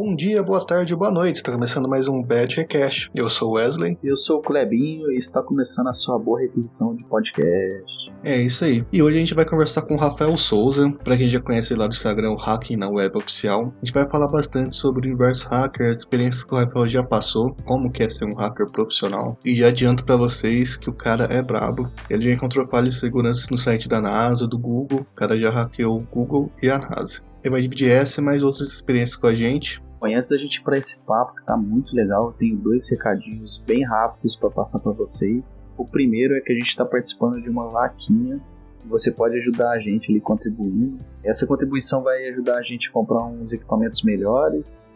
Bom 0.00 0.14
dia, 0.14 0.44
boa 0.44 0.64
tarde, 0.64 0.94
boa 0.94 1.10
noite. 1.10 1.38
Está 1.38 1.50
começando 1.50 1.88
mais 1.88 2.06
um 2.06 2.22
Bad 2.22 2.54
Recast. 2.54 3.10
Eu 3.12 3.28
sou 3.28 3.54
Wesley. 3.54 3.98
Eu 4.00 4.16
sou 4.16 4.38
o 4.38 4.40
Clebinho 4.40 5.10
e 5.10 5.16
está 5.16 5.42
começando 5.42 5.88
a 5.88 5.92
sua 5.92 6.16
boa 6.16 6.38
requisição 6.38 6.94
de 6.94 7.04
podcast. 7.04 8.08
É 8.22 8.36
isso 8.36 8.64
aí. 8.64 8.84
E 8.92 9.02
hoje 9.02 9.16
a 9.16 9.18
gente 9.18 9.34
vai 9.34 9.44
conversar 9.44 9.82
com 9.82 9.94
o 9.94 9.98
Rafael 9.98 10.36
Souza, 10.36 10.88
para 11.02 11.16
quem 11.16 11.28
já 11.28 11.40
conhece 11.40 11.74
lá 11.74 11.88
do 11.88 11.94
Instagram, 11.94 12.30
o 12.30 12.36
Hacking 12.36 12.76
na 12.76 12.88
Web 12.88 13.18
Oficial. 13.18 13.74
A 13.82 13.84
gente 13.84 13.92
vai 13.92 14.08
falar 14.08 14.28
bastante 14.28 14.76
sobre 14.76 15.08
o 15.08 15.10
reverse 15.10 15.44
hacker, 15.50 15.90
as 15.90 15.98
experiências 15.98 16.44
que 16.44 16.54
o 16.54 16.58
Rafael 16.58 16.88
já 16.88 17.02
passou, 17.02 17.52
como 17.64 17.90
que 17.90 18.04
é 18.04 18.08
ser 18.08 18.26
um 18.26 18.36
hacker 18.36 18.70
profissional. 18.70 19.36
E 19.44 19.56
já 19.56 19.66
adianto 19.66 20.04
para 20.04 20.14
vocês 20.14 20.76
que 20.76 20.88
o 20.88 20.92
cara 20.92 21.24
é 21.24 21.42
brabo. 21.42 21.90
Ele 22.08 22.28
já 22.28 22.34
encontrou 22.36 22.68
falhas 22.68 22.94
de 22.94 23.00
segurança 23.00 23.48
no 23.50 23.58
site 23.58 23.88
da 23.88 24.00
NASA, 24.00 24.46
do 24.46 24.60
Google. 24.60 25.00
O 25.00 25.16
cara 25.16 25.36
já 25.36 25.50
hackeou 25.50 25.98
o 25.98 26.04
Google 26.04 26.52
e 26.62 26.70
a 26.70 26.78
NASA. 26.78 27.20
Ele 27.42 27.50
vai 27.50 27.62
dividir 27.62 27.90
essa 27.90 28.20
e 28.20 28.24
mais 28.24 28.44
outras 28.44 28.72
experiências 28.72 29.16
com 29.16 29.26
a 29.26 29.34
gente. 29.34 29.80
Bom, 30.00 30.14
antes 30.14 30.28
da 30.28 30.36
gente 30.36 30.56
ir 30.56 30.62
para 30.62 30.78
esse 30.78 31.00
papo, 31.00 31.34
que 31.34 31.44
tá 31.44 31.56
muito 31.56 31.94
legal, 31.94 32.22
eu 32.24 32.32
tenho 32.32 32.56
dois 32.56 32.88
recadinhos 32.88 33.62
bem 33.66 33.84
rápidos 33.84 34.36
para 34.36 34.50
passar 34.50 34.78
para 34.80 34.92
vocês. 34.92 35.64
O 35.76 35.84
primeiro 35.84 36.36
é 36.36 36.40
que 36.40 36.52
a 36.52 36.54
gente 36.54 36.68
está 36.68 36.84
participando 36.84 37.42
de 37.42 37.50
uma 37.50 37.68
vaquinha 37.68 38.40
você 38.86 39.10
pode 39.10 39.36
ajudar 39.36 39.70
a 39.70 39.78
gente 39.78 40.10
ali 40.10 40.20
contribuindo. 40.20 40.98
Essa 41.22 41.46
contribuição 41.46 42.02
vai 42.02 42.26
ajudar 42.28 42.56
a 42.56 42.62
gente 42.62 42.88
a 42.88 42.92
comprar 42.92 43.24
uns 43.24 43.52
equipamentos 43.52 44.02
melhores, 44.02 44.87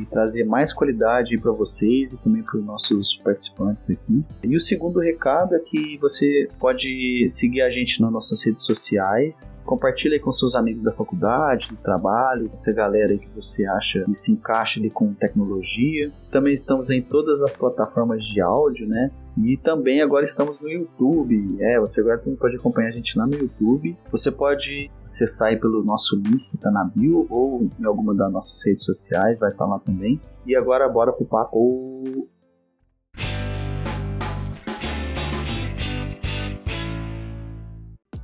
e 0.00 0.06
trazer 0.06 0.44
mais 0.44 0.72
qualidade 0.72 1.40
para 1.40 1.52
vocês 1.52 2.12
e 2.12 2.18
também 2.18 2.42
para 2.42 2.58
os 2.58 2.64
nossos 2.64 3.16
participantes 3.16 3.90
aqui. 3.90 4.24
E 4.42 4.56
o 4.56 4.60
segundo 4.60 5.00
recado 5.00 5.54
é 5.54 5.58
que 5.58 5.98
você 5.98 6.48
pode 6.58 7.26
seguir 7.28 7.62
a 7.62 7.70
gente 7.70 8.00
nas 8.00 8.12
nossas 8.12 8.42
redes 8.44 8.64
sociais, 8.64 9.54
compartilhe 9.64 10.18
com 10.18 10.32
seus 10.32 10.54
amigos 10.54 10.82
da 10.82 10.92
faculdade, 10.92 11.68
do 11.68 11.76
trabalho, 11.76 12.50
essa 12.52 12.72
galera 12.72 13.16
que 13.16 13.28
você 13.34 13.66
acha 13.66 14.04
que 14.04 14.14
se 14.14 14.32
encaixa 14.32 14.80
ali 14.80 14.90
com 14.90 15.12
tecnologia. 15.14 16.10
Também 16.30 16.52
estamos 16.52 16.90
em 16.90 17.02
todas 17.02 17.42
as 17.42 17.56
plataformas 17.56 18.24
de 18.24 18.40
áudio, 18.40 18.88
né? 18.88 19.10
E 19.38 19.56
também 19.56 20.02
agora 20.02 20.24
estamos 20.24 20.60
no 20.60 20.68
YouTube. 20.68 21.46
É, 21.60 21.78
você 21.78 22.00
agora 22.00 22.18
também 22.18 22.36
pode 22.36 22.56
acompanhar 22.56 22.88
a 22.88 22.94
gente 22.94 23.18
lá 23.18 23.26
no 23.26 23.34
YouTube. 23.34 23.96
Você 24.10 24.30
pode 24.30 24.90
acessar 25.04 25.48
aí 25.48 25.56
pelo 25.56 25.84
nosso 25.84 26.16
link 26.16 26.48
que 26.50 26.56
está 26.56 26.70
na 26.70 26.84
bio 26.84 27.26
ou 27.30 27.68
em 27.78 27.84
alguma 27.84 28.14
das 28.14 28.32
nossas 28.32 28.64
redes 28.64 28.84
sociais, 28.84 29.38
vai 29.38 29.48
estar 29.48 29.66
lá 29.66 29.78
também. 29.78 30.20
E 30.46 30.56
agora 30.56 30.88
bora 30.88 31.12
pro 31.12 31.24
papo. 31.24 32.28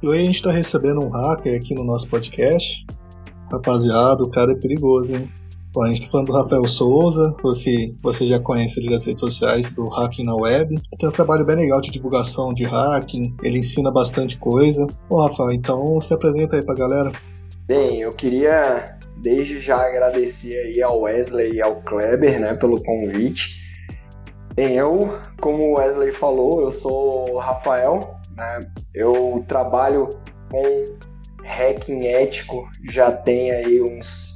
E 0.03 0.09
hoje 0.09 0.21
a 0.21 0.25
gente 0.25 0.35
está 0.37 0.51
recebendo 0.51 1.01
um 1.01 1.09
hacker 1.09 1.57
aqui 1.57 1.75
no 1.75 1.85
nosso 1.85 2.09
podcast. 2.09 2.85
Rapaziada, 3.51 4.23
o 4.23 4.31
cara 4.31 4.53
é 4.53 4.57
perigoso, 4.57 5.15
hein? 5.15 5.31
Bom, 5.77 5.83
a 5.83 5.89
gente 5.89 5.99
está 5.99 6.13
falando 6.13 6.29
do 6.29 6.33
Rafael 6.33 6.67
Souza, 6.67 7.37
você, 7.43 7.93
você 8.03 8.27
já 8.27 8.41
conhece 8.41 8.81
ele 8.81 8.89
das 8.89 9.05
redes 9.05 9.21
sociais, 9.21 9.71
do 9.71 9.87
Hacking 9.91 10.25
na 10.25 10.35
Web. 10.35 10.81
Tem 10.99 11.07
um 11.07 11.13
trabalho 11.13 11.45
bem 11.45 11.57
legal 11.57 11.83
de 11.83 11.91
divulgação 11.91 12.55
de 12.55 12.65
hacking, 12.65 13.37
ele 13.43 13.59
ensina 13.59 13.91
bastante 13.91 14.39
coisa. 14.39 14.87
Bom, 15.11 15.21
Rafael, 15.21 15.53
então 15.53 16.01
se 16.01 16.15
apresenta 16.15 16.57
aí 16.57 16.65
pra 16.65 16.75
galera. 16.75 17.13
Bem, 17.67 18.01
eu 18.01 18.09
queria 18.09 18.87
desde 19.19 19.61
já 19.61 19.77
agradecer 19.77 20.57
aí 20.57 20.83
ao 20.83 21.03
Wesley 21.03 21.57
e 21.57 21.61
ao 21.61 21.77
Kleber, 21.83 22.41
né, 22.41 22.55
pelo 22.55 22.83
convite. 22.83 23.45
Bem, 24.55 24.79
eu, 24.79 25.19
como 25.43 25.63
o 25.63 25.77
Wesley 25.77 26.11
falou, 26.13 26.63
eu 26.63 26.73
sou 26.73 27.35
o 27.35 27.39
Rafael, 27.39 28.17
né, 28.35 28.61
eu 28.95 29.45
trabalho 29.47 30.09
com 30.51 30.87
hacking 31.45 32.07
ético 32.07 32.67
já 32.89 33.13
tem 33.13 33.51
aí 33.51 33.83
uns 33.83 34.36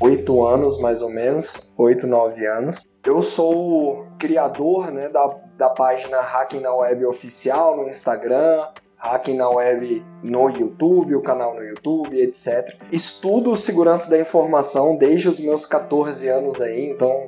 oito 0.00 0.46
anos, 0.46 0.78
mais 0.80 1.00
ou 1.02 1.10
menos, 1.10 1.56
oito, 1.76 2.06
nove 2.06 2.46
anos. 2.46 2.86
Eu 3.04 3.22
sou 3.22 3.54
o 3.54 4.06
criador 4.18 4.90
né, 4.90 5.08
da, 5.08 5.38
da 5.56 5.68
página 5.70 6.20
Hacking 6.20 6.60
na 6.60 6.74
Web 6.74 7.06
Oficial 7.06 7.76
no 7.76 7.88
Instagram, 7.88 8.66
Hacking 8.98 9.36
na 9.36 9.48
Web 9.48 10.04
no 10.22 10.50
YouTube, 10.50 11.14
o 11.14 11.22
canal 11.22 11.54
no 11.54 11.62
YouTube, 11.62 12.20
etc. 12.20 12.76
Estudo 12.90 13.56
segurança 13.56 14.10
da 14.10 14.18
informação 14.18 14.96
desde 14.96 15.28
os 15.28 15.38
meus 15.38 15.64
14 15.64 16.26
anos 16.28 16.60
aí, 16.60 16.90
então 16.90 17.26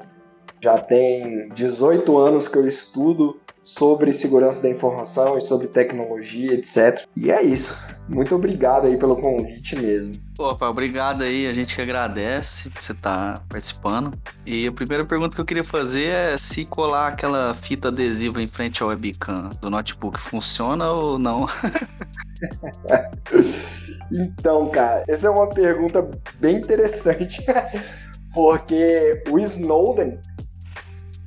já 0.61 0.79
tem 0.79 1.49
18 1.51 2.19
anos 2.19 2.49
que 2.49 2.59
eu 2.59 2.67
estudo 2.67 3.39
sobre 3.65 4.13
segurança 4.13 4.63
da 4.63 4.69
informação 4.69 5.37
e 5.37 5.41
sobre 5.41 5.69
tecnologia, 5.69 6.55
etc. 6.55 7.07
E 7.15 7.31
é 7.31 7.43
isso. 7.43 7.77
Muito 8.09 8.35
obrigado 8.35 8.89
aí 8.89 8.97
pelo 8.97 9.21
convite 9.21 9.77
mesmo. 9.77 10.28
Opa, 10.39 10.69
obrigado 10.69 11.23
aí, 11.23 11.49
a 11.49 11.53
gente 11.53 11.75
que 11.75 11.83
agradece 11.83 12.71
você 12.79 12.95
tá 12.95 13.43
participando. 13.49 14.17
E 14.47 14.69
a 14.69 14.73
primeira 14.73 15.05
pergunta 15.05 15.35
que 15.35 15.41
eu 15.41 15.45
queria 15.45 15.65
fazer 15.65 16.11
é 16.11 16.39
se 16.39 16.65
colar 16.65 17.09
aquela 17.09 17.53
fita 17.55 17.89
adesiva 17.89 18.41
em 18.41 18.47
frente 18.47 18.81
ao 18.81 18.91
webcam 18.91 19.51
do 19.61 19.69
notebook 19.69 20.21
funciona 20.21 20.89
ou 20.91 21.19
não? 21.19 21.47
então, 24.13 24.69
cara, 24.69 25.05
essa 25.09 25.27
é 25.27 25.31
uma 25.31 25.49
pergunta 25.49 26.09
bem 26.39 26.59
interessante, 26.59 27.45
porque 28.33 29.21
o 29.29 29.41
Snowden 29.41 30.21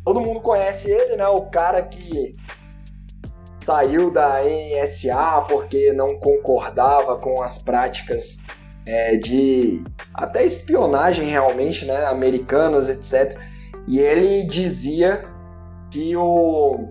todo 0.06 0.22
mundo 0.22 0.40
conhece 0.40 0.90
ele, 0.90 1.18
né? 1.18 1.28
O 1.28 1.48
cara 1.48 1.84
que 1.84 2.32
saiu 3.66 4.10
da 4.10 4.42
NSA 4.42 5.42
porque 5.50 5.92
não 5.92 6.18
concordava 6.18 7.18
com 7.18 7.42
as 7.44 7.62
práticas 7.62 8.40
é, 8.86 9.18
de 9.18 9.84
até 10.14 10.46
espionagem 10.46 11.30
realmente, 11.30 11.86
né? 11.86 12.06
Americanas, 12.06 12.90
etc. 12.90 13.38
E 13.88 14.00
ele 14.00 14.48
dizia 14.48 15.26
que 15.92 16.16
o, 16.16 16.90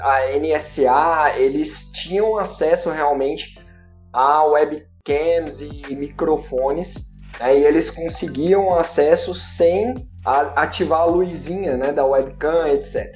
a 0.00 0.20
NSA 0.38 1.34
eles 1.36 1.90
tinham 1.92 2.38
acesso 2.38 2.90
realmente 2.90 3.58
a 4.12 4.44
webcams 4.44 5.60
e 5.60 5.94
microfones 5.94 6.94
né, 7.38 7.56
e 7.56 7.64
eles 7.64 7.90
conseguiam 7.90 8.74
acesso 8.74 9.34
sem 9.34 9.94
ativar 10.24 11.00
a 11.00 11.04
luzinha 11.04 11.76
né, 11.76 11.92
da 11.92 12.04
webcam, 12.04 12.68
etc. 12.68 13.14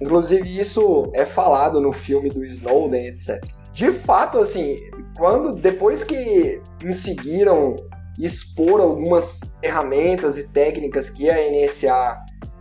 Inclusive 0.00 0.58
isso 0.58 1.10
é 1.14 1.26
falado 1.26 1.80
no 1.80 1.92
filme 1.92 2.28
do 2.28 2.44
Snowden, 2.44 3.06
etc. 3.06 3.44
De 3.78 3.92
fato, 4.00 4.38
assim, 4.38 4.74
quando 5.16 5.52
depois 5.52 6.02
que 6.02 6.60
conseguiram 6.82 7.76
expor 8.18 8.80
algumas 8.80 9.38
ferramentas 9.60 10.36
e 10.36 10.42
técnicas 10.48 11.08
que 11.08 11.30
a 11.30 11.36
NSA 11.48 12.18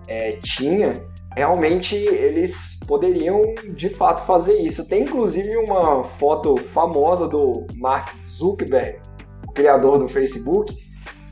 é, 0.08 0.34
tinha, 0.44 0.94
realmente 1.36 1.96
eles 1.96 2.80
poderiam 2.88 3.42
de 3.74 3.90
fato 3.90 4.28
fazer 4.28 4.62
isso. 4.62 4.88
Tem 4.88 5.06
inclusive 5.06 5.58
uma 5.58 6.04
foto 6.04 6.56
famosa 6.72 7.28
do 7.28 7.66
Mark 7.78 8.14
Zuckerberg, 8.28 9.00
o 9.48 9.52
criador 9.54 9.98
do 9.98 10.08
Facebook, 10.08 10.72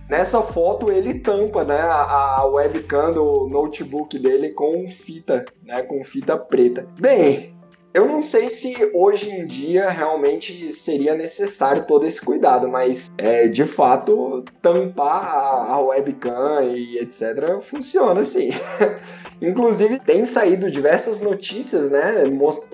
Nessa 0.07 0.39
foto 0.43 0.91
ele 0.91 1.19
tampa 1.19 1.63
né, 1.63 1.81
a, 1.83 2.45
webcam 2.45 3.09
do 3.09 3.47
notebook 3.49 4.19
dele 4.19 4.51
com 4.51 4.87
fita, 5.03 5.43
né, 5.63 5.81
com 5.81 6.03
fita 6.03 6.37
preta. 6.37 6.87
Bem, 6.99 7.54
eu 7.95 8.05
não 8.05 8.21
sei 8.21 8.49
se 8.49 8.75
hoje 8.93 9.29
em 9.29 9.47
dia 9.47 9.89
realmente 9.89 10.73
seria 10.73 11.15
necessário 11.15 11.85
todo 11.87 12.05
esse 12.05 12.19
cuidado, 12.19 12.67
mas 12.67 13.09
é, 13.17 13.47
de 13.47 13.63
fato 13.63 14.43
tampar 14.61 15.23
a, 15.23 15.75
a 15.75 15.79
webcam 15.79 16.61
e 16.73 16.97
etc. 16.97 17.61
funciona 17.61 18.19
assim. 18.19 18.49
Inclusive, 19.41 19.97
tem 19.99 20.25
saído 20.25 20.69
diversas 20.69 21.21
notícias, 21.21 21.89
né, 21.89 22.25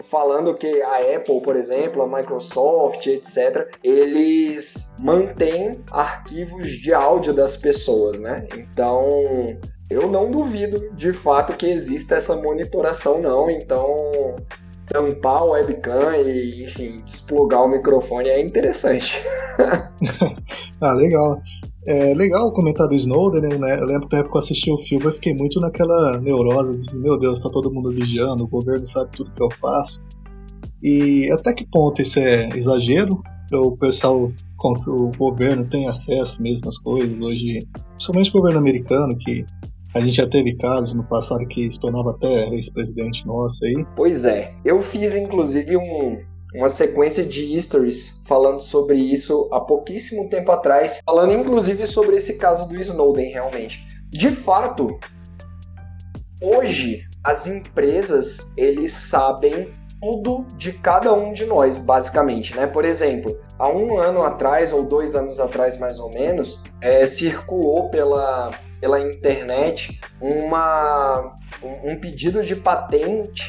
falando 0.09 0.55
que 0.55 0.81
a 0.81 1.15
Apple, 1.15 1.39
por 1.43 1.55
exemplo, 1.55 2.01
a 2.01 2.07
Microsoft, 2.07 3.05
etc., 3.05 3.69
eles 3.83 4.89
mantêm 4.99 5.69
arquivos 5.91 6.67
de 6.67 6.95
áudio 6.95 7.31
das 7.31 7.55
pessoas, 7.55 8.19
né? 8.19 8.47
Então, 8.55 9.07
eu 9.87 10.07
não 10.09 10.31
duvido 10.31 10.89
de 10.95 11.13
fato 11.13 11.55
que 11.55 11.67
exista 11.67 12.15
essa 12.15 12.35
monitoração, 12.35 13.19
não. 13.19 13.49
Então, 13.49 13.95
tampar 14.91 15.43
o 15.43 15.51
webcam 15.51 16.15
e, 16.25 16.65
enfim, 16.65 16.97
desplugar 17.05 17.63
o 17.63 17.69
microfone 17.69 18.29
é 18.29 18.41
interessante. 18.41 19.13
ah, 20.81 20.93
legal. 20.93 21.41
É 21.87 22.13
legal 22.13 22.47
o 22.47 22.53
comentário 22.53 22.91
do 22.91 22.95
Snowden, 22.95 23.57
né? 23.57 23.79
Eu 23.79 23.85
lembro 23.85 24.07
que 24.07 24.15
na 24.15 24.21
época 24.21 24.35
eu 24.35 24.39
assisti 24.39 24.71
o 24.71 24.77
filme, 24.85 25.05
eu 25.05 25.13
fiquei 25.13 25.33
muito 25.33 25.59
naquela 25.59 26.19
neurose 26.19 26.87
de, 26.87 26.95
meu 26.95 27.17
Deus, 27.17 27.39
tá 27.39 27.49
todo 27.49 27.73
mundo 27.73 27.91
vigiando, 27.91 28.43
o 28.43 28.47
governo 28.47 28.85
sabe 28.85 29.09
tudo 29.15 29.31
que 29.31 29.41
eu 29.41 29.49
faço. 29.59 30.03
E 30.83 31.29
até 31.31 31.53
que 31.53 31.65
ponto 31.65 32.01
isso 32.01 32.19
é 32.19 32.49
exagero? 32.55 33.21
O 33.51 33.75
pessoal, 33.77 34.29
o 34.87 35.11
governo 35.17 35.67
tem 35.67 35.87
acesso 35.87 36.41
mesmo 36.41 36.69
às 36.69 36.77
coisas 36.77 37.19
hoje, 37.19 37.59
principalmente 37.95 38.29
o 38.29 38.33
governo 38.33 38.59
americano, 38.59 39.17
que 39.17 39.43
a 39.93 39.99
gente 39.99 40.15
já 40.15 40.27
teve 40.27 40.55
casos 40.55 40.93
no 40.93 41.03
passado 41.03 41.45
que 41.47 41.67
espionava 41.67 42.11
até 42.11 42.47
ex-presidente 42.49 43.25
nosso 43.25 43.65
aí. 43.65 43.85
Pois 43.95 44.23
é. 44.23 44.53
Eu 44.63 44.81
fiz 44.81 45.15
inclusive 45.15 45.75
um, 45.75 46.21
uma 46.55 46.69
sequência 46.69 47.25
de 47.25 47.61
stories 47.61 48.13
falando 48.25 48.61
sobre 48.61 48.97
isso 48.97 49.49
há 49.51 49.59
pouquíssimo 49.59 50.29
tempo 50.29 50.51
atrás, 50.51 51.01
falando 51.05 51.33
inclusive 51.33 51.85
sobre 51.85 52.17
esse 52.17 52.33
caso 52.35 52.67
do 52.67 52.79
Snowden 52.79 53.31
realmente. 53.31 53.85
de 54.09 54.31
fato, 54.31 54.99
hoje 56.41 57.03
as 57.23 57.45
empresas 57.45 58.37
eles 58.57 58.93
sabem 58.93 59.71
tudo 60.01 60.45
de 60.57 60.73
cada 60.73 61.13
um 61.13 61.31
de 61.31 61.45
nós, 61.45 61.77
basicamente, 61.77 62.55
né? 62.55 62.65
Por 62.65 62.83
exemplo, 62.83 63.37
há 63.59 63.69
um 63.69 63.99
ano 63.99 64.23
atrás 64.23 64.73
ou 64.73 64.83
dois 64.83 65.13
anos 65.13 65.39
atrás, 65.39 65.77
mais 65.77 65.99
ou 65.99 66.09
menos, 66.09 66.59
é, 66.81 67.05
circulou 67.05 67.89
pela 67.91 68.49
pela 68.81 68.99
internet 68.99 70.01
uma, 70.19 71.35
um, 71.63 71.95
pedido 71.97 72.43
de 72.43 72.55
patente 72.55 73.43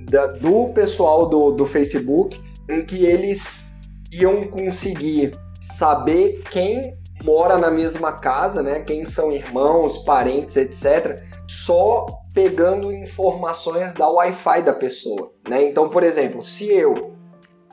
da, 0.00 0.26
do 0.26 0.66
pessoal 0.74 1.28
do, 1.28 1.52
do 1.52 1.64
Facebook 1.64 2.38
em 2.68 2.84
que 2.84 3.06
eles 3.06 3.64
iam 4.12 4.42
conseguir 4.42 5.30
saber 5.60 6.42
quem 6.50 6.98
mora 7.22 7.56
na 7.56 7.70
mesma 7.70 8.12
casa, 8.12 8.62
né? 8.62 8.80
Quem 8.80 9.06
são 9.06 9.30
irmãos, 9.30 9.98
parentes, 9.98 10.56
etc. 10.56 11.22
Só 11.48 12.06
pegando 12.34 12.92
informações 12.92 13.94
da 13.94 14.08
Wi-Fi 14.08 14.62
da 14.62 14.72
pessoa, 14.72 15.32
né? 15.48 15.64
Então, 15.64 15.88
por 15.88 16.02
exemplo, 16.02 16.42
se 16.42 16.70
eu 16.70 17.12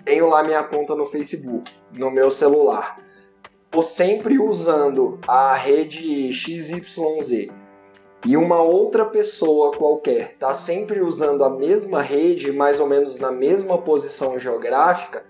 tenho 0.05 0.29
lá 0.29 0.43
minha 0.43 0.63
conta 0.63 0.95
no 0.95 1.07
Facebook, 1.07 1.71
no 1.97 2.11
meu 2.11 2.29
celular, 2.29 2.95
tô 3.71 3.81
sempre 3.81 4.37
usando 4.37 5.17
a 5.25 5.55
rede 5.55 6.31
XYZ 6.33 7.47
e 8.25 8.37
uma 8.37 8.61
outra 8.61 9.05
pessoa 9.05 9.71
qualquer 9.71 10.35
tá 10.37 10.53
sempre 10.53 11.01
usando 11.01 11.43
a 11.43 11.49
mesma 11.49 12.01
rede, 12.01 12.51
mais 12.51 12.79
ou 12.79 12.87
menos 12.87 13.17
na 13.17 13.31
mesma 13.31 13.77
posição 13.77 14.37
geográfica, 14.37 15.23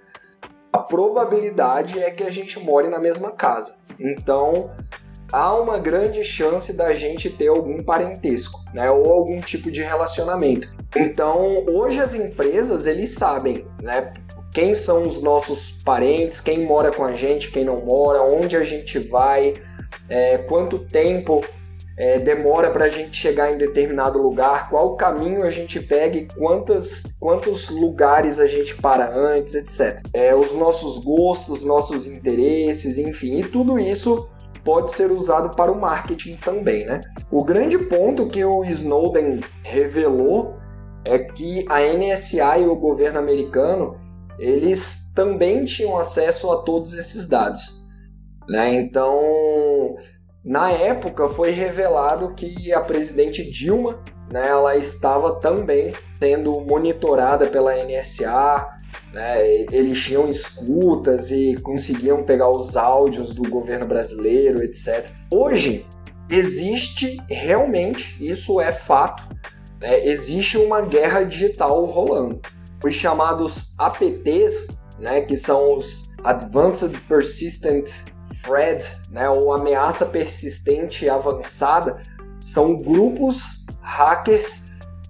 a 0.74 0.80
probabilidade 0.80 2.00
é 2.00 2.10
que 2.10 2.24
a 2.24 2.32
gente 2.32 2.60
more 2.60 2.90
na 2.90 3.00
mesma 3.00 3.32
casa. 3.32 3.76
Então, 4.00 4.72
há 5.32 5.56
uma 5.56 5.78
grande 5.78 6.24
chance 6.24 6.74
da 6.74 6.94
gente 6.94 7.30
ter 7.30 7.48
algum 7.48 7.84
parentesco, 7.84 8.60
né, 8.74 8.90
ou 8.90 9.12
algum 9.14 9.40
tipo 9.40 9.72
de 9.72 9.82
relacionamento. 9.82 10.68
Então, 10.96 11.50
hoje 11.70 12.02
as 12.02 12.14
empresas 12.14 12.86
eles 12.88 13.12
sabem, 13.12 13.66
né, 13.82 14.12
quem 14.53 14.74
são 14.75 15.03
os 15.03 15.21
nossos 15.21 15.71
parentes, 15.83 16.42
quem 16.42 16.65
mora 16.65 16.92
com 16.92 17.06
a 17.06 17.13
gente, 17.13 17.50
quem 17.50 17.63
não 17.63 17.86
mora, 17.86 18.21
onde 18.21 18.56
a 18.56 18.63
gente 18.63 19.00
vai, 19.07 19.53
é, 20.09 20.38
quanto 20.39 20.80
tempo 20.80 21.42
é, 21.98 22.18
demora 22.19 22.71
para 22.71 22.86
a 22.86 22.89
gente 22.89 23.18
chegar 23.18 23.53
em 23.53 23.57
determinado 23.57 24.21
lugar, 24.21 24.69
qual 24.69 24.95
caminho 24.95 25.45
a 25.45 25.51
gente 25.51 25.80
pega 25.80 26.18
e 26.18 26.27
quantos, 26.27 27.03
quantos 27.19 27.69
lugares 27.69 28.39
a 28.39 28.48
gente 28.48 28.75
para 28.75 29.18
antes, 29.18 29.56
etc. 29.56 30.01
É, 30.13 30.36
os 30.36 30.53
nossos 30.53 31.03
gostos, 31.03 31.63
nossos 31.63 32.07
interesses, 32.07 32.98
enfim, 32.98 33.39
e 33.39 33.44
tudo 33.44 33.80
isso 33.80 34.27
pode 34.63 34.92
ser 34.94 35.12
usado 35.12 35.56
para 35.56 35.71
o 35.71 35.80
marketing 35.80 36.36
também, 36.38 36.86
né? 36.86 37.00
O 37.31 37.44
grande 37.44 37.77
ponto 37.77 38.27
que 38.27 38.44
o 38.44 38.63
Snowden 38.65 39.39
revelou 39.65 40.56
é 41.06 41.18
que 41.19 41.65
a 41.68 41.81
NSA 41.81 42.59
e 42.59 42.68
o 42.68 42.75
governo 42.75 43.19
americano 43.19 44.00
eles 44.39 45.01
também 45.13 45.66
tinham 45.66 45.98
acesso 45.98 46.50
a 46.51 46.63
todos 46.63 46.94
esses 46.94 47.28
dados. 47.28 47.62
Né? 48.48 48.74
Então, 48.75 49.95
na 50.44 50.72
época 50.72 51.30
foi 51.30 51.51
revelado 51.51 52.33
que 52.33 52.74
a 52.74 52.81
presidente 52.81 53.50
Dilma, 53.50 53.92
né, 54.31 54.48
ela 54.48 54.75
estava 54.75 55.39
também 55.39 55.94
sendo 56.18 56.51
monitorada 56.62 57.48
pela 57.50 57.75
NSA, 57.75 58.68
né, 59.13 59.51
eles 59.72 60.01
tinham 60.01 60.28
escutas 60.30 61.30
e 61.30 61.56
conseguiam 61.62 62.18
pegar 62.18 62.50
os 62.50 62.75
áudios 62.75 63.34
do 63.34 63.48
governo 63.50 63.86
brasileiro, 63.86 64.63
etc. 64.63 65.12
Hoje 65.30 65.86
existe 66.30 67.18
realmente, 67.30 68.16
isso 68.19 68.60
é 68.60 68.72
fato, 68.72 69.24
né, 69.81 70.01
existe 70.06 70.57
uma 70.57 70.81
guerra 70.81 71.24
digital 71.24 71.86
rolando 71.86 72.39
os 72.83 72.95
chamados 72.95 73.74
APTs, 73.78 74.68
né, 75.00 75.22
que 75.22 75.38
são 75.38 75.78
os 75.78 76.04
Advanced 76.24 76.98
Persistent 77.07 77.89
Threat, 78.44 78.86
né, 79.10 79.30
ou 79.30 79.54
ameaça 79.54 80.06
persistente 80.06 81.10
avançada, 81.10 82.01
são 82.39 82.75
grupos 82.75 83.66
hackers 83.81 84.62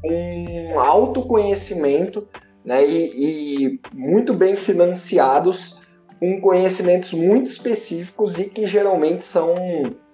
com 0.02 0.80
alto 0.80 1.22
conhecimento 1.22 2.28
né, 2.64 2.86
e, 2.86 3.76
e 3.76 3.80
muito 3.94 4.34
bem 4.34 4.56
financiados, 4.56 5.80
com 6.20 6.40
conhecimentos 6.40 7.14
muito 7.14 7.50
específicos 7.50 8.38
e 8.38 8.46
que 8.46 8.68
geralmente 8.68 9.24
são 9.24 9.56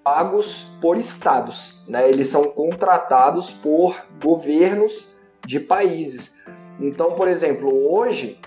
pagos 0.02 0.66
por 0.80 0.96
estados. 0.96 1.84
Né? 1.86 2.08
Eles 2.08 2.28
são 2.28 2.44
contratados 2.44 3.52
por 3.52 3.94
governos 4.22 5.06
de 5.46 5.60
países. 5.60 6.32
Então, 6.80 7.12
por 7.12 7.28
exemplo, 7.28 7.90
hoje 7.90 8.38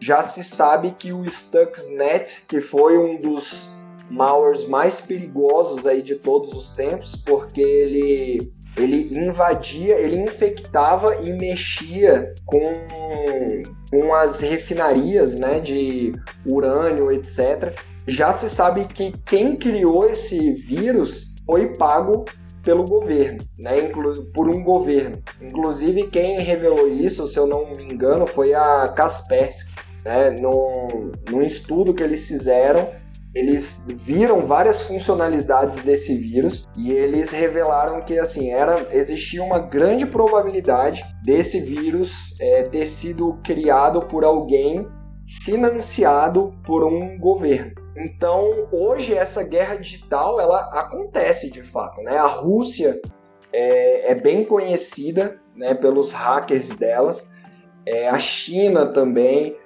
já 0.00 0.22
se 0.22 0.42
sabe 0.42 0.92
que 0.92 1.12
o 1.12 1.28
Stuxnet, 1.28 2.44
que 2.48 2.60
foi 2.60 2.98
um 2.98 3.20
dos 3.20 3.70
malwares 4.10 4.66
mais 4.68 5.00
perigosos 5.00 5.86
aí 5.86 6.02
de 6.02 6.14
todos 6.16 6.52
os 6.52 6.70
tempos, 6.70 7.16
porque 7.24 7.60
ele 7.60 8.52
ele 8.76 9.16
invadia, 9.16 9.98
ele 10.00 10.16
infectava 10.16 11.20
e 11.24 11.32
mexia 11.32 12.34
com, 12.44 12.72
com 13.90 14.12
as 14.12 14.40
refinarias 14.40 15.38
né, 15.38 15.60
de 15.60 16.12
urânio, 16.44 17.12
etc. 17.12 17.72
Já 18.06 18.32
se 18.32 18.48
sabe 18.48 18.86
que 18.86 19.12
quem 19.24 19.56
criou 19.56 20.10
esse 20.10 20.54
vírus 20.54 21.32
foi 21.46 21.72
pago 21.74 22.24
pelo 22.64 22.84
governo, 22.84 23.38
né? 23.58 23.90
por 24.32 24.48
um 24.48 24.62
governo. 24.64 25.18
Inclusive, 25.40 26.08
quem 26.08 26.40
revelou 26.40 26.88
isso, 26.88 27.28
se 27.28 27.38
eu 27.38 27.46
não 27.46 27.70
me 27.70 27.84
engano, 27.84 28.26
foi 28.26 28.54
a 28.54 28.88
Kaspersky. 28.88 29.72
Né? 30.04 30.34
Num, 30.40 31.12
num 31.30 31.42
estudo 31.42 31.94
que 31.94 32.02
eles 32.02 32.26
fizeram, 32.26 32.90
eles 33.34 33.82
viram 33.86 34.46
várias 34.46 34.82
funcionalidades 34.82 35.82
desse 35.82 36.14
vírus 36.14 36.68
e 36.78 36.92
eles 36.92 37.30
revelaram 37.30 38.02
que 38.02 38.18
assim 38.18 38.50
era 38.50 38.86
existia 38.92 39.42
uma 39.42 39.58
grande 39.58 40.06
probabilidade 40.06 41.04
desse 41.24 41.60
vírus 41.60 42.12
é, 42.40 42.62
ter 42.64 42.86
sido 42.86 43.40
criado 43.44 44.02
por 44.02 44.24
alguém 44.24 44.86
financiado 45.44 46.54
por 46.64 46.84
um 46.84 47.18
governo. 47.18 47.83
Então, 47.96 48.68
hoje 48.72 49.14
essa 49.14 49.42
guerra 49.42 49.76
digital 49.76 50.40
ela 50.40 50.60
acontece 50.80 51.50
de 51.50 51.62
fato, 51.62 52.00
né? 52.02 52.16
A 52.16 52.26
Rússia 52.26 53.00
é, 53.52 54.10
é 54.10 54.14
bem 54.14 54.44
conhecida, 54.44 55.40
né, 55.54 55.74
pelos 55.74 56.10
hackers 56.10 56.70
delas, 56.70 57.24
é, 57.86 58.08
a 58.08 58.18
China 58.18 58.86
também, 58.86 59.56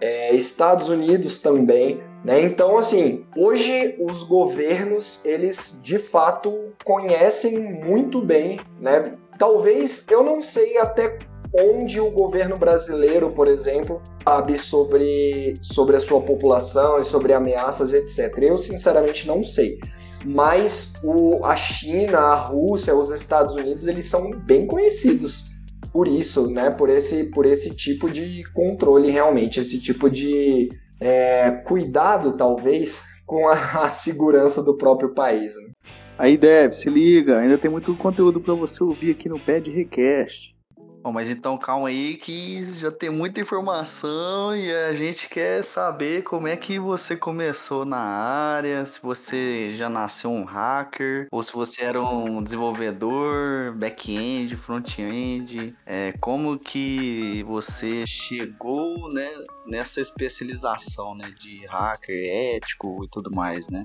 é, 0.00 0.34
Estados 0.34 0.88
Unidos 0.88 1.40
também, 1.40 2.00
né? 2.24 2.40
Então, 2.42 2.78
assim, 2.78 3.26
hoje 3.36 3.96
os 3.98 4.22
governos 4.22 5.20
eles 5.24 5.78
de 5.82 5.98
fato 5.98 6.72
conhecem 6.84 7.58
muito 7.58 8.20
bem, 8.20 8.60
né? 8.80 9.16
Talvez 9.38 10.04
eu 10.08 10.22
não 10.22 10.40
sei 10.40 10.78
até 10.78 11.18
onde 11.58 12.00
o 12.00 12.10
governo 12.10 12.56
brasileiro, 12.56 13.28
por 13.28 13.48
exemplo, 13.48 14.00
sabe 14.24 14.58
sobre, 14.58 15.54
sobre 15.60 15.96
a 15.96 16.00
sua 16.00 16.20
população 16.20 17.00
e 17.00 17.04
sobre 17.04 17.32
ameaças, 17.32 17.92
etc. 17.92 18.36
Eu, 18.38 18.56
sinceramente, 18.56 19.26
não 19.26 19.44
sei. 19.44 19.78
Mas 20.24 20.90
o, 21.02 21.44
a 21.44 21.54
China, 21.54 22.18
a 22.18 22.34
Rússia, 22.34 22.94
os 22.94 23.10
Estados 23.10 23.54
Unidos, 23.54 23.86
eles 23.86 24.06
são 24.06 24.30
bem 24.30 24.66
conhecidos 24.66 25.52
por 25.92 26.08
isso, 26.08 26.46
né? 26.48 26.70
Por 26.70 26.88
esse, 26.88 27.24
por 27.24 27.44
esse 27.44 27.70
tipo 27.70 28.10
de 28.10 28.42
controle, 28.54 29.10
realmente, 29.10 29.60
esse 29.60 29.78
tipo 29.78 30.08
de 30.08 30.70
é, 30.98 31.50
cuidado, 31.66 32.36
talvez, 32.36 32.96
com 33.26 33.48
a, 33.48 33.84
a, 33.84 33.88
segurança 33.88 34.62
do 34.62 34.76
próprio 34.76 35.14
país. 35.14 35.54
Né? 35.54 35.70
Aí, 36.16 36.36
Dev, 36.36 36.72
se 36.72 36.88
liga, 36.88 37.38
ainda 37.38 37.58
tem 37.58 37.70
muito 37.70 37.94
conteúdo 37.96 38.40
para 38.40 38.54
você 38.54 38.82
ouvir 38.82 39.10
aqui 39.10 39.28
no 39.28 39.38
Pad 39.38 39.68
Request. 39.70 40.56
Bom, 41.02 41.10
mas 41.10 41.28
então 41.28 41.58
calma 41.58 41.88
aí 41.88 42.14
que 42.14 42.62
já 42.62 42.92
tem 42.92 43.10
muita 43.10 43.40
informação 43.40 44.54
e 44.54 44.72
a 44.72 44.94
gente 44.94 45.28
quer 45.28 45.64
saber 45.64 46.22
como 46.22 46.46
é 46.46 46.56
que 46.56 46.78
você 46.78 47.16
começou 47.16 47.84
na 47.84 47.98
área, 47.98 48.86
se 48.86 49.02
você 49.02 49.74
já 49.74 49.88
nasceu 49.88 50.30
um 50.30 50.44
hacker 50.44 51.26
ou 51.32 51.42
se 51.42 51.52
você 51.52 51.82
era 51.82 52.00
um 52.00 52.40
desenvolvedor, 52.40 53.72
back-end, 53.74 54.56
front-end, 54.56 55.76
é, 55.84 56.12
como 56.20 56.56
que 56.56 57.42
você 57.48 58.06
chegou 58.06 59.12
né, 59.12 59.28
nessa 59.66 60.00
especialização 60.00 61.16
né, 61.16 61.32
de 61.36 61.66
hacker 61.66 62.54
ético 62.54 63.04
e 63.04 63.08
tudo 63.08 63.28
mais, 63.28 63.68
né? 63.68 63.82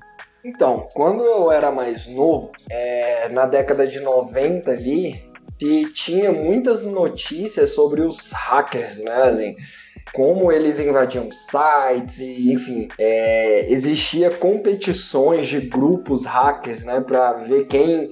Então, 0.47 0.87
quando 0.93 1.23
eu 1.25 1.51
era 1.51 1.71
mais 1.71 2.07
novo, 2.07 2.51
é, 2.69 3.27
na 3.29 3.45
década 3.45 3.85
de 3.85 3.99
90 3.99 4.71
ali, 4.71 5.26
que 5.57 5.91
tinha 5.93 6.31
muitas 6.31 6.85
notícias 6.85 7.71
sobre 7.73 8.01
os 8.01 8.31
hackers, 8.31 8.97
né? 8.99 9.23
Assim, 9.23 9.55
como 10.13 10.51
eles 10.51 10.79
invadiam 10.79 11.29
sites 11.31 12.19
e, 12.19 12.53
enfim, 12.53 12.87
é, 12.97 13.71
existia 13.71 14.31
competições 14.31 15.47
de 15.47 15.59
grupos 15.61 16.25
hackers, 16.25 16.83
né? 16.83 17.01
Para 17.01 17.33
ver 17.33 17.65
quem 17.67 18.11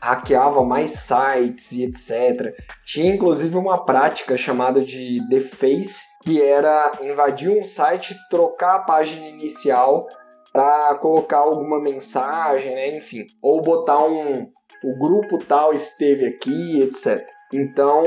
hackeava 0.00 0.64
mais 0.64 0.92
sites 0.92 1.72
e 1.72 1.84
etc. 1.84 2.54
Tinha 2.84 3.14
inclusive 3.14 3.56
uma 3.56 3.84
prática 3.84 4.36
chamada 4.36 4.82
de 4.82 5.20
deface, 5.28 6.00
que 6.24 6.40
era 6.40 6.98
invadir 7.02 7.50
um 7.50 7.62
site, 7.62 8.16
trocar 8.30 8.76
a 8.76 8.80
página 8.80 9.26
inicial 9.26 10.06
para 10.52 10.94
colocar 10.96 11.38
alguma 11.38 11.80
mensagem, 11.80 12.74
né? 12.74 12.96
enfim, 12.96 13.26
ou 13.40 13.62
botar 13.62 14.04
um 14.04 14.50
o 14.82 14.96
grupo 14.96 15.38
tal 15.38 15.72
esteve 15.72 16.26
aqui, 16.26 16.82
etc. 16.82 17.26
Então, 17.52 18.04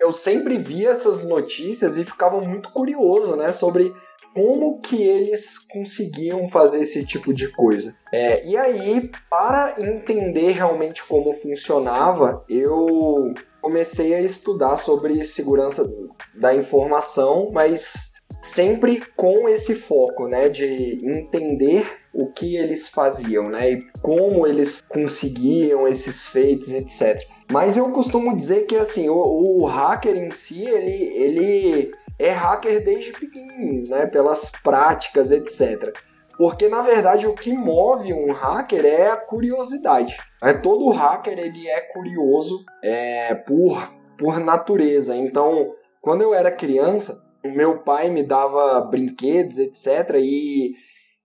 eu 0.00 0.12
sempre 0.12 0.58
via 0.58 0.90
essas 0.90 1.24
notícias 1.24 1.96
e 1.96 2.04
ficava 2.04 2.40
muito 2.40 2.70
curioso, 2.72 3.36
né, 3.36 3.52
sobre 3.52 3.92
como 4.34 4.80
que 4.80 5.02
eles 5.02 5.58
conseguiam 5.58 6.48
fazer 6.48 6.80
esse 6.80 7.04
tipo 7.04 7.34
de 7.34 7.48
coisa. 7.48 7.94
É, 8.12 8.46
e 8.46 8.56
aí, 8.56 9.10
para 9.28 9.76
entender 9.78 10.52
realmente 10.52 11.04
como 11.06 11.34
funcionava, 11.34 12.44
eu 12.48 13.34
comecei 13.60 14.14
a 14.14 14.20
estudar 14.20 14.76
sobre 14.76 15.22
segurança 15.22 15.88
da 16.34 16.54
informação, 16.54 17.50
mas 17.52 18.11
sempre 18.42 19.02
com 19.16 19.48
esse 19.48 19.74
foco, 19.74 20.28
né, 20.28 20.48
de 20.50 21.00
entender 21.02 21.86
o 22.12 22.30
que 22.30 22.56
eles 22.56 22.88
faziam, 22.88 23.48
né, 23.48 23.72
e 23.72 23.86
como 24.02 24.46
eles 24.46 24.82
conseguiam 24.82 25.88
esses 25.88 26.26
feitos, 26.26 26.68
etc. 26.68 27.18
Mas 27.50 27.76
eu 27.76 27.90
costumo 27.92 28.36
dizer 28.36 28.66
que 28.66 28.76
assim, 28.76 29.08
o, 29.08 29.16
o 29.16 29.64
hacker 29.64 30.16
em 30.16 30.30
si, 30.30 30.60
ele, 30.60 31.04
ele 31.14 31.92
é 32.18 32.30
hacker 32.30 32.84
desde 32.84 33.12
pequenininho, 33.12 33.88
né? 33.88 34.06
Pelas 34.06 34.50
práticas, 34.62 35.30
etc. 35.30 35.92
Porque 36.36 36.68
na 36.68 36.82
verdade 36.82 37.26
o 37.26 37.34
que 37.34 37.52
move 37.52 38.12
um 38.12 38.32
hacker 38.32 38.84
é 38.84 39.10
a 39.10 39.16
curiosidade. 39.16 40.16
É, 40.42 40.52
todo 40.52 40.90
hacker 40.90 41.38
ele 41.38 41.68
é 41.68 41.80
curioso 41.92 42.64
é, 42.82 43.34
por, 43.34 43.92
por 44.18 44.40
natureza. 44.40 45.14
Então, 45.14 45.74
quando 46.00 46.22
eu 46.22 46.34
era 46.34 46.50
criança, 46.50 47.21
o 47.44 47.50
meu 47.50 47.78
pai 47.78 48.10
me 48.10 48.22
dava 48.22 48.80
brinquedos, 48.82 49.58
etc. 49.58 50.14
E 50.16 50.74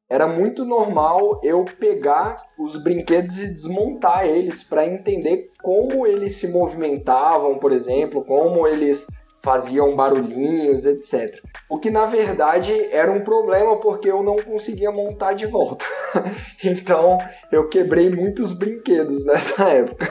era 0.09 0.27
muito 0.27 0.63
normal 0.63 1.41
eu 1.43 1.65
pegar 1.79 2.37
os 2.57 2.81
brinquedos 2.81 3.37
e 3.39 3.49
desmontar 3.49 4.25
eles 4.25 4.63
para 4.63 4.87
entender 4.87 5.51
como 5.61 6.07
eles 6.07 6.37
se 6.37 6.47
movimentavam, 6.47 7.59
por 7.59 7.73
exemplo, 7.73 8.23
como 8.23 8.65
eles 8.65 9.05
faziam 9.43 9.95
barulhinhos, 9.95 10.85
etc. 10.85 11.41
O 11.69 11.77
que 11.77 11.89
na 11.89 12.05
verdade 12.05 12.73
era 12.91 13.11
um 13.11 13.23
problema 13.23 13.77
porque 13.79 14.09
eu 14.09 14.23
não 14.23 14.37
conseguia 14.37 14.91
montar 14.91 15.33
de 15.33 15.45
volta. 15.45 15.85
então 16.63 17.17
eu 17.51 17.69
quebrei 17.69 18.09
muitos 18.09 18.57
brinquedos 18.57 19.25
nessa 19.25 19.63
época. 19.69 20.09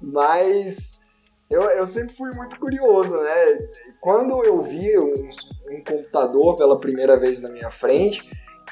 Mas 0.00 0.98
eu, 1.50 1.62
eu 1.62 1.86
sempre 1.86 2.14
fui 2.14 2.30
muito 2.32 2.58
curioso, 2.58 3.16
né? 3.16 3.58
Quando 4.00 4.44
eu 4.44 4.62
vi 4.62 4.98
um, 4.98 5.28
um 5.70 5.84
computador 5.84 6.56
pela 6.56 6.80
primeira 6.80 7.18
vez 7.18 7.40
na 7.40 7.48
minha 7.48 7.70
frente, 7.70 8.22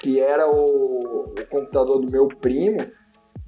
que 0.01 0.19
era 0.19 0.49
o, 0.51 1.35
o 1.39 1.47
computador 1.49 2.01
do 2.01 2.11
meu 2.11 2.29
primo, 2.29 2.79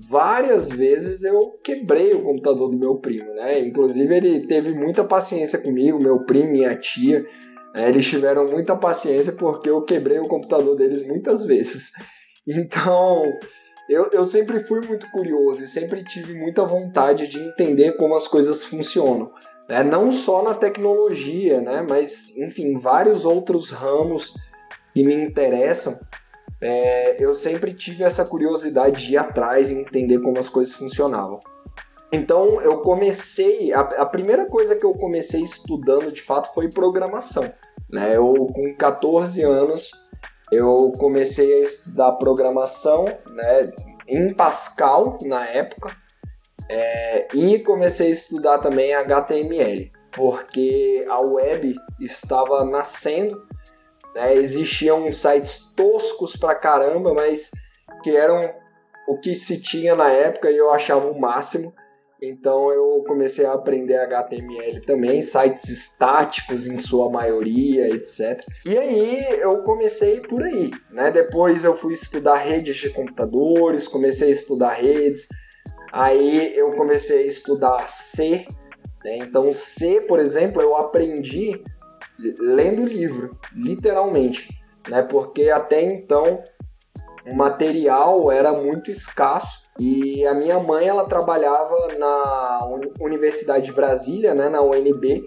várias 0.09 0.69
vezes 0.69 1.25
eu 1.25 1.59
quebrei 1.63 2.13
o 2.13 2.23
computador 2.23 2.71
do 2.71 2.79
meu 2.79 2.97
primo, 2.97 3.33
né? 3.35 3.61
Inclusive 3.61 4.15
ele 4.15 4.47
teve 4.47 4.73
muita 4.73 5.05
paciência 5.05 5.59
comigo, 5.59 5.99
meu 5.99 6.25
primo, 6.25 6.53
minha 6.53 6.77
tia, 6.77 7.25
né? 7.75 7.89
eles 7.89 8.07
tiveram 8.07 8.47
muita 8.51 8.77
paciência 8.77 9.33
porque 9.33 9.69
eu 9.69 9.83
quebrei 9.83 10.19
o 10.19 10.29
computador 10.29 10.77
deles 10.77 11.07
muitas 11.07 11.45
vezes. 11.47 11.91
Então 12.47 13.23
eu, 13.89 14.11
eu 14.13 14.25
sempre 14.25 14.61
fui 14.65 14.81
muito 14.87 15.11
curioso 15.11 15.63
e 15.63 15.69
sempre 15.69 16.05
tive 16.05 16.35
muita 16.35 16.65
vontade 16.65 17.27
de 17.29 17.39
entender 17.39 17.97
como 17.97 18.15
as 18.15 18.27
coisas 18.27 18.65
funcionam. 18.65 19.31
Né? 19.69 19.83
Não 19.83 20.11
só 20.11 20.43
na 20.43 20.55
tecnologia, 20.55 21.61
né? 21.61 21.85
mas 21.89 22.31
enfim, 22.37 22.79
vários 22.79 23.25
outros 23.25 23.71
ramos 23.71 24.35
que 24.93 25.03
me 25.03 25.15
interessam 25.15 25.99
é, 26.61 27.23
eu 27.23 27.35
sempre 27.35 27.75
tive 27.75 28.05
essa 28.05 28.25
curiosidade 28.25 29.07
de 29.07 29.13
ir 29.13 29.17
atrás 29.19 29.71
e 29.71 29.75
entender 29.75 30.19
como 30.21 30.39
as 30.39 30.49
coisas 30.49 30.73
funcionavam. 30.75 31.41
Então 32.11 32.61
eu 32.63 32.79
comecei, 32.79 33.71
a, 33.73 33.81
a, 33.81 34.07
primeira 34.07 34.47
coisa 34.47 34.75
que 34.75 34.87
eu 34.87 34.95
comecei 34.95 35.43
estudando 35.43 36.11
de 36.11 36.23
fato 36.23 36.55
foi 36.55 36.71
programação. 36.71 37.53
Né? 37.91 38.17
Eu 38.17 38.47
com 38.55 38.75
14 38.77 39.43
anos 39.43 39.91
eu 40.51 40.93
comecei 40.99 41.61
a 41.61 41.63
estudar 41.65 42.13
programação 42.13 43.05
né, 43.27 43.73
em 44.07 44.33
Pascal 44.33 45.19
na 45.23 45.47
época 45.47 45.97
é, 46.69 47.29
e 47.35 47.59
comecei 47.61 48.09
a 48.09 48.13
estudar 48.13 48.59
também 48.59 48.95
HTML 48.95 49.93
porque 50.13 51.05
a 51.09 51.21
web 51.21 51.75
estava 52.01 52.65
nascendo 52.65 53.45
né? 54.15 54.35
Existiam 54.37 55.11
sites 55.11 55.59
toscos 55.75 56.37
pra 56.37 56.55
caramba, 56.55 57.13
mas 57.13 57.51
que 58.03 58.15
eram 58.17 58.55
o 59.09 59.19
que 59.19 59.35
se 59.35 59.61
tinha 59.61 59.95
na 59.95 60.11
época 60.11 60.51
e 60.51 60.57
eu 60.57 60.71
achava 60.73 61.11
o 61.11 61.19
máximo. 61.19 61.75
Então 62.29 62.71
eu 62.73 63.05
comecei 63.07 63.45
a 63.45 63.53
aprender 63.53 63.97
HTML 63.97 64.81
também, 64.81 65.23
sites 65.23 65.69
estáticos 65.69 66.67
em 66.67 66.79
sua 66.79 67.11
maioria, 67.11 67.89
etc. 67.89 68.43
E 68.65 68.77
aí 68.77 69.41
eu 69.41 69.63
comecei 69.63 70.21
por 70.21 70.43
aí, 70.43 70.71
né? 70.91 71.11
Depois 71.11 71.65
eu 71.65 71.75
fui 71.75 71.93
estudar 71.93 72.37
redes 72.37 72.77
de 72.77 72.91
computadores, 72.91 73.89
comecei 73.89 74.29
a 74.29 74.33
estudar 74.33 74.73
redes. 74.75 75.27
Aí 75.93 76.57
eu 76.57 76.73
comecei 76.73 77.25
a 77.25 77.27
estudar 77.27 77.89
C, 77.89 78.47
né? 79.05 79.19
Então 79.19 79.53
C, 79.53 80.01
por 80.01 80.19
exemplo, 80.19 80.63
eu 80.63 80.77
aprendi 80.77 81.63
lendo 82.19 82.85
livro, 82.85 83.37
literalmente, 83.55 84.49
né? 84.89 85.03
Porque 85.03 85.51
até 85.51 85.83
então 85.83 86.43
o 87.27 87.35
material 87.35 88.31
era 88.31 88.53
muito 88.53 88.91
escasso 88.91 89.64
e 89.79 90.27
a 90.27 90.35
minha 90.35 90.59
mãe 90.61 90.87
ela 90.87 91.09
trabalhava 91.09 91.89
na 91.99 92.69
Universidade 93.01 93.67
de 93.67 93.73
Brasília, 93.73 94.35
né, 94.35 94.49
na 94.49 94.63
UNB, 94.63 95.25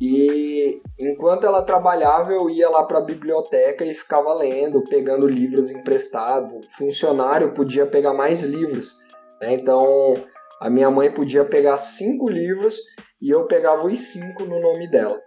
e 0.00 0.80
enquanto 0.98 1.44
ela 1.44 1.62
trabalhava 1.62 2.32
eu 2.32 2.48
ia 2.48 2.68
lá 2.68 2.84
para 2.84 2.98
a 2.98 3.04
biblioteca 3.04 3.84
e 3.84 3.94
ficava 3.94 4.32
lendo, 4.34 4.84
pegando 4.84 5.26
livros 5.26 5.70
emprestados. 5.70 6.66
Funcionário 6.76 7.52
podia 7.52 7.84
pegar 7.84 8.14
mais 8.14 8.42
livros, 8.42 8.94
né? 9.40 9.54
Então 9.54 10.14
a 10.60 10.70
minha 10.70 10.90
mãe 10.90 11.10
podia 11.10 11.44
pegar 11.44 11.76
cinco 11.78 12.28
livros 12.28 12.78
e 13.20 13.30
eu 13.30 13.46
pegava 13.46 13.86
os 13.86 13.98
cinco 13.98 14.44
no 14.44 14.60
nome 14.60 14.88
dela. 14.88 15.20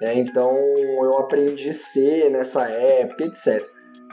Né? 0.00 0.14
Então 0.14 0.56
eu 1.02 1.18
aprendi 1.18 1.74
C 1.74 2.28
nessa 2.30 2.66
época, 2.66 3.24
etc. 3.24 3.62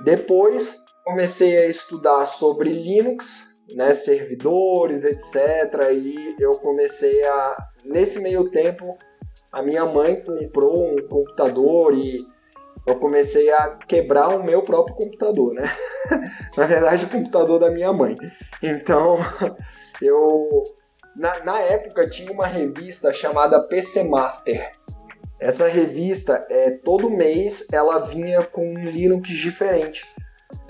Depois 0.03 0.77
comecei 1.05 1.58
a 1.58 1.67
estudar 1.67 2.25
sobre 2.25 2.70
Linux, 2.70 3.25
né, 3.70 3.94
servidores, 3.94 5.03
etc. 5.03 5.91
E 5.94 6.36
eu 6.39 6.51
comecei 6.60 7.24
a, 7.25 7.58
nesse 7.86 8.20
meio 8.20 8.50
tempo, 8.50 8.98
a 9.51 9.62
minha 9.62 9.86
mãe 9.86 10.22
comprou 10.22 10.94
um 10.94 11.08
computador 11.08 11.94
e 11.94 12.25
eu 12.86 12.96
comecei 12.96 13.51
a 13.51 13.75
quebrar 13.88 14.30
o 14.30 14.44
meu 14.44 14.63
próprio 14.63 14.96
computador, 14.96 15.53
né? 15.53 15.63
na 16.58 16.65
verdade, 16.65 17.06
o 17.06 17.10
computador 17.10 17.60
da 17.60 17.70
minha 17.70 17.94
mãe. 17.94 18.18
Então, 18.62 19.18
eu 20.01 20.63
na, 21.15 21.44
na 21.44 21.60
época 21.60 22.10
tinha 22.10 22.32
uma 22.32 22.48
revista 22.48 23.13
chamada 23.13 23.62
PC 23.68 24.03
Master. 24.03 24.72
Essa 25.39 25.68
revista, 25.68 26.46
é, 26.50 26.72
todo 26.72 27.10
mês, 27.10 27.65
ela 27.72 28.00
vinha 28.00 28.44
com 28.44 28.63
um 28.63 28.89
Linux 28.89 29.27
diferente. 29.27 30.06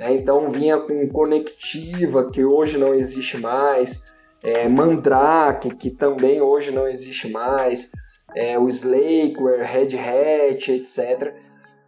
Né? 0.02 0.16
Então 0.16 0.50
vinha 0.50 0.80
com 0.80 1.08
Conectiva, 1.10 2.32
que 2.32 2.44
hoje 2.44 2.76
não 2.76 2.96
existe 2.96 3.38
mais, 3.38 4.02
é, 4.42 4.68
Mandrake, 4.68 5.76
que 5.76 5.92
também 5.92 6.42
hoje 6.42 6.72
não 6.72 6.88
existe 6.88 7.30
mais, 7.30 7.88
é, 8.36 8.58
o 8.58 8.68
Slackware, 8.68 9.64
Red 9.64 9.96
Hat, 9.96 10.72
etc. 10.72 11.36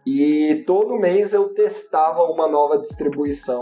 E 0.06 0.62
todo 0.64 0.96
mês 0.96 1.32
eu 1.32 1.48
testava 1.54 2.22
uma 2.22 2.46
nova 2.46 2.78
distribuição 2.78 3.60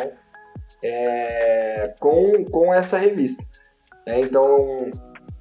é, 0.85 1.95
com, 1.99 2.45
com 2.45 2.75
essa 2.75 2.99
revista. 2.99 3.43
É, 4.05 4.21
então, 4.21 4.91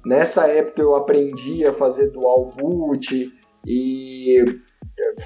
nessa 0.06 0.46
época 0.46 0.80
eu 0.80 0.94
aprendi 0.94 1.66
a 1.66 1.74
fazer 1.74 2.08
dual 2.08 2.50
boot, 2.56 3.30
e 3.66 4.42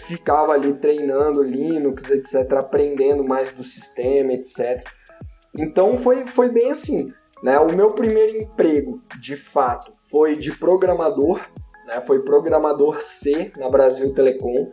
ficava 0.07 0.53
ali 0.53 0.75
treinando 0.75 1.43
Linux, 1.43 2.09
etc, 2.11 2.53
aprendendo 2.55 3.25
mais 3.25 3.53
do 3.53 3.65
sistema, 3.65 4.33
etc. 4.33 4.85
Então 5.57 5.97
foi, 5.97 6.27
foi 6.27 6.51
bem 6.51 6.71
assim, 6.71 7.13
né? 7.43 7.59
O 7.59 7.73
meu 7.73 7.93
primeiro 7.93 8.37
emprego, 8.37 9.03
de 9.21 9.37
fato, 9.37 9.93
foi 10.11 10.37
de 10.37 10.53
programador, 10.53 11.41
né? 11.87 12.03
Foi 12.07 12.23
programador 12.23 13.01
C 13.01 13.53
na 13.57 13.69
Brasil 13.69 14.15
Telecom, 14.15 14.71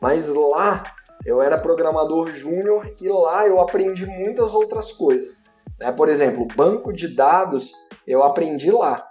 mas 0.00 0.28
lá 0.28 0.82
eu 1.24 1.42
era 1.42 1.58
programador 1.58 2.32
júnior 2.32 2.94
e 3.00 3.08
lá 3.08 3.46
eu 3.46 3.60
aprendi 3.60 4.06
muitas 4.06 4.54
outras 4.54 4.92
coisas. 4.92 5.42
Né? 5.80 5.92
Por 5.92 6.08
exemplo, 6.08 6.46
banco 6.56 6.92
de 6.92 7.08
dados 7.08 7.72
eu 8.06 8.22
aprendi 8.22 8.70
lá. 8.70 9.06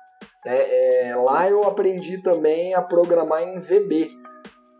É, 0.46 1.10
é, 1.10 1.16
lá 1.16 1.50
eu 1.50 1.64
aprendi 1.64 2.22
também 2.22 2.74
a 2.74 2.82
programar 2.82 3.42
em 3.44 3.60
VB. 3.60 4.10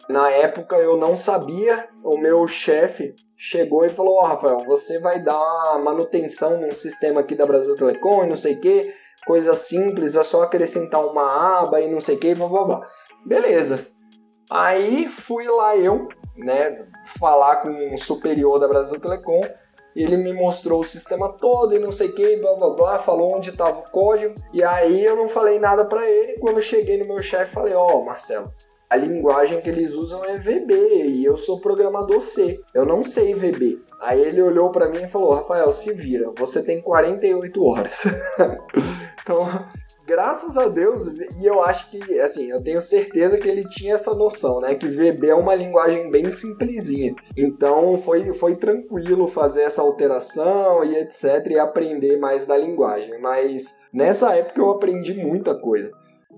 Na 0.10 0.30
época 0.30 0.76
eu 0.78 0.98
não 0.98 1.16
sabia, 1.16 1.88
o 2.04 2.18
meu 2.18 2.48
chefe 2.48 3.16
chegou 3.38 3.86
e 3.86 3.90
falou: 3.90 4.16
Ó, 4.16 4.24
oh, 4.24 4.28
Rafael, 4.28 4.58
você 4.66 5.00
vai 5.00 5.24
dar 5.24 5.80
manutenção 5.84 6.60
num 6.60 6.74
sistema 6.74 7.22
aqui 7.22 7.36
da 7.36 7.46
Brasil 7.46 7.76
Telecom 7.76 8.24
e 8.24 8.30
não 8.30 8.36
sei 8.36 8.56
o 8.56 8.62
que, 8.62 8.94
coisa 9.26 9.56
simples, 9.56 10.16
é 10.16 10.24
só 10.24 10.44
acrescentar 10.44 11.06
uma 11.06 11.60
aba 11.62 11.82
e 11.82 11.92
não 11.92 12.00
sei 12.00 12.16
o 12.16 12.20
que, 12.20 12.36
blá 12.36 12.48
blá 12.48 12.64
blá. 12.64 12.90
Beleza. 13.26 13.88
Aí 14.50 15.10
fui 15.10 15.48
lá 15.48 15.76
eu, 15.76 16.08
né, 16.38 16.86
falar 17.20 17.58
com 17.58 17.70
um 17.70 17.98
superior 17.98 18.60
da 18.60 18.68
Brasil 18.68 19.00
Telecom 19.00 19.42
ele 19.96 20.18
me 20.18 20.34
mostrou 20.34 20.82
o 20.82 20.84
sistema 20.84 21.32
todo 21.40 21.74
e 21.74 21.80
não 21.80 21.92
sei 21.92 22.10
o 22.10 22.14
que, 22.14 22.36
blá 22.38 22.54
blá 22.56 22.70
blá, 22.72 23.00
falou 23.00 23.34
onde 23.34 23.52
estava 23.52 23.80
o 23.80 23.90
código. 23.90 24.36
E 24.52 24.62
aí 24.62 25.06
eu 25.06 25.16
não 25.16 25.30
falei 25.30 25.58
nada 25.58 25.86
para 25.86 26.08
ele. 26.10 26.38
Quando 26.40 26.58
eu 26.58 26.62
cheguei 26.62 26.98
no 26.98 27.06
meu 27.06 27.24
chefe, 27.24 27.54
falei: 27.54 27.74
Ó, 27.74 28.00
oh, 28.00 28.04
Marcelo, 28.04 28.52
a 28.90 28.96
linguagem 28.96 29.62
que 29.62 29.70
eles 29.70 29.94
usam 29.94 30.24
é 30.24 30.38
VB 30.38 30.74
e 31.08 31.26
eu 31.26 31.38
sou 31.38 31.60
programador 31.60 32.22
C. 32.22 32.60
Eu 32.74 32.86
não 32.86 33.04
sei 33.04 33.34
VB. 33.34 33.80
Aí 34.00 34.22
ele 34.22 34.42
olhou 34.42 34.72
para 34.72 34.90
mim 34.90 35.04
e 35.04 35.10
falou: 35.10 35.34
Rafael, 35.34 35.72
se 35.72 35.92
vira, 35.94 36.32
você 36.38 36.64
tem 36.64 36.82
48 36.82 37.64
horas. 37.64 38.04
então 39.22 39.48
graças 40.06 40.56
a 40.56 40.68
Deus, 40.68 41.06
e 41.08 41.46
eu 41.46 41.64
acho 41.64 41.90
que, 41.90 42.20
assim, 42.20 42.50
eu 42.50 42.62
tenho 42.62 42.80
certeza 42.80 43.38
que 43.38 43.48
ele 43.48 43.68
tinha 43.68 43.96
essa 43.96 44.14
noção, 44.14 44.62
né? 44.62 44.76
Que 44.76 44.88
VB 44.88 45.30
é 45.30 45.36
uma 45.36 45.56
linguagem 45.56 46.10
bem 46.10 46.30
simplesinha. 46.30 47.16
Então 47.36 47.98
foi, 47.98 48.34
foi 48.36 48.56
tranquilo 48.56 49.28
fazer 49.28 49.64
essa 49.64 49.82
alteração 49.82 50.84
e 50.84 50.96
etc. 50.98 51.48
e 51.50 51.60
aprender 51.60 52.18
mais 52.18 52.46
da 52.46 52.58
linguagem. 52.58 53.20
Mas 53.20 53.76
nessa 53.92 54.36
época 54.36 54.62
eu 54.62 54.72
aprendi 54.72 55.14
muita 55.16 55.56
coisa. 55.56 55.92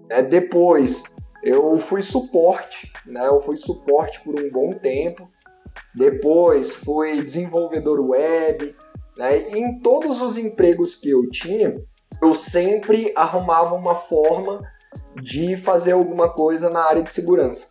É, 0.09 0.21
depois 0.21 1.03
eu 1.43 1.77
fui 1.79 2.01
suporte, 2.01 2.91
né? 3.05 3.27
Eu 3.27 3.41
fui 3.41 3.57
suporte 3.57 4.19
por 4.21 4.39
um 4.39 4.49
bom 4.49 4.73
tempo. 4.73 5.29
Depois 5.93 6.75
fui 6.75 7.23
desenvolvedor 7.23 7.99
web. 7.99 8.75
Né? 9.15 9.49
E 9.49 9.59
em 9.59 9.79
todos 9.79 10.21
os 10.21 10.37
empregos 10.37 10.95
que 10.95 11.09
eu 11.09 11.29
tinha, 11.29 11.75
eu 12.21 12.33
sempre 12.33 13.11
arrumava 13.15 13.75
uma 13.75 13.95
forma 13.95 14.61
de 15.21 15.55
fazer 15.57 15.91
alguma 15.91 16.29
coisa 16.29 16.69
na 16.69 16.83
área 16.83 17.03
de 17.03 17.13
segurança. 17.13 17.67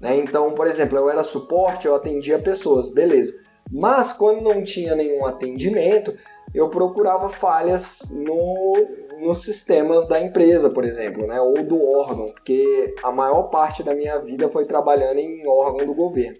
Né? 0.00 0.18
Então, 0.18 0.52
por 0.52 0.66
exemplo, 0.66 0.98
eu 0.98 1.10
era 1.10 1.22
suporte, 1.22 1.86
eu 1.86 1.94
atendia 1.94 2.38
pessoas, 2.38 2.92
beleza. 2.92 3.34
Mas 3.70 4.12
quando 4.12 4.42
não 4.42 4.62
tinha 4.62 4.94
nenhum 4.94 5.26
atendimento, 5.26 6.14
eu 6.54 6.68
procurava 6.68 7.28
falhas 7.28 8.00
no, 8.10 8.86
nos 9.20 9.42
sistemas 9.42 10.06
da 10.06 10.20
empresa, 10.20 10.70
por 10.70 10.84
exemplo, 10.84 11.26
né? 11.26 11.40
ou 11.40 11.54
do 11.62 11.82
órgão, 11.82 12.26
porque 12.26 12.94
a 13.02 13.10
maior 13.10 13.44
parte 13.44 13.82
da 13.82 13.94
minha 13.94 14.18
vida 14.18 14.48
foi 14.48 14.66
trabalhando 14.66 15.18
em 15.18 15.46
órgão 15.46 15.86
do 15.86 15.94
governo. 15.94 16.38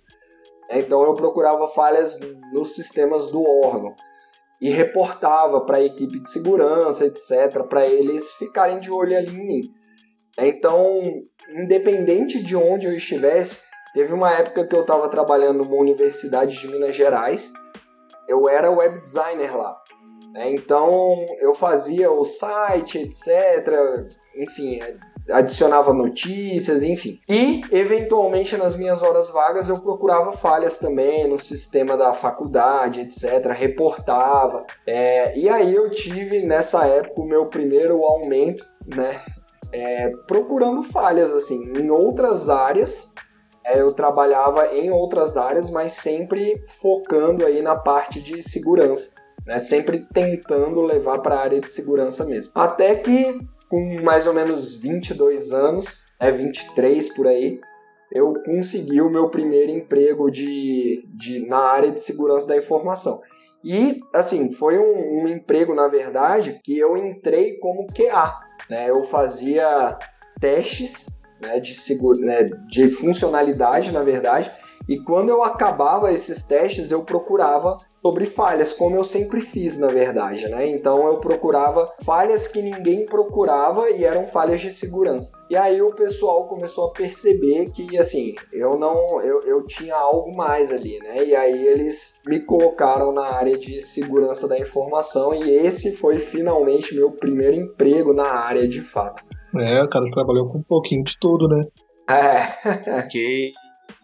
Então 0.70 1.02
eu 1.04 1.14
procurava 1.14 1.68
falhas 1.68 2.18
nos 2.52 2.74
sistemas 2.74 3.30
do 3.30 3.42
órgão 3.42 3.94
e 4.60 4.70
reportava 4.70 5.60
para 5.60 5.78
a 5.78 5.84
equipe 5.84 6.18
de 6.18 6.30
segurança, 6.30 7.04
etc., 7.04 7.62
para 7.68 7.86
eles 7.86 8.32
ficarem 8.34 8.80
de 8.80 8.90
olho 8.90 9.16
ali 9.16 9.30
em 9.30 9.46
mim. 9.46 9.70
Então, 10.38 11.00
independente 11.50 12.42
de 12.42 12.56
onde 12.56 12.86
eu 12.86 12.96
estivesse, 12.96 13.60
teve 13.94 14.12
uma 14.12 14.32
época 14.32 14.66
que 14.66 14.74
eu 14.74 14.82
estava 14.82 15.08
trabalhando 15.08 15.58
numa 15.58 15.76
universidade 15.76 16.58
de 16.58 16.66
Minas 16.68 16.94
Gerais, 16.94 17.50
eu 18.28 18.48
era 18.48 18.70
web 18.70 19.00
designer 19.00 19.56
lá. 19.56 19.76
Né? 20.36 20.52
Então, 20.52 21.26
eu 21.40 21.54
fazia 21.54 22.12
o 22.12 22.24
site, 22.24 22.98
etc., 22.98 24.06
enfim, 24.36 24.80
adicionava 25.30 25.94
notícias, 25.94 26.82
enfim. 26.82 27.18
E, 27.26 27.62
eventualmente, 27.72 28.54
nas 28.54 28.76
minhas 28.76 29.02
horas 29.02 29.30
vagas, 29.30 29.70
eu 29.70 29.80
procurava 29.80 30.34
falhas 30.34 30.76
também 30.76 31.26
no 31.26 31.38
sistema 31.38 31.96
da 31.96 32.12
faculdade, 32.12 33.00
etc., 33.00 33.50
reportava. 33.50 34.66
É, 34.86 35.36
e 35.38 35.48
aí 35.48 35.74
eu 35.74 35.90
tive, 35.90 36.42
nessa 36.42 36.86
época, 36.86 37.22
o 37.22 37.26
meu 37.26 37.46
primeiro 37.46 38.04
aumento, 38.04 38.62
né? 38.86 39.22
É, 39.72 40.10
procurando 40.28 40.82
falhas, 40.82 41.32
assim, 41.32 41.72
em 41.76 41.90
outras 41.90 42.50
áreas. 42.50 43.10
É, 43.64 43.80
eu 43.80 43.92
trabalhava 43.94 44.66
em 44.68 44.90
outras 44.90 45.36
áreas, 45.36 45.68
mas 45.70 45.92
sempre 45.92 46.62
focando 46.80 47.44
aí 47.44 47.62
na 47.62 47.74
parte 47.74 48.20
de 48.20 48.40
segurança. 48.42 49.10
Né, 49.46 49.58
sempre 49.60 50.04
tentando 50.12 50.80
levar 50.82 51.20
para 51.20 51.36
a 51.36 51.40
área 51.40 51.60
de 51.60 51.70
segurança 51.70 52.24
mesmo. 52.24 52.50
Até 52.54 52.96
que 52.96 53.38
com 53.68 54.00
mais 54.02 54.26
ou 54.26 54.34
menos 54.34 54.74
22 54.74 55.52
anos, 55.52 56.04
é 56.18 56.30
23 56.30 57.14
por 57.14 57.26
aí, 57.26 57.60
eu 58.12 58.34
consegui 58.44 59.00
o 59.00 59.10
meu 59.10 59.28
primeiro 59.28 59.72
emprego 59.72 60.30
de, 60.30 61.04
de, 61.14 61.46
na 61.46 61.58
área 61.58 61.90
de 61.90 62.00
segurança 62.00 62.46
da 62.46 62.56
informação. 62.56 63.20
E, 63.64 64.00
assim, 64.14 64.52
foi 64.52 64.78
um, 64.78 65.22
um 65.22 65.28
emprego, 65.28 65.74
na 65.74 65.88
verdade, 65.88 66.60
que 66.62 66.78
eu 66.78 66.96
entrei 66.96 67.58
como 67.58 67.86
QA. 67.88 68.38
Né? 68.70 68.90
Eu 68.90 69.02
fazia 69.04 69.98
testes 70.40 71.06
né, 71.40 71.58
de, 71.58 71.74
segura, 71.74 72.18
né, 72.18 72.44
de 72.68 72.90
funcionalidade, 72.90 73.90
na 73.90 74.02
verdade, 74.02 74.52
e 74.88 75.00
quando 75.00 75.30
eu 75.30 75.42
acabava 75.42 76.12
esses 76.12 76.44
testes, 76.44 76.92
eu 76.92 77.02
procurava 77.02 77.76
sobre 78.06 78.26
falhas, 78.26 78.72
como 78.72 78.94
eu 78.94 79.02
sempre 79.02 79.40
fiz, 79.40 79.80
na 79.80 79.88
verdade, 79.88 80.48
né? 80.48 80.64
Então 80.68 81.08
eu 81.08 81.16
procurava 81.18 81.92
falhas 82.04 82.46
que 82.46 82.62
ninguém 82.62 83.04
procurava 83.04 83.90
e 83.90 84.04
eram 84.04 84.28
falhas 84.28 84.60
de 84.60 84.70
segurança. 84.70 85.32
E 85.50 85.56
aí 85.56 85.82
o 85.82 85.90
pessoal 85.90 86.46
começou 86.46 86.84
a 86.84 86.92
perceber 86.92 87.72
que, 87.72 87.98
assim, 87.98 88.34
eu 88.52 88.78
não, 88.78 89.20
eu, 89.22 89.42
eu 89.42 89.66
tinha 89.66 89.96
algo 89.96 90.32
mais 90.36 90.70
ali, 90.70 91.00
né? 91.00 91.24
E 91.24 91.34
aí 91.34 91.66
eles 91.66 92.14
me 92.24 92.38
colocaram 92.38 93.12
na 93.12 93.26
área 93.26 93.58
de 93.58 93.80
segurança 93.80 94.46
da 94.46 94.56
informação 94.56 95.34
e 95.34 95.50
esse 95.50 95.96
foi 95.96 96.18
finalmente 96.18 96.94
meu 96.94 97.10
primeiro 97.10 97.56
emprego 97.56 98.12
na 98.12 98.28
área 98.28 98.68
de 98.68 98.82
fato. 98.82 99.20
É, 99.58 99.82
o 99.82 99.88
cara 99.88 100.08
trabalhou 100.12 100.48
com 100.48 100.58
um 100.58 100.62
pouquinho 100.62 101.02
de 101.02 101.16
tudo, 101.18 101.48
né? 101.48 101.64
É. 102.08 103.02
que 103.10 103.50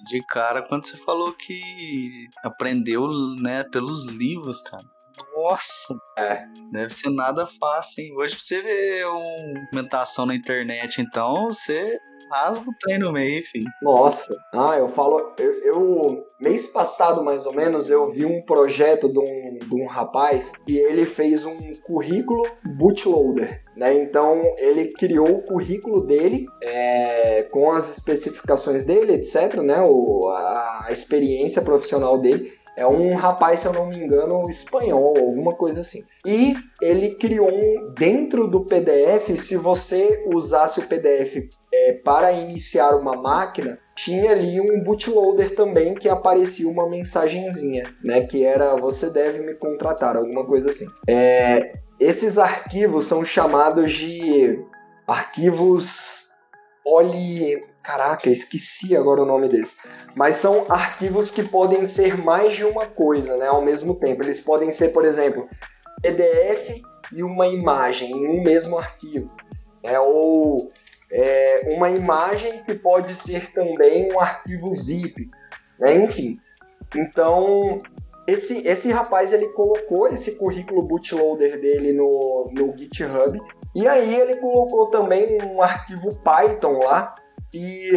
de 0.05 0.25
cara 0.27 0.63
quando 0.63 0.87
você 0.87 0.97
falou 0.99 1.33
que 1.33 2.29
aprendeu, 2.45 3.09
né, 3.41 3.65
pelos 3.65 4.07
livros, 4.07 4.61
cara. 4.63 4.85
Nossa! 5.37 5.95
É. 6.19 6.45
Deve 6.73 6.93
ser 6.93 7.11
nada 7.11 7.47
fácil, 7.61 8.03
hein? 8.05 8.15
Hoje 8.17 8.35
pra 8.35 8.45
você 8.45 8.63
ver 8.63 9.07
uma 9.07 9.61
documentação 9.61 10.27
na 10.27 10.35
internet, 10.35 11.01
então, 11.01 11.47
você 11.47 11.99
rasga 12.33 12.71
o 12.71 12.75
trem 12.81 12.99
no 12.99 13.13
meio, 13.13 13.41
enfim. 13.41 13.65
Nossa, 13.83 14.35
ah, 14.55 14.77
eu 14.79 14.89
falo, 14.89 15.35
eu, 15.39 15.53
eu, 15.65 16.27
mês 16.41 16.67
passado 16.67 17.23
mais 17.23 17.45
ou 17.45 17.53
menos 17.53 17.91
eu 17.91 18.09
vi 18.09 18.25
um 18.25 18.41
projeto 18.43 19.09
de 19.09 19.19
um, 19.19 19.59
de 19.59 19.75
um 19.75 19.87
rapaz 19.87 20.51
e 20.67 20.79
ele 20.79 21.05
fez 21.05 21.45
um 21.45 21.59
currículo 21.85 22.43
bootloader, 22.65 23.63
né? 23.77 23.95
Então 24.03 24.41
ele 24.59 24.93
criou 24.93 25.31
o 25.31 25.43
currículo 25.43 26.07
dele 26.07 26.47
é, 26.63 27.43
com 27.51 27.71
as 27.71 27.91
especificações 27.91 28.85
dele, 28.85 29.15
etc, 29.15 29.57
né? 29.57 29.83
O, 29.83 30.29
a 30.31 30.89
experiência 30.91 31.61
profissional 31.61 32.19
dele 32.19 32.53
é 32.75 32.87
um 32.87 33.15
rapaz, 33.15 33.61
se 33.61 33.67
eu 33.67 33.73
não 33.73 33.87
me 33.87 33.97
engano, 33.97 34.49
espanhol, 34.49 35.15
alguma 35.19 35.55
coisa 35.55 35.83
assim. 35.83 36.03
E 36.27 36.55
ele 36.81 37.17
criou 37.17 37.51
um 37.51 37.93
dentro 37.93 38.49
do 38.49 38.65
PDF, 38.65 39.37
se 39.37 39.57
você 39.57 40.25
usasse 40.33 40.81
o 40.81 40.89
PDF 40.89 41.51
é, 41.89 41.93
para 41.93 42.33
iniciar 42.33 42.97
uma 42.97 43.17
máquina, 43.17 43.79
tinha 43.95 44.31
ali 44.31 44.61
um 44.61 44.83
bootloader 44.83 45.55
também 45.55 45.95
que 45.95 46.09
aparecia 46.09 46.69
uma 46.69 46.89
mensagenzinha, 46.89 47.95
né? 48.03 48.27
Que 48.27 48.45
era 48.45 48.77
você 48.77 49.11
deve 49.11 49.41
me 49.41 49.55
contratar, 49.55 50.17
alguma 50.17 50.45
coisa 50.45 50.71
assim. 50.71 50.87
É, 51.09 51.75
esses 52.01 52.39
arquivos 52.39 53.07
são 53.07 53.25
chamados 53.25 53.93
de 53.93 54.59
arquivos 55.07 56.23
Oli 56.85 57.61
Caraca, 57.83 58.31
esqueci 58.31 58.97
agora 58.97 59.23
o 59.23 59.27
nome 59.27 59.49
deles. 59.49 59.75
Mas 60.15 60.37
são 60.37 60.67
arquivos 60.69 61.31
que 61.31 61.43
podem 61.43 61.89
ser 61.89 62.17
mais 62.17 62.57
de 62.57 62.65
uma 62.65 62.87
coisa, 62.87 63.37
né, 63.37 63.49
ao 63.49 63.61
mesmo 63.61 63.97
tempo. 63.97 64.23
Eles 64.23 64.41
podem 64.41 64.71
ser, 64.71 64.89
por 64.91 65.05
exemplo, 65.05 65.49
PDF 66.01 66.81
e 67.13 67.23
uma 67.23 67.49
imagem 67.49 68.11
em 68.11 68.29
um 68.29 68.43
mesmo 68.43 68.79
arquivo. 68.79 69.31
Né, 69.83 69.99
ou 69.99 70.73
é, 71.13 71.75
uma 71.77 71.91
imagem 71.91 72.63
que 72.65 72.75
pode 72.75 73.15
ser 73.15 73.53
também 73.53 74.11
um 74.11 74.19
arquivo 74.19 74.75
zip. 74.75 75.29
Né, 75.79 75.97
enfim. 75.97 76.41
Então, 76.97 77.83
esse, 78.27 78.67
esse 78.67 78.91
rapaz 78.91 79.33
ele 79.33 79.49
colocou 79.49 80.09
esse 80.09 80.33
currículo 80.33 80.83
bootloader 80.83 81.61
dele 81.61 81.93
no, 81.93 82.51
no 82.53 82.77
GitHub. 82.77 83.39
E 83.75 83.87
aí 83.87 84.15
ele 84.15 84.37
colocou 84.37 84.87
também 84.87 85.39
um 85.43 85.61
arquivo 85.61 86.19
Python 86.23 86.79
lá 86.79 87.15
que, 87.51 87.91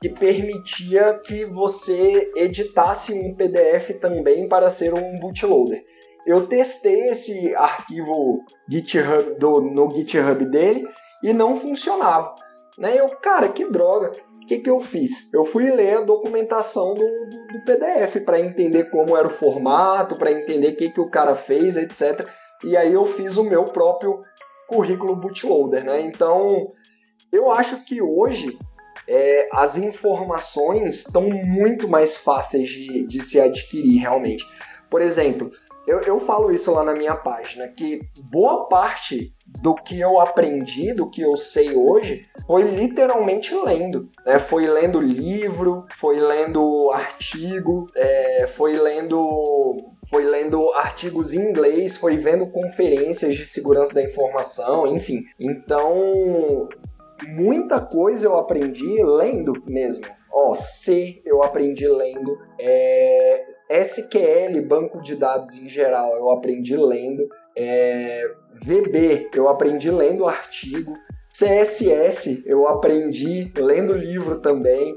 que 0.00 0.08
permitia 0.08 1.20
que 1.24 1.44
você 1.44 2.30
editasse 2.36 3.12
um 3.12 3.34
PDF 3.34 3.98
também 4.00 4.48
para 4.48 4.70
ser 4.70 4.94
um 4.94 5.18
bootloader. 5.18 5.82
eu 6.26 6.46
testei 6.46 7.08
esse 7.08 7.54
arquivo 7.54 8.44
GitHub 8.68 9.38
do, 9.38 9.60
no 9.60 9.90
GitHub 9.94 10.44
dele 10.46 10.86
e 11.22 11.32
não 11.32 11.56
funcionava. 11.56 12.34
Né? 12.78 12.98
Eu, 12.98 13.08
cara, 13.16 13.48
que 13.48 13.64
droga. 13.64 14.12
O 14.42 14.46
que, 14.46 14.58
que 14.58 14.70
eu 14.70 14.80
fiz? 14.80 15.32
Eu 15.32 15.44
fui 15.44 15.70
ler 15.70 15.98
a 15.98 16.00
documentação 16.00 16.94
do, 16.94 17.04
do, 17.04 17.46
do 17.52 17.64
PDF 17.64 18.24
para 18.24 18.40
entender 18.40 18.90
como 18.90 19.16
era 19.16 19.28
o 19.28 19.30
formato, 19.30 20.16
para 20.16 20.32
entender 20.32 20.72
o 20.72 20.76
que, 20.76 20.90
que 20.90 21.00
o 21.00 21.08
cara 21.08 21.36
fez, 21.36 21.76
etc. 21.76 22.26
E 22.64 22.76
aí 22.76 22.92
eu 22.92 23.06
fiz 23.06 23.36
o 23.36 23.44
meu 23.44 23.66
próprio 23.66 24.22
currículo 24.66 25.14
bootloader. 25.14 25.84
Né? 25.84 26.00
Então, 26.02 26.72
eu 27.30 27.52
acho 27.52 27.84
que 27.84 28.02
hoje 28.02 28.58
é, 29.06 29.48
as 29.52 29.76
informações 29.76 30.96
estão 30.96 31.22
muito 31.22 31.88
mais 31.88 32.16
fáceis 32.16 32.68
de, 32.68 33.06
de 33.06 33.22
se 33.22 33.40
adquirir 33.40 34.00
realmente. 34.00 34.44
Por 34.90 35.00
exemplo, 35.00 35.50
eu, 35.86 36.00
eu 36.00 36.20
falo 36.20 36.52
isso 36.52 36.70
lá 36.70 36.84
na 36.84 36.94
minha 36.94 37.14
página, 37.14 37.68
que 37.68 38.00
boa 38.30 38.68
parte 38.68 39.32
do 39.46 39.74
que 39.74 39.98
eu 39.98 40.20
aprendi, 40.20 40.94
do 40.94 41.10
que 41.10 41.20
eu 41.20 41.36
sei 41.36 41.74
hoje, 41.74 42.26
foi 42.46 42.62
literalmente 42.62 43.54
lendo. 43.54 44.08
Né? 44.24 44.38
Foi 44.38 44.66
lendo 44.66 45.00
livro, 45.00 45.86
foi 45.98 46.18
lendo 46.20 46.90
artigo, 46.92 47.88
é, 47.96 48.46
foi 48.56 48.78
lendo 48.78 49.92
foi 50.08 50.24
lendo 50.24 50.70
artigos 50.74 51.32
em 51.32 51.40
inglês, 51.40 51.96
foi 51.96 52.18
vendo 52.18 52.46
conferências 52.50 53.34
de 53.34 53.46
segurança 53.46 53.94
da 53.94 54.02
informação, 54.02 54.86
enfim. 54.86 55.24
Então, 55.40 56.68
muita 57.28 57.80
coisa 57.80 58.26
eu 58.26 58.36
aprendi 58.36 59.02
lendo 59.02 59.54
mesmo. 59.66 60.04
Ó, 60.30 60.54
C 60.54 61.22
eu 61.24 61.42
aprendi 61.42 61.88
lendo, 61.88 62.38
é, 62.58 63.46
SQL, 63.80 64.66
banco 64.66 65.00
de 65.00 65.16
dados 65.16 65.54
em 65.54 65.68
geral, 65.68 66.16
eu 66.16 66.30
aprendi 66.30 66.76
lendo, 66.76 67.28
é, 67.56 68.30
VB 68.62 69.30
eu 69.34 69.48
aprendi 69.48 69.90
lendo 69.90 70.26
artigo, 70.26 70.94
CSS 71.32 72.42
eu 72.44 72.68
aprendi 72.68 73.52
lendo 73.56 73.92
livro 73.92 74.40
também, 74.40 74.94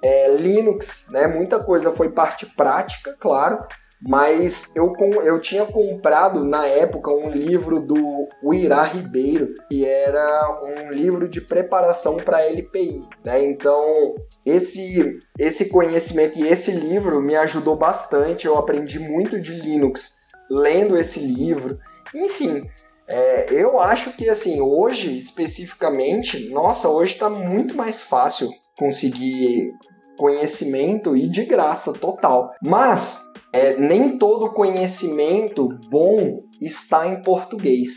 é, 0.00 0.28
Linux, 0.28 1.04
né? 1.10 1.26
Muita 1.26 1.58
coisa 1.58 1.92
foi 1.92 2.10
parte 2.10 2.46
prática, 2.46 3.16
claro, 3.18 3.64
mas 4.04 4.68
eu, 4.74 4.92
eu 5.24 5.40
tinha 5.40 5.64
comprado 5.64 6.44
na 6.44 6.66
época 6.66 7.10
um 7.10 7.30
livro 7.30 7.80
do 7.80 8.28
Uirá 8.42 8.84
Ribeiro, 8.84 9.54
que 9.68 9.84
era 9.84 10.60
um 10.64 10.90
livro 10.90 11.28
de 11.28 11.40
preparação 11.40 12.16
para 12.16 12.44
LPI. 12.44 13.04
Né? 13.24 13.44
Então, 13.44 14.16
esse, 14.44 15.20
esse 15.38 15.66
conhecimento 15.66 16.36
e 16.38 16.48
esse 16.48 16.72
livro 16.72 17.22
me 17.22 17.36
ajudou 17.36 17.76
bastante. 17.76 18.46
Eu 18.46 18.56
aprendi 18.56 18.98
muito 18.98 19.40
de 19.40 19.54
Linux 19.54 20.12
lendo 20.50 20.98
esse 20.98 21.20
livro. 21.20 21.78
Enfim, 22.12 22.68
é, 23.06 23.52
eu 23.52 23.80
acho 23.80 24.16
que 24.16 24.28
assim, 24.28 24.60
hoje 24.60 25.16
especificamente, 25.16 26.48
nossa, 26.50 26.88
hoje 26.88 27.12
está 27.12 27.30
muito 27.30 27.76
mais 27.76 28.02
fácil 28.02 28.48
conseguir 28.76 29.72
conhecimento 30.16 31.16
e 31.16 31.28
de 31.28 31.44
graça 31.44 31.92
total. 31.92 32.52
Mas 32.60 33.22
é, 33.52 33.76
nem 33.76 34.18
todo 34.18 34.52
conhecimento 34.52 35.68
bom 35.90 36.42
está 36.60 37.06
em 37.06 37.22
português. 37.22 37.90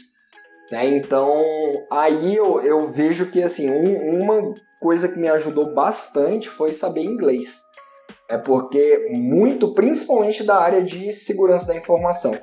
Né? 0.71 0.97
Então, 0.97 1.33
aí 1.91 2.35
eu, 2.35 2.61
eu 2.61 2.87
vejo 2.87 3.31
que 3.31 3.41
assim, 3.41 3.69
um, 3.69 4.21
uma 4.21 4.53
coisa 4.79 5.07
que 5.07 5.17
me 5.17 5.29
ajudou 5.29 5.73
bastante 5.73 6.49
foi 6.49 6.73
saber 6.73 7.03
inglês. 7.03 7.61
É 8.29 8.37
porque 8.37 9.07
muito, 9.11 9.73
principalmente 9.73 10.43
da 10.43 10.57
área 10.57 10.83
de 10.83 11.11
segurança 11.11 11.67
da 11.67 11.75
informação, 11.75 12.37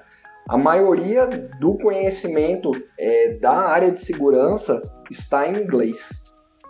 a 0.49 0.57
maioria 0.57 1.27
do 1.27 1.77
conhecimento 1.77 2.71
é, 2.99 3.35
da 3.35 3.53
área 3.53 3.91
de 3.91 4.01
segurança 4.01 4.81
está 5.11 5.47
em 5.47 5.63
inglês. 5.63 6.09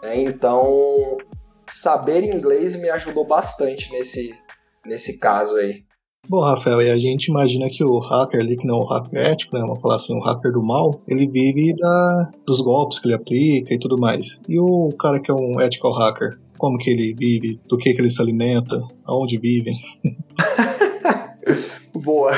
Né? 0.03 0.23
Então, 0.23 1.17
saber 1.69 2.25
inglês 2.25 2.75
me 2.75 2.91
ajudou 2.91 3.27
bastante 3.27 3.91
nesse, 3.93 4.35
nesse 4.85 5.19
caso 5.19 5.57
aí. 5.57 5.85
Bom, 6.29 6.41
Rafael, 6.41 6.81
e 6.81 6.89
a 6.89 6.97
gente 6.97 7.27
imagina 7.27 7.69
que 7.69 7.83
o 7.83 7.99
hacker 7.99 8.41
ali, 8.41 8.57
que 8.57 8.65
não 8.65 8.77
é 8.77 8.81
um 8.83 8.87
hacker 8.87 9.27
ético, 9.27 9.57
né, 9.57 9.61
vamos 9.61 9.81
falar 9.81 9.97
assim, 9.97 10.15
um 10.15 10.21
hacker 10.21 10.53
do 10.53 10.63
mal, 10.63 11.01
ele 11.09 11.27
vive 11.27 11.75
da, 11.75 12.31
dos 12.47 12.61
golpes 12.61 13.01
que 13.01 13.09
ele 13.09 13.15
aplica 13.15 13.75
e 13.75 13.79
tudo 13.79 13.99
mais. 13.99 14.39
E 14.49 14.59
o 14.59 14.93
cara 14.93 15.21
que 15.21 15.33
é 15.33 15.35
um 15.35 15.61
ethical 15.61 15.93
hacker, 15.93 16.39
como 16.57 16.79
que 16.79 16.91
ele 16.91 17.13
vive, 17.13 17.59
do 17.69 17.77
que 17.77 17.93
que 17.93 18.01
ele 18.01 18.11
se 18.11 18.23
alimenta, 18.23 18.81
aonde 19.05 19.37
vivem? 19.37 19.77
Boa. 21.93 22.33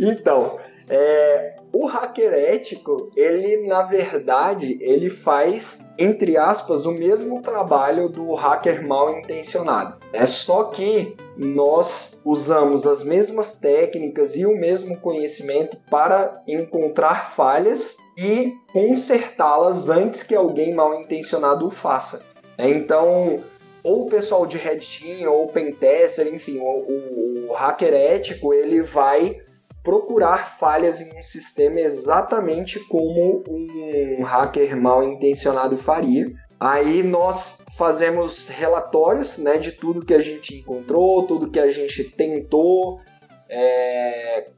Então, 0.00 0.56
é, 0.88 1.56
o 1.72 1.86
hacker 1.86 2.32
ético, 2.32 3.10
ele 3.16 3.66
na 3.66 3.82
verdade, 3.82 4.78
ele 4.80 5.10
faz 5.10 5.78
entre 5.98 6.36
aspas 6.36 6.86
o 6.86 6.92
mesmo 6.92 7.42
trabalho 7.42 8.08
do 8.08 8.32
hacker 8.34 8.86
mal 8.86 9.18
intencionado. 9.18 9.98
É 10.12 10.24
só 10.26 10.64
que 10.64 11.16
nós 11.36 12.16
usamos 12.24 12.86
as 12.86 13.02
mesmas 13.02 13.52
técnicas 13.52 14.36
e 14.36 14.46
o 14.46 14.56
mesmo 14.56 14.98
conhecimento 14.98 15.76
para 15.90 16.40
encontrar 16.46 17.34
falhas 17.34 17.96
e 18.16 18.54
consertá-las 18.72 19.88
antes 19.90 20.22
que 20.22 20.34
alguém 20.34 20.72
mal 20.72 20.94
intencionado 21.00 21.66
o 21.66 21.70
faça. 21.70 22.22
Então, 22.56 23.38
ou 23.82 24.06
o 24.06 24.10
pessoal 24.10 24.46
de 24.46 24.56
Red 24.56 24.80
Team 24.80 25.30
ou 25.30 25.44
o 25.44 25.48
Pentester, 25.48 26.26
enfim, 26.26 26.58
o, 26.58 26.64
o, 26.64 27.48
o 27.48 27.52
hacker 27.52 27.94
ético, 27.94 28.52
ele 28.52 28.82
vai 28.82 29.40
procurar 29.88 30.58
falhas 30.58 31.00
em 31.00 31.18
um 31.18 31.22
sistema 31.22 31.80
exatamente 31.80 32.78
como 32.78 33.42
um 33.48 34.22
hacker 34.22 34.76
mal 34.76 35.02
intencionado 35.02 35.78
faria. 35.78 36.26
Aí 36.60 37.02
nós 37.02 37.58
fazemos 37.74 38.48
relatórios 38.48 39.38
né, 39.38 39.56
de 39.56 39.72
tudo 39.72 40.04
que 40.04 40.12
a 40.12 40.20
gente 40.20 40.54
encontrou, 40.54 41.26
tudo 41.26 41.50
que 41.50 41.58
a 41.58 41.70
gente 41.70 42.04
tentou, 42.04 43.00
é... 43.48 44.48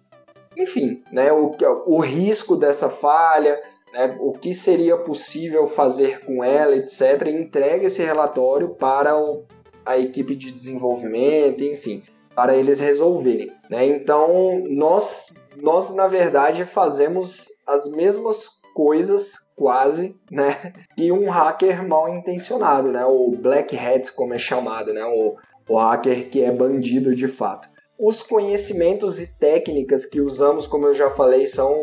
enfim, 0.56 1.00
né, 1.12 1.30
o, 1.30 1.52
o 1.86 2.00
risco 2.00 2.56
dessa 2.56 2.90
falha, 2.90 3.60
né, 3.92 4.16
o 4.18 4.32
que 4.32 4.52
seria 4.52 4.96
possível 4.96 5.68
fazer 5.68 6.24
com 6.24 6.42
ela, 6.42 6.74
etc. 6.74 7.26
E 7.26 7.30
entrega 7.30 7.86
esse 7.86 8.02
relatório 8.02 8.70
para 8.70 9.16
o, 9.16 9.44
a 9.86 9.96
equipe 9.96 10.34
de 10.34 10.50
desenvolvimento, 10.50 11.62
enfim 11.62 12.02
para 12.34 12.56
eles 12.56 12.80
resolverem. 12.80 13.52
Né? 13.68 13.86
Então, 13.86 14.62
nós, 14.68 15.26
nós, 15.56 15.94
na 15.94 16.08
verdade, 16.08 16.64
fazemos 16.64 17.48
as 17.66 17.88
mesmas 17.90 18.46
coisas 18.74 19.32
quase, 19.56 20.16
né, 20.30 20.72
e 20.96 21.12
um 21.12 21.28
hacker 21.28 21.86
mal 21.86 22.08
intencionado, 22.08 22.90
né, 22.90 23.04
o 23.04 23.30
black 23.32 23.76
hat 23.76 24.10
como 24.12 24.32
é 24.32 24.38
chamado, 24.38 24.90
né, 24.94 25.04
o, 25.04 25.36
o 25.68 25.76
hacker 25.76 26.30
que 26.30 26.42
é 26.42 26.50
bandido 26.50 27.14
de 27.14 27.28
fato. 27.28 27.68
Os 27.98 28.22
conhecimentos 28.22 29.20
e 29.20 29.26
técnicas 29.26 30.06
que 30.06 30.18
usamos, 30.18 30.66
como 30.66 30.86
eu 30.86 30.94
já 30.94 31.10
falei, 31.10 31.46
são 31.46 31.76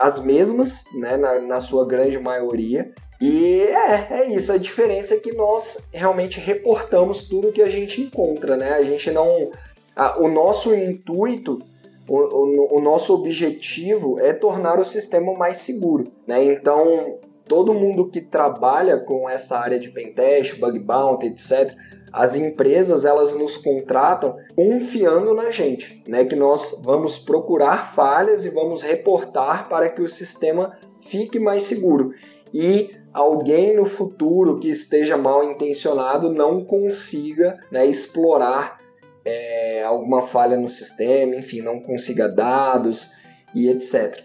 as 0.00 0.18
mesmas, 0.18 0.82
né, 0.94 1.16
na, 1.16 1.38
na 1.38 1.60
sua 1.60 1.86
grande 1.86 2.18
maioria, 2.18 2.92
e 3.24 3.62
é, 3.62 4.08
é 4.10 4.34
isso. 4.34 4.52
A 4.52 4.58
diferença 4.58 5.14
é 5.14 5.16
que 5.16 5.32
nós 5.32 5.78
realmente 5.92 6.40
reportamos 6.40 7.22
tudo 7.22 7.52
que 7.52 7.62
a 7.62 7.70
gente 7.70 8.00
encontra, 8.00 8.56
né? 8.56 8.70
A 8.72 8.82
gente 8.82 9.12
não. 9.12 9.48
A, 9.94 10.20
o 10.20 10.28
nosso 10.28 10.74
intuito, 10.74 11.60
o, 12.08 12.16
o, 12.16 12.78
o, 12.78 12.80
nosso 12.80 13.14
objetivo 13.14 14.18
é 14.18 14.32
tornar 14.32 14.80
o 14.80 14.84
sistema 14.84 15.32
mais 15.34 15.58
seguro, 15.58 16.02
né? 16.26 16.42
Então, 16.46 17.20
todo 17.46 17.72
mundo 17.72 18.08
que 18.08 18.20
trabalha 18.20 18.98
com 18.98 19.30
essa 19.30 19.56
área 19.56 19.78
de 19.78 19.88
pentest, 19.90 20.58
bug 20.58 20.80
bounty, 20.80 21.26
etc., 21.26 21.76
as 22.12 22.34
empresas 22.34 23.04
elas 23.04 23.32
nos 23.38 23.56
contratam 23.56 24.36
confiando 24.56 25.32
na 25.32 25.52
gente, 25.52 26.02
né? 26.08 26.24
Que 26.24 26.34
nós 26.34 26.76
vamos 26.82 27.20
procurar 27.20 27.94
falhas 27.94 28.44
e 28.44 28.50
vamos 28.50 28.82
reportar 28.82 29.68
para 29.68 29.88
que 29.88 30.02
o 30.02 30.08
sistema 30.08 30.76
fique 31.08 31.38
mais 31.38 31.62
seguro. 31.62 32.12
E 32.52 33.00
alguém 33.12 33.76
no 33.76 33.86
futuro 33.86 34.58
que 34.58 34.68
esteja 34.68 35.16
mal 35.16 35.44
intencionado 35.44 36.32
não 36.32 36.64
consiga 36.64 37.58
né, 37.70 37.86
explorar 37.86 38.80
é, 39.24 39.82
alguma 39.84 40.26
falha 40.26 40.56
no 40.56 40.68
sistema, 40.68 41.36
enfim, 41.36 41.60
não 41.60 41.80
consiga 41.80 42.28
dados 42.28 43.10
e 43.54 43.68
etc. 43.68 44.24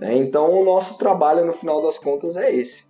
Né? 0.00 0.16
Então, 0.16 0.50
o 0.52 0.64
nosso 0.64 0.96
trabalho 0.96 1.44
no 1.44 1.52
final 1.52 1.82
das 1.82 1.98
contas 1.98 2.36
é 2.36 2.54
esse. 2.54 2.84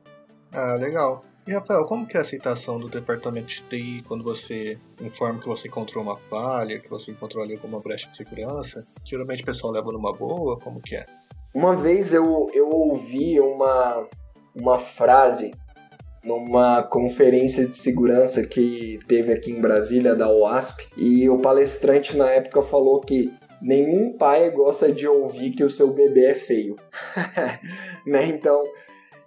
Ah, 0.53 0.77
legal. 0.79 1.25
E 1.47 1.53
Rafael, 1.53 1.87
como 1.87 2.07
que 2.07 2.15
é 2.15 2.19
a 2.19 2.21
aceitação 2.21 2.79
do 2.79 2.91
departamento 2.91 3.49
de 3.49 3.63
TI 3.63 4.05
quando 4.07 4.23
você 4.23 4.77
informa 5.01 5.41
que 5.41 5.49
você 5.49 5.67
encontrou 5.67 6.05
uma 6.05 6.17
falha, 6.17 6.79
que 6.79 6.91
você 6.91 7.11
encontrou 7.11 7.43
ali 7.43 7.55
alguma 7.55 7.81
brecha 7.81 8.07
de 8.11 8.17
segurança? 8.17 8.87
Geralmente 9.03 9.43
o 9.43 9.47
pessoal 9.47 9.73
leva 9.73 9.91
numa 9.91 10.13
boa, 10.13 10.59
como 10.59 10.79
que 10.79 10.95
é? 10.95 11.07
Uma 11.55 11.75
vez 11.75 12.13
eu, 12.13 12.51
eu 12.53 12.69
ouvi 12.69 13.41
uma, 13.41 14.07
uma 14.61 14.79
frase 14.79 15.53
numa 16.23 16.83
conferência 16.83 17.65
de 17.67 17.77
segurança 17.77 18.45
que 18.45 18.99
teve 19.07 19.33
aqui 19.33 19.53
em 19.53 19.61
Brasília 19.61 20.15
da 20.15 20.31
OASP 20.31 20.87
e 20.97 21.29
o 21.29 21.39
palestrante 21.39 22.17
na 22.17 22.29
época 22.31 22.63
falou 22.63 23.01
que 23.01 23.33
nenhum 23.63 24.13
pai 24.13 24.51
gosta 24.51 24.93
de 24.93 25.07
ouvir 25.07 25.53
que 25.53 25.65
o 25.65 25.71
seu 25.71 25.95
bebê 25.95 26.27
é 26.27 26.35
feio. 26.35 26.77
né? 28.07 28.27
Então, 28.27 28.63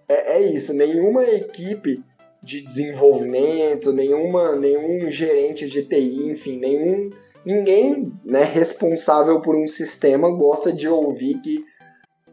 é, 0.08 0.38
é 0.38 0.41
isso. 0.41 0.74
Nenhuma 0.74 1.24
equipe 1.24 2.04
de 2.44 2.62
desenvolvimento, 2.62 3.94
nenhuma, 3.94 4.56
nenhum 4.56 5.10
gerente 5.10 5.70
de 5.70 5.84
TI, 5.84 6.30
enfim, 6.30 6.60
nenhum 6.60 7.10
ninguém 7.46 8.12
né, 8.24 8.44
responsável 8.44 9.41
por 9.41 9.56
um 9.56 9.67
sistema 9.67 10.30
gosta 10.30 10.72
de 10.72 10.88
ouvir 10.88 11.39
que 11.41 11.65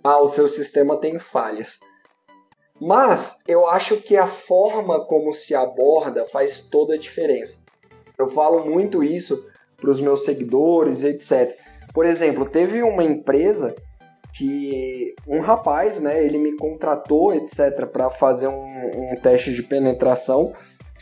ah, 0.03 0.21
o 0.21 0.29
seu 0.29 0.49
sistema 0.49 0.99
tem 0.99 1.19
falhas. 1.19 1.79
Mas 2.81 3.37
eu 3.47 3.69
acho 3.69 3.97
que 3.99 4.17
a 4.17 4.29
forma 4.29 5.05
como 5.05 5.33
se 5.33 5.55
aborda 5.55 6.27
faz 6.27 6.61
toda 6.61 6.95
a 6.95 6.99
diferença. 6.99 7.57
Eu 8.17 8.29
falo 8.29 8.65
muito 8.65 9.03
isso 9.03 9.45
para 9.77 9.91
os 9.91 10.01
meus 10.01 10.25
seguidores, 10.25 11.05
etc. 11.05 11.57
Por 11.93 12.07
exemplo, 12.07 12.49
teve 12.49 12.83
uma 12.83 13.03
empresa 13.03 13.75
que 14.35 15.15
um 15.27 15.41
rapaz, 15.41 16.01
né, 16.01 16.25
ele 16.25 16.39
me 16.39 16.57
contratou, 16.57 17.35
etc, 17.35 17.87
para 17.87 18.11
fazer 18.11 18.47
um, 18.47 18.91
um, 18.95 19.17
teste 19.21 19.53
de 19.53 19.63
penetração 19.63 20.53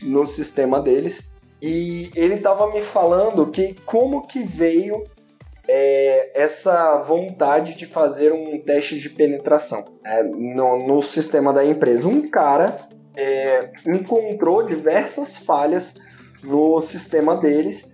no 0.00 0.24
sistema 0.24 0.80
deles 0.80 1.20
e 1.60 2.10
ele 2.14 2.34
estava 2.34 2.70
me 2.70 2.82
falando 2.82 3.50
que 3.50 3.74
como 3.84 4.26
que 4.26 4.42
veio 4.42 5.04
é, 5.68 6.40
essa 6.40 6.98
vontade 6.98 7.74
de 7.74 7.86
fazer 7.86 8.32
um 8.32 8.58
teste 8.60 9.00
de 9.00 9.10
penetração 9.10 9.84
é, 10.04 10.22
no, 10.22 10.86
no, 10.86 11.02
sistema 11.02 11.52
da 11.52 11.64
empresa. 11.64 12.06
Um 12.06 12.28
cara 12.28 12.88
é, 13.16 13.72
encontrou 13.86 14.64
diversas 14.64 15.36
falhas 15.36 15.94
no 16.42 16.80
sistema 16.82 17.36
deles 17.36 17.88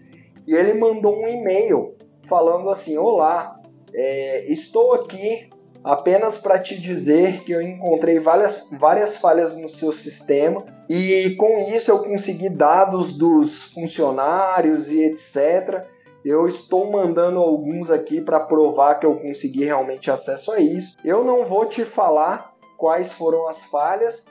e 0.46 0.54
ele 0.54 0.74
mandou 0.74 1.16
um 1.16 1.28
e-mail 1.28 1.96
falando 2.28 2.68
assim: 2.70 2.96
Olá, 2.98 3.58
é, 3.94 4.50
estou 4.50 4.94
aqui 4.94 5.48
apenas 5.84 6.38
para 6.38 6.58
te 6.58 6.78
dizer 6.78 7.42
que 7.42 7.52
eu 7.52 7.60
encontrei 7.60 8.20
várias, 8.20 8.68
várias 8.78 9.16
falhas 9.16 9.56
no 9.56 9.68
seu 9.68 9.92
sistema 9.92 10.64
e 10.88 11.34
com 11.36 11.70
isso 11.74 11.90
eu 11.90 12.04
consegui 12.04 12.48
dados 12.48 13.12
dos 13.12 13.64
funcionários 13.72 14.88
e 14.88 15.02
etc. 15.04 15.84
Eu 16.24 16.46
estou 16.46 16.90
mandando 16.90 17.38
alguns 17.38 17.90
aqui 17.90 18.20
para 18.20 18.38
provar 18.38 18.96
que 18.96 19.06
eu 19.06 19.16
consegui 19.16 19.64
realmente 19.64 20.10
acesso 20.10 20.52
a 20.52 20.60
isso. 20.60 20.96
Eu 21.04 21.24
não 21.24 21.44
vou 21.44 21.66
te 21.66 21.84
falar 21.84 22.52
quais 22.76 23.12
foram 23.12 23.48
as 23.48 23.64
falhas. 23.64 24.24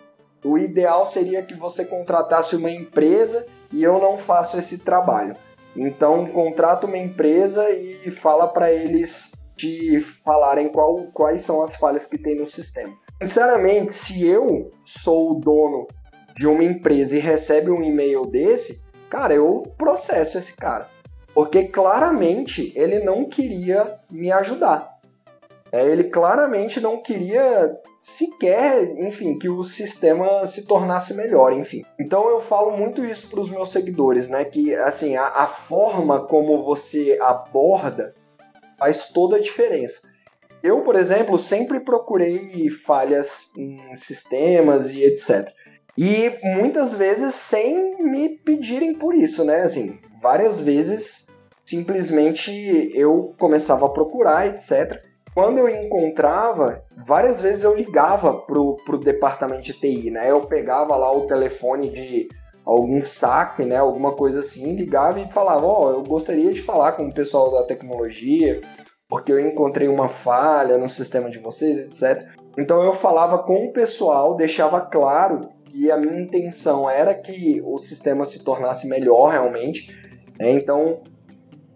O 0.44 0.58
ideal 0.58 1.06
seria 1.06 1.44
que 1.44 1.54
você 1.54 1.84
contratasse 1.84 2.56
uma 2.56 2.72
empresa 2.72 3.46
e 3.72 3.84
eu 3.84 4.00
não 4.00 4.18
faço 4.18 4.58
esse 4.58 4.78
trabalho. 4.78 5.36
Então 5.76 6.26
contrata 6.26 6.86
uma 6.86 6.98
empresa 6.98 7.70
e 7.70 8.10
fala 8.12 8.48
para 8.48 8.72
eles 8.72 9.32
te 9.56 10.02
falarem 10.24 10.70
qual, 10.70 10.96
quais 11.14 11.44
são 11.44 11.62
as 11.62 11.76
falhas 11.76 12.06
que 12.06 12.18
tem 12.18 12.36
no 12.36 12.50
sistema. 12.50 12.94
Sinceramente, 13.22 13.96
se 13.96 14.26
eu 14.26 14.72
sou 14.84 15.32
o 15.32 15.40
dono 15.40 15.88
de 16.36 16.48
uma 16.48 16.64
empresa 16.64 17.16
e 17.16 17.20
recebe 17.20 17.70
um 17.70 17.84
e-mail 17.84 18.26
desse, 18.26 18.82
cara, 19.10 19.34
eu 19.34 19.62
processo 19.78 20.38
esse 20.38 20.56
cara. 20.56 20.88
Porque 21.34 21.68
claramente 21.68 22.74
ele 22.76 23.00
não 23.00 23.26
queria 23.26 23.96
me 24.10 24.32
ajudar. 24.32 24.92
É, 25.72 25.86
ele 25.86 26.06
claramente 26.06 26.82
não 26.82 27.02
queria 27.02 27.74
sequer, 28.00 28.84
enfim, 29.00 29.38
que 29.38 29.48
o 29.48 29.64
sistema 29.64 30.46
se 30.46 30.66
tornasse 30.66 31.14
melhor, 31.14 31.54
enfim. 31.54 31.86
Então 32.00 32.28
eu 32.30 32.42
falo 32.42 32.76
muito 32.76 33.06
isso 33.06 33.30
para 33.30 33.40
os 33.40 33.50
meus 33.50 33.72
seguidores, 33.72 34.30
né? 34.30 34.44
Que 34.44 34.76
assim 34.76 35.16
a, 35.16 35.28
a 35.28 35.48
forma 35.48 36.26
como 36.26 36.64
você 36.64 37.18
aborda 37.22 38.14
faz 38.78 39.08
toda 39.08 39.38
a 39.38 39.40
diferença. 39.40 40.02
Eu, 40.62 40.82
por 40.82 40.96
exemplo, 40.96 41.38
sempre 41.38 41.80
procurei 41.80 42.70
falhas 42.70 43.48
em 43.58 43.96
sistemas 43.96 44.92
e 44.92 45.04
etc. 45.04 45.50
E 45.98 46.34
muitas 46.44 46.94
vezes 46.94 47.36
sem 47.36 48.04
me 48.04 48.38
pedirem 48.40 48.94
por 48.94 49.14
isso, 49.14 49.44
né? 49.44 49.62
Assim, 49.62 50.00
várias 50.22 50.60
vezes 50.60 51.26
simplesmente 51.66 52.52
eu 52.94 53.34
começava 53.40 53.86
a 53.86 53.90
procurar, 53.90 54.48
etc. 54.48 55.02
Quando 55.34 55.60
eu 55.60 55.70
encontrava, 55.70 56.84
várias 56.98 57.42
vezes 57.42 57.64
eu 57.64 57.74
ligava 57.74 58.34
pro, 58.34 58.76
pro 58.86 58.98
departamento 58.98 59.62
de 59.62 59.74
TI, 59.74 60.12
né? 60.12 60.30
Eu 60.30 60.42
pegava 60.42 60.96
lá 60.98 61.12
o 61.12 61.26
telefone 61.26 61.90
de 61.90 62.28
algum 62.66 63.04
saque, 63.06 63.64
né? 63.64 63.78
Alguma 63.78 64.12
coisa 64.14 64.40
assim, 64.40 64.76
ligava 64.76 65.20
e 65.20 65.32
falava, 65.32 65.66
ó, 65.66 65.86
oh, 65.86 65.92
eu 65.92 66.04
gostaria 66.04 66.52
de 66.52 66.62
falar 66.62 66.94
com 66.94 67.08
o 67.08 67.14
pessoal 67.14 67.50
da 67.52 67.64
tecnologia, 67.64 68.60
porque 69.08 69.32
eu 69.32 69.40
encontrei 69.40 69.88
uma 69.88 70.10
falha 70.10 70.78
no 70.78 70.90
sistema 70.90 71.30
de 71.30 71.40
vocês, 71.40 71.80
etc. 71.80 72.28
Então 72.58 72.84
eu 72.84 72.94
falava 72.94 73.40
com 73.40 73.68
o 73.68 73.72
pessoal, 73.72 74.36
deixava 74.36 74.82
claro 74.82 75.50
que 75.66 75.90
a 75.90 75.96
minha 75.96 76.22
intenção 76.22 76.90
era 76.90 77.14
que 77.14 77.62
o 77.64 77.78
sistema 77.78 78.26
se 78.26 78.44
tornasse 78.44 78.86
melhor 78.86 79.32
realmente. 79.32 79.88
Né? 80.42 80.54
Então 80.54 81.04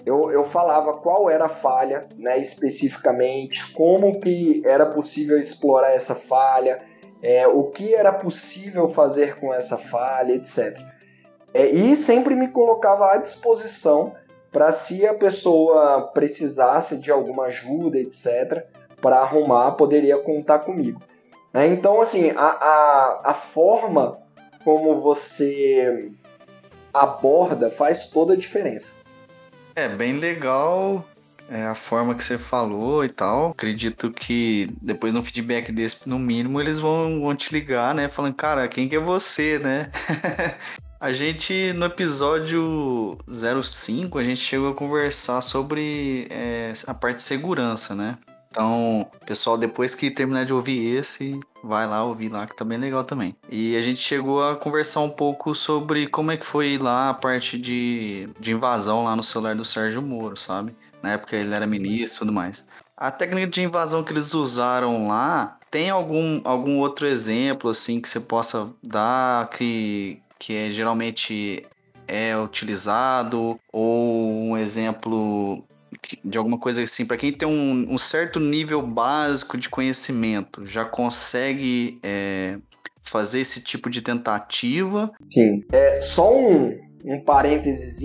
eu, 0.03 0.31
eu 0.31 0.43
falava 0.43 0.91
qual 0.93 1.29
era 1.29 1.45
a 1.45 1.49
falha 1.49 2.01
né, 2.17 2.39
especificamente, 2.39 3.71
como 3.73 4.19
que 4.19 4.63
era 4.65 4.87
possível 4.87 5.37
explorar 5.37 5.91
essa 5.91 6.15
falha, 6.15 6.79
é, 7.21 7.47
o 7.47 7.65
que 7.65 7.93
era 7.93 8.11
possível 8.11 8.89
fazer 8.89 9.39
com 9.39 9.53
essa 9.53 9.77
falha, 9.77 10.33
etc. 10.33 10.79
É, 11.53 11.67
e 11.67 11.95
sempre 11.95 12.35
me 12.35 12.47
colocava 12.47 13.13
à 13.13 13.17
disposição 13.17 14.13
para 14.51 14.71
se 14.71 15.05
a 15.05 15.13
pessoa 15.13 16.09
precisasse 16.13 16.97
de 16.97 17.11
alguma 17.11 17.45
ajuda, 17.45 17.99
etc., 17.99 18.65
para 19.01 19.17
arrumar, 19.17 19.73
poderia 19.73 20.17
contar 20.17 20.59
comigo. 20.59 20.99
É, 21.53 21.67
então, 21.67 22.01
assim, 22.01 22.31
a, 22.31 22.45
a, 22.45 23.21
a 23.25 23.33
forma 23.33 24.17
como 24.63 24.99
você 24.99 26.11
aborda 27.01 27.69
faz 27.69 28.07
toda 28.07 28.33
a 28.33 28.37
diferença. 28.37 28.87
É 29.75 29.89
bem 29.89 30.19
legal 30.19 31.05
é, 31.49 31.65
a 31.65 31.75
forma 31.75 32.15
que 32.15 32.23
você 32.23 32.37
falou 32.37 33.03
e 33.03 33.09
tal. 33.09 33.51
Acredito 33.51 34.11
que 34.11 34.69
depois 34.81 35.13
no 35.13 35.21
feedback 35.21 35.71
desse, 35.71 36.07
no 36.07 36.17
mínimo, 36.17 36.59
eles 36.59 36.79
vão, 36.79 37.21
vão 37.21 37.35
te 37.35 37.53
ligar, 37.53 37.93
né? 37.93 38.07
Falando, 38.07 38.35
cara, 38.35 38.67
quem 38.67 38.87
que 38.87 38.95
é 38.95 38.99
você, 38.99 39.59
né? 39.59 39.91
a 40.99 41.11
gente, 41.11 41.73
no 41.73 41.85
episódio 41.85 43.17
05, 43.29 44.17
a 44.17 44.23
gente 44.23 44.41
chegou 44.41 44.69
a 44.69 44.75
conversar 44.75 45.41
sobre 45.41 46.27
é, 46.29 46.73
a 46.87 46.93
parte 46.93 47.17
de 47.17 47.23
segurança, 47.23 47.95
né? 47.95 48.17
Então, 48.55 49.05
pessoal, 49.25 49.57
depois 49.57 49.93
que 49.93 50.09
terminar 50.09 50.45
de 50.45 50.53
ouvir 50.53 50.95
esse, 50.95 51.37
vai 51.61 51.85
lá 51.85 52.05
ouvir 52.05 52.29
lá 52.29 52.47
que 52.47 52.55
tá 52.55 52.63
bem 52.63 52.77
legal 52.77 53.03
também. 53.03 53.35
E 53.49 53.75
a 53.75 53.81
gente 53.81 53.99
chegou 53.99 54.41
a 54.41 54.55
conversar 54.55 55.01
um 55.01 55.09
pouco 55.09 55.53
sobre 55.53 56.07
como 56.07 56.31
é 56.31 56.37
que 56.37 56.45
foi 56.45 56.77
lá 56.77 57.09
a 57.09 57.13
parte 57.13 57.57
de, 57.57 58.29
de 58.39 58.53
invasão 58.53 59.03
lá 59.03 59.13
no 59.13 59.21
celular 59.21 59.55
do 59.55 59.65
Sérgio 59.65 60.01
Moro, 60.01 60.37
sabe? 60.37 60.73
Na 61.03 61.11
época 61.11 61.35
ele 61.35 61.53
era 61.53 61.67
ministro 61.67 62.15
e 62.15 62.19
tudo 62.19 62.31
mais. 62.31 62.65
A 62.95 63.11
técnica 63.11 63.47
de 63.47 63.61
invasão 63.61 64.05
que 64.05 64.13
eles 64.13 64.33
usaram 64.33 65.09
lá, 65.09 65.59
tem 65.69 65.89
algum, 65.89 66.39
algum 66.45 66.79
outro 66.79 67.05
exemplo 67.05 67.69
assim 67.69 67.99
que 67.99 68.07
você 68.07 68.21
possa 68.21 68.69
dar 68.81 69.49
que, 69.49 70.21
que 70.39 70.55
é, 70.55 70.71
geralmente 70.71 71.65
é 72.07 72.37
utilizado 72.37 73.59
ou 73.69 74.49
um 74.49 74.57
exemplo 74.57 75.61
de 76.23 76.37
alguma 76.37 76.57
coisa 76.57 76.83
assim, 76.83 77.05
para 77.05 77.17
quem 77.17 77.31
tem 77.31 77.47
um, 77.47 77.93
um, 77.93 77.97
certo 77.97 78.39
nível 78.39 78.81
básico 78.81 79.57
de 79.57 79.69
conhecimento, 79.69 80.65
já 80.65 80.85
consegue 80.85 81.99
é, 82.03 82.57
fazer 83.01 83.41
esse 83.41 83.63
tipo 83.63 83.89
de 83.89 84.01
tentativa? 84.01 85.11
Sim. 85.31 85.63
É, 85.71 86.01
só 86.01 86.35
um, 86.35 86.77
um 87.03 87.23
parênteses, 87.23 87.97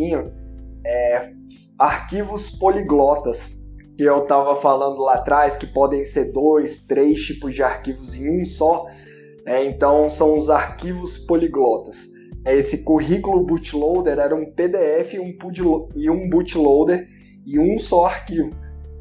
é, 0.85 1.33
arquivos 1.79 2.51
poliglotas, 2.51 3.59
que 3.97 4.05
eu 4.05 4.23
estava 4.23 4.57
falando 4.57 4.99
lá 5.01 5.15
atrás, 5.15 5.57
que 5.57 5.67
podem 5.67 6.05
ser 6.05 6.33
dois, 6.33 6.79
três 6.81 7.21
tipos 7.21 7.55
de 7.55 7.63
arquivos 7.63 8.15
em 8.15 8.41
um 8.41 8.45
só. 8.45 8.87
É, 9.47 9.65
então, 9.65 10.09
são 10.09 10.37
os 10.37 10.49
arquivos 10.49 11.19
poliglotas. 11.19 12.09
É, 12.45 12.57
esse 12.57 12.79
currículo 12.79 13.45
bootloader 13.45 14.19
era 14.19 14.35
um 14.35 14.51
PDF 14.51 15.15
e 15.95 16.09
um 16.09 16.29
bootloader 16.29 17.20
e 17.51 17.59
um 17.59 17.79
só 17.79 18.05
arquivo. 18.05 18.51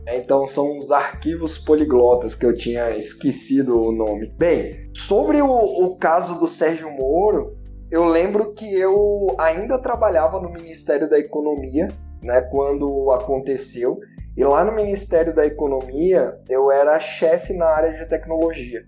É, 0.08 0.18
então 0.18 0.48
são 0.48 0.76
os 0.80 0.92
arquivos 0.92 1.60
poliglotas 1.60 2.34
que 2.34 2.44
eu 2.44 2.56
tinha 2.56 2.98
esquecido 2.98 3.80
o 3.80 3.92
nome. 3.92 4.34
Bem, 4.38 4.90
sobre 4.92 5.40
o, 5.40 5.48
o 5.48 5.96
caso 5.98 6.40
do 6.40 6.48
Sérgio 6.48 6.90
Moro, 6.90 7.56
eu 7.92 8.06
lembro 8.06 8.54
que 8.56 8.66
eu 8.66 9.36
ainda 9.38 9.78
trabalhava 9.78 10.42
no 10.42 10.50
Ministério 10.50 11.08
da 11.08 11.20
Economia, 11.20 11.88
né, 12.24 12.42
quando 12.42 13.12
aconteceu. 13.12 14.00
E 14.36 14.44
lá 14.44 14.64
no 14.64 14.72
Ministério 14.72 15.36
da 15.36 15.46
Economia 15.46 16.34
eu 16.50 16.72
era 16.72 17.00
chefe 17.00 17.54
na 17.54 17.68
área 17.68 17.94
de 17.94 18.10
tecnologia. 18.10 18.84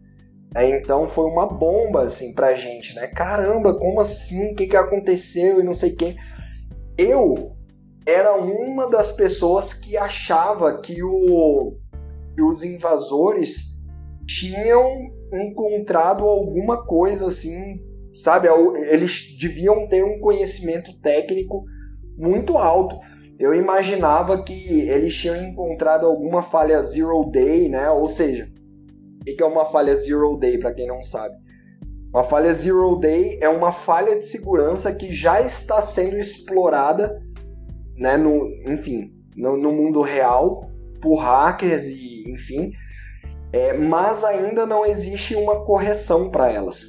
É, 0.56 0.68
então 0.70 1.08
foi 1.08 1.26
uma 1.26 1.46
bomba 1.46 2.04
assim 2.04 2.34
pra 2.34 2.56
gente, 2.56 2.96
né? 2.96 3.08
Caramba, 3.08 3.78
como 3.78 4.02
assim? 4.02 4.52
O 4.52 4.56
que, 4.56 4.68
que 4.68 4.76
aconteceu 4.76 5.60
e 5.60 5.64
não 5.64 5.74
sei 5.74 5.92
quem. 5.92 6.18
Eu 6.98 7.56
era 8.06 8.36
uma 8.36 8.90
das 8.90 9.12
pessoas 9.12 9.74
que 9.74 9.96
achava 9.98 10.80
que, 10.82 11.04
o, 11.04 11.76
que 12.36 12.42
os 12.42 12.64
invasores 12.64 13.72
tinham 14.26 15.12
encontrado 15.34 16.26
alguma 16.26 16.86
coisa 16.86 17.28
assim, 17.28 17.80
sabe? 18.14 18.48
Eles 18.90 19.38
deviam 19.40 19.88
ter 19.88 20.04
um 20.04 20.20
conhecimento 20.20 20.98
técnico 21.00 21.64
muito 22.18 22.58
alto. 22.58 22.96
Eu 23.40 23.54
imaginava 23.56 24.44
que 24.44 24.82
eles 24.82 25.16
tinham 25.16 25.36
encontrado 25.38 26.06
alguma 26.06 26.44
falha 26.44 26.84
zero 26.84 27.24
day, 27.32 27.70
né? 27.70 27.90
Ou 27.90 28.08
seja, 28.08 28.48
o 29.22 29.24
que 29.24 29.42
é 29.42 29.46
uma 29.46 29.66
falha 29.72 29.96
zero 29.96 30.38
day 30.38 30.58
para 30.58 30.74
quem 30.74 30.88
não 30.88 31.02
sabe? 31.02 31.36
Uma 32.14 32.24
falha 32.24 32.54
zero 32.54 32.98
day 32.98 33.40
é 33.42 33.50
uma 33.50 33.72
falha 33.72 34.20
de 34.20 34.26
segurança 34.26 34.94
que 34.94 35.12
já 35.12 35.42
está 35.42 35.82
sendo 35.82 36.18
explorada, 36.18 37.22
né? 38.02 38.18
No, 38.18 38.48
enfim, 38.68 39.14
no, 39.38 39.56
no 39.56 39.72
mundo 39.72 40.02
real 40.02 40.70
por 41.02 41.18
hackers 41.18 41.86
e, 41.86 42.24
enfim, 42.28 42.72
é, 43.54 43.78
mas 43.78 44.24
ainda 44.24 44.66
não 44.66 44.86
existe 44.86 45.36
uma 45.36 45.64
correção 45.64 46.30
para 46.30 46.52
elas. 46.52 46.82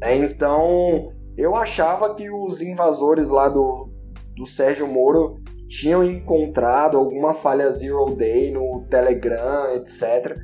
É, 0.00 0.14
então, 0.14 1.12
eu 1.36 1.56
achava 1.56 2.14
que 2.14 2.30
os 2.30 2.62
invasores 2.62 3.28
lá 3.28 3.48
do, 3.48 3.88
do 4.36 4.46
Sérgio 4.46 4.86
Moro 4.86 5.40
tinham 5.68 6.04
encontrado 6.04 6.96
alguma 6.96 7.34
falha 7.34 7.72
zero 7.72 8.04
day 8.14 8.52
no 8.52 8.86
Telegram, 8.88 9.74
etc. 9.74 10.36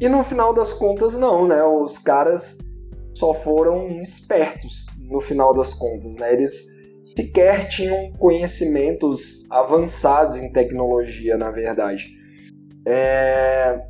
E 0.00 0.08
no 0.08 0.24
final 0.24 0.54
das 0.54 0.72
contas, 0.72 1.14
não, 1.14 1.46
né? 1.46 1.62
Os 1.64 1.98
caras 1.98 2.56
só 3.12 3.34
foram 3.34 4.00
espertos 4.00 4.86
no 4.98 5.20
final 5.20 5.52
das 5.52 5.74
contas, 5.74 6.14
né? 6.14 6.32
Eles 6.32 6.73
sequer 7.04 7.68
tinham 7.68 8.12
conhecimentos 8.12 9.44
avançados 9.50 10.36
em 10.36 10.50
tecnologia, 10.50 11.36
na 11.36 11.50
verdade. 11.50 12.04
É... 12.86 13.80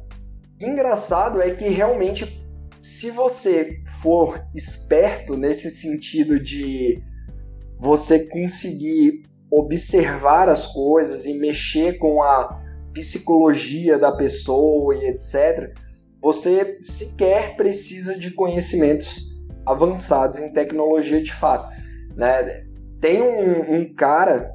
Engraçado 0.60 1.40
é 1.42 1.50
que 1.50 1.68
realmente, 1.68 2.42
se 2.80 3.10
você 3.10 3.80
for 4.02 4.44
esperto 4.54 5.36
nesse 5.36 5.70
sentido 5.70 6.38
de 6.40 7.02
você 7.78 8.20
conseguir 8.26 9.22
observar 9.50 10.48
as 10.48 10.66
coisas 10.66 11.26
e 11.26 11.34
mexer 11.34 11.98
com 11.98 12.22
a 12.22 12.60
psicologia 12.92 13.98
da 13.98 14.12
pessoa 14.12 14.94
e 14.94 15.08
etc., 15.08 15.74
você 16.20 16.78
sequer 16.82 17.56
precisa 17.56 18.18
de 18.18 18.30
conhecimentos 18.30 19.34
avançados 19.66 20.38
em 20.38 20.52
tecnologia 20.52 21.22
de 21.22 21.34
fato. 21.34 21.68
Né? 22.16 22.63
Tem 23.04 23.20
um, 23.20 23.74
um 23.74 23.94
cara 23.94 24.50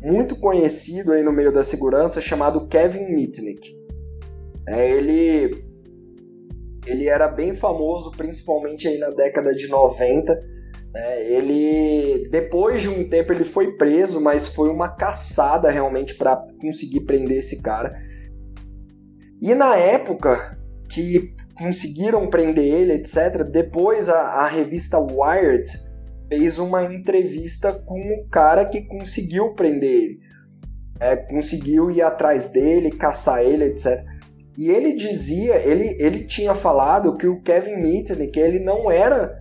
muito 0.00 0.36
conhecido 0.38 1.12
aí 1.12 1.24
no 1.24 1.32
meio 1.32 1.50
da 1.50 1.64
segurança 1.64 2.20
chamado 2.20 2.68
Kevin 2.68 3.12
Mitnick. 3.12 3.76
É, 4.68 4.88
ele, 4.88 5.64
ele 6.86 7.08
era 7.08 7.26
bem 7.26 7.56
famoso, 7.56 8.12
principalmente 8.12 8.86
aí 8.86 8.98
na 8.98 9.10
década 9.10 9.52
de 9.52 9.66
90, 9.66 10.32
é, 10.94 11.32
ele, 11.32 12.28
depois 12.30 12.82
de 12.82 12.88
um 12.88 13.08
tempo, 13.08 13.32
ele 13.32 13.44
foi 13.44 13.72
preso, 13.72 14.20
mas 14.20 14.46
foi 14.46 14.70
uma 14.70 14.90
caçada 14.90 15.68
realmente 15.68 16.14
para 16.14 16.36
conseguir 16.60 17.00
prender 17.00 17.38
esse 17.38 17.60
cara. 17.60 18.00
E 19.42 19.52
na 19.56 19.74
época 19.74 20.56
que 20.88 21.34
conseguiram 21.56 22.30
prender 22.30 22.64
ele, 22.64 22.92
etc., 22.92 23.42
depois 23.42 24.08
a, 24.08 24.20
a 24.20 24.46
revista 24.46 25.00
Wired 25.00 25.87
fez 26.28 26.58
uma 26.58 26.84
entrevista 26.84 27.72
com 27.72 27.98
o 27.98 28.28
cara 28.28 28.64
que 28.64 28.82
conseguiu 28.82 29.54
prender 29.54 29.90
ele. 29.90 30.20
É, 31.00 31.16
conseguiu 31.16 31.90
ir 31.90 32.02
atrás 32.02 32.48
dele, 32.48 32.90
caçar 32.90 33.42
ele, 33.42 33.64
etc. 33.64 34.04
E 34.56 34.68
ele 34.68 34.96
dizia, 34.96 35.56
ele, 35.56 35.96
ele 36.00 36.24
tinha 36.24 36.54
falado 36.54 37.16
que 37.16 37.26
o 37.26 37.40
Kevin 37.40 37.76
Mitnick, 37.76 38.38
ele 38.38 38.58
não 38.58 38.90
era 38.90 39.40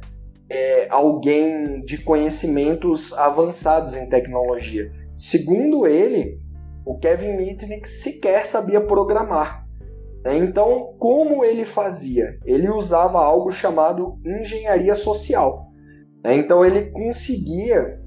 é, 0.50 0.88
alguém 0.90 1.82
de 1.82 1.98
conhecimentos 1.98 3.12
avançados 3.14 3.96
em 3.96 4.08
tecnologia. 4.08 4.92
Segundo 5.16 5.88
ele, 5.88 6.40
o 6.86 6.98
Kevin 7.00 7.36
Mitnick 7.36 7.90
sequer 7.90 8.46
sabia 8.46 8.80
programar. 8.80 9.68
Né? 10.24 10.38
Então, 10.38 10.94
como 11.00 11.44
ele 11.44 11.66
fazia? 11.66 12.38
Ele 12.46 12.70
usava 12.70 13.20
algo 13.20 13.52
chamado 13.52 14.20
engenharia 14.24 14.96
social. 14.96 15.67
Né? 16.28 16.36
Então, 16.36 16.66
ele 16.66 16.92
conseguia 16.92 17.98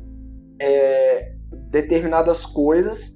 é, 0.61 1.33
determinadas 1.71 2.45
coisas 2.45 3.15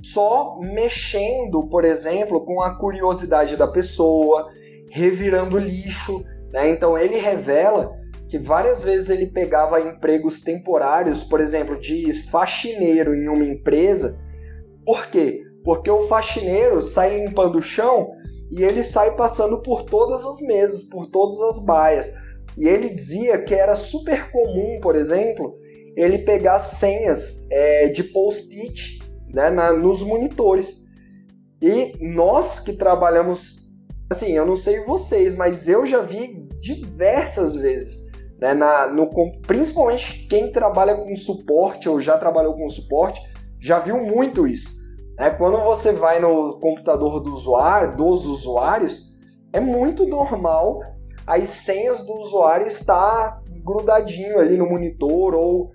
só 0.00 0.60
mexendo, 0.60 1.68
por 1.68 1.84
exemplo, 1.84 2.44
com 2.44 2.62
a 2.62 2.78
curiosidade 2.78 3.56
da 3.56 3.66
pessoa, 3.66 4.48
revirando 4.90 5.58
lixo. 5.58 6.24
Né? 6.52 6.70
Então, 6.70 6.96
ele 6.96 7.18
revela 7.18 7.92
que 8.28 8.38
várias 8.38 8.84
vezes 8.84 9.10
ele 9.10 9.26
pegava 9.26 9.80
empregos 9.80 10.40
temporários, 10.40 11.24
por 11.24 11.40
exemplo, 11.40 11.76
de 11.80 12.12
faxineiro 12.30 13.14
em 13.16 13.26
uma 13.26 13.44
empresa. 13.44 14.16
Por 14.84 15.10
quê? 15.10 15.42
Porque 15.64 15.90
o 15.90 16.06
faxineiro 16.06 16.80
sai 16.80 17.18
limpando 17.18 17.58
o 17.58 17.62
chão 17.62 18.10
e 18.50 18.62
ele 18.62 18.84
sai 18.84 19.16
passando 19.16 19.60
por 19.62 19.82
todas 19.84 20.24
as 20.24 20.40
mesas, 20.40 20.82
por 20.84 21.10
todas 21.10 21.40
as 21.40 21.64
baias. 21.64 22.12
E 22.56 22.66
ele 22.66 22.94
dizia 22.94 23.42
que 23.42 23.54
era 23.54 23.74
super 23.74 24.30
comum, 24.30 24.80
por 24.80 24.96
exemplo, 24.96 25.56
ele 25.96 26.18
pegar 26.18 26.58
senhas 26.58 27.44
é, 27.50 27.88
de 27.88 28.04
post-it 28.04 28.98
né, 29.28 29.50
na, 29.50 29.72
nos 29.72 30.02
monitores. 30.02 30.74
E 31.60 31.92
nós 32.00 32.58
que 32.58 32.72
trabalhamos, 32.72 33.68
assim, 34.10 34.32
eu 34.32 34.46
não 34.46 34.56
sei 34.56 34.84
vocês, 34.84 35.34
mas 35.34 35.68
eu 35.68 35.86
já 35.86 36.02
vi 36.02 36.48
diversas 36.60 37.54
vezes 37.54 38.08
né, 38.40 38.54
na, 38.54 38.86
no, 38.86 39.10
principalmente 39.46 40.26
quem 40.28 40.52
trabalha 40.52 40.96
com 40.96 41.14
suporte 41.16 41.88
ou 41.88 42.00
já 42.00 42.16
trabalhou 42.16 42.54
com 42.54 42.68
suporte, 42.70 43.20
já 43.60 43.80
viu 43.80 43.98
muito 43.98 44.46
isso. 44.46 44.70
Né? 45.18 45.30
Quando 45.30 45.60
você 45.62 45.92
vai 45.92 46.20
no 46.20 46.58
computador 46.60 47.20
do 47.20 47.34
usuário, 47.34 47.96
dos 47.96 48.26
usuários, 48.26 49.02
é 49.52 49.60
muito 49.60 50.06
normal 50.06 50.80
as 51.28 51.50
senhas 51.50 52.04
do 52.06 52.14
usuário 52.14 52.66
estar 52.66 53.42
grudadinho 53.62 54.38
ali 54.38 54.56
no 54.56 54.66
monitor 54.66 55.34
ou 55.34 55.70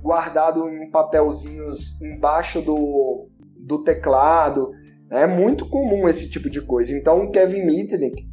guardado 0.00 0.66
em 0.66 0.90
papelzinhos 0.90 2.00
embaixo 2.00 2.62
do, 2.62 3.28
do 3.58 3.84
teclado. 3.84 4.70
É 5.10 5.26
muito 5.26 5.68
comum 5.68 6.08
esse 6.08 6.28
tipo 6.30 6.48
de 6.48 6.62
coisa. 6.62 6.96
Então, 6.96 7.22
o 7.22 7.30
Kevin 7.30 7.66
Mitnick, 7.66 8.26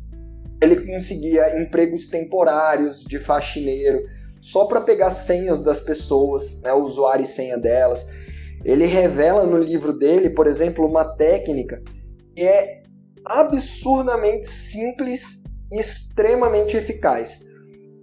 ele 0.62 0.86
conseguia 0.86 1.62
empregos 1.62 2.08
temporários 2.08 3.04
de 3.04 3.20
faxineiro 3.20 4.00
só 4.40 4.66
para 4.66 4.80
pegar 4.80 5.10
senhas 5.10 5.62
das 5.62 5.82
pessoas, 5.82 6.60
né, 6.62 6.72
usuário 6.72 7.24
e 7.24 7.28
senha 7.28 7.58
delas. 7.58 8.08
Ele 8.64 8.86
revela 8.86 9.46
no 9.46 9.58
livro 9.58 9.92
dele, 9.92 10.30
por 10.30 10.48
exemplo, 10.48 10.88
uma 10.88 11.04
técnica 11.04 11.82
que 12.34 12.44
é 12.44 12.82
absurdamente 13.26 14.48
simples 14.48 15.41
extremamente 15.72 16.76
eficaz. 16.76 17.40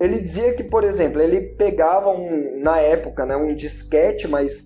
Ele 0.00 0.20
dizia 0.20 0.54
que, 0.54 0.62
por 0.62 0.84
exemplo, 0.84 1.20
ele 1.20 1.54
pegava 1.56 2.10
um, 2.10 2.60
na 2.60 2.78
época, 2.78 3.26
né, 3.26 3.36
um 3.36 3.54
disquete, 3.54 4.28
mas 4.28 4.62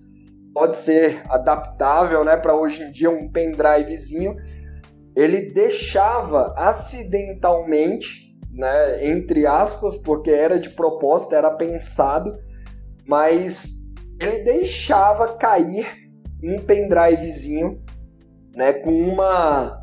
pode 0.53 0.77
ser 0.77 1.23
adaptável, 1.29 2.23
né, 2.23 2.37
para 2.37 2.55
hoje 2.55 2.83
em 2.83 2.91
dia 2.91 3.09
um 3.09 3.29
pendrivezinho 3.31 4.35
ele 5.15 5.41
deixava 5.51 6.53
acidentalmente, 6.57 8.33
né, 8.51 9.07
entre 9.07 9.45
aspas, 9.45 9.97
porque 9.97 10.31
era 10.31 10.59
de 10.59 10.69
propósito, 10.69 11.35
era 11.35 11.51
pensado, 11.51 12.35
mas 13.07 13.67
ele 14.19 14.43
deixava 14.43 15.37
cair 15.37 15.87
um 16.43 16.57
pendrivezinho, 16.57 17.81
né, 18.55 18.73
com 18.73 18.91
uma 18.91 19.82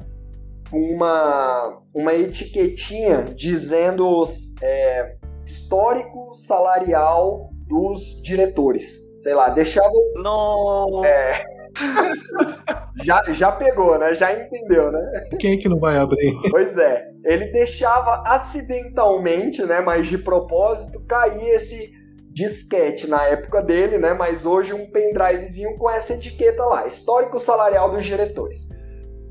uma 0.72 1.82
uma 1.94 2.14
etiquetinha 2.14 3.24
dizendo 3.34 4.22
é, 4.62 5.16
histórico 5.44 6.34
salarial 6.34 7.50
dos 7.66 8.20
diretores, 8.22 8.96
sei 9.18 9.34
lá, 9.34 9.48
deixava 9.50 9.92
não 10.16 11.04
é, 11.04 11.44
já, 13.04 13.22
já 13.32 13.52
pegou, 13.52 13.98
né? 13.98 14.14
Já 14.14 14.32
entendeu, 14.32 14.90
né? 14.90 15.28
Quem 15.38 15.54
é 15.54 15.56
que 15.56 15.68
não 15.68 15.78
vai 15.78 15.96
abrir? 15.96 16.36
Pois 16.50 16.76
é. 16.76 17.10
Ele 17.24 17.46
deixava 17.52 18.22
acidentalmente, 18.26 19.62
né? 19.64 19.80
Mas 19.80 20.06
de 20.08 20.18
propósito, 20.18 21.00
cair 21.06 21.50
esse 21.50 21.92
disquete 22.32 23.08
na 23.08 23.24
época 23.26 23.62
dele, 23.62 23.98
né? 23.98 24.14
Mas 24.14 24.46
hoje 24.46 24.72
um 24.72 24.90
pendrivezinho 24.90 25.76
com 25.76 25.90
essa 25.90 26.14
etiqueta 26.14 26.64
lá, 26.64 26.86
histórico 26.86 27.38
salarial 27.38 27.90
dos 27.90 28.04
diretores. 28.04 28.68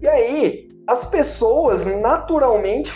E 0.02 0.08
aí, 0.08 0.69
as 0.90 1.06
pessoas 1.06 1.86
naturalmente 1.86 2.92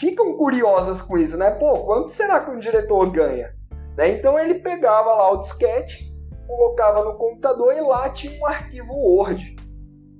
ficam 0.00 0.36
curiosas 0.36 1.00
com 1.00 1.16
isso, 1.16 1.36
né? 1.36 1.52
Pô, 1.52 1.84
quanto 1.84 2.10
será 2.10 2.40
que 2.40 2.50
um 2.50 2.58
diretor 2.58 3.08
ganha? 3.12 3.54
Né? 3.96 4.08
Então 4.10 4.36
ele 4.36 4.54
pegava 4.54 5.14
lá 5.14 5.30
o 5.30 5.36
disquete, 5.36 6.12
colocava 6.48 7.04
no 7.04 7.14
computador 7.16 7.76
e 7.76 7.80
lá 7.80 8.10
tinha 8.10 8.36
um 8.40 8.44
arquivo 8.44 8.92
Word, 8.92 9.54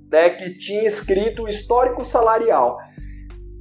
né, 0.09 0.29
que 0.29 0.57
tinha 0.59 0.87
escrito 0.87 1.43
o 1.43 1.49
histórico 1.49 2.05
salarial. 2.05 2.77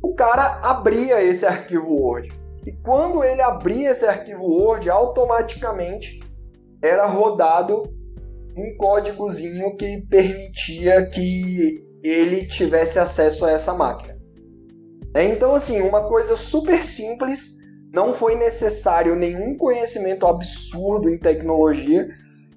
O 0.05 0.15
cara 0.15 0.61
abria 0.63 1.21
esse 1.21 1.45
arquivo 1.45 2.01
Word. 2.01 2.29
E 2.65 2.71
quando 2.85 3.25
ele 3.25 3.43
abria 3.43 3.91
esse 3.91 4.07
arquivo 4.07 4.45
Word, 4.45 4.89
automaticamente 4.89 6.21
era 6.81 7.07
rodado 7.07 7.83
um 8.57 8.77
códigozinho 8.77 9.77
que 9.77 10.01
permitia 10.09 11.07
que 11.07 11.88
ele 12.03 12.47
tivesse 12.47 12.99
acesso 12.99 13.45
a 13.45 13.51
essa 13.51 13.73
máquina. 13.75 14.17
É, 15.15 15.25
então, 15.25 15.55
assim, 15.55 15.81
uma 15.81 16.07
coisa 16.09 16.37
super 16.37 16.85
simples, 16.85 17.57
não 17.93 18.15
foi 18.15 18.37
necessário 18.37 19.17
nenhum 19.17 19.57
conhecimento 19.57 20.27
absurdo 20.27 21.09
em 21.09 21.19
tecnologia, 21.19 22.09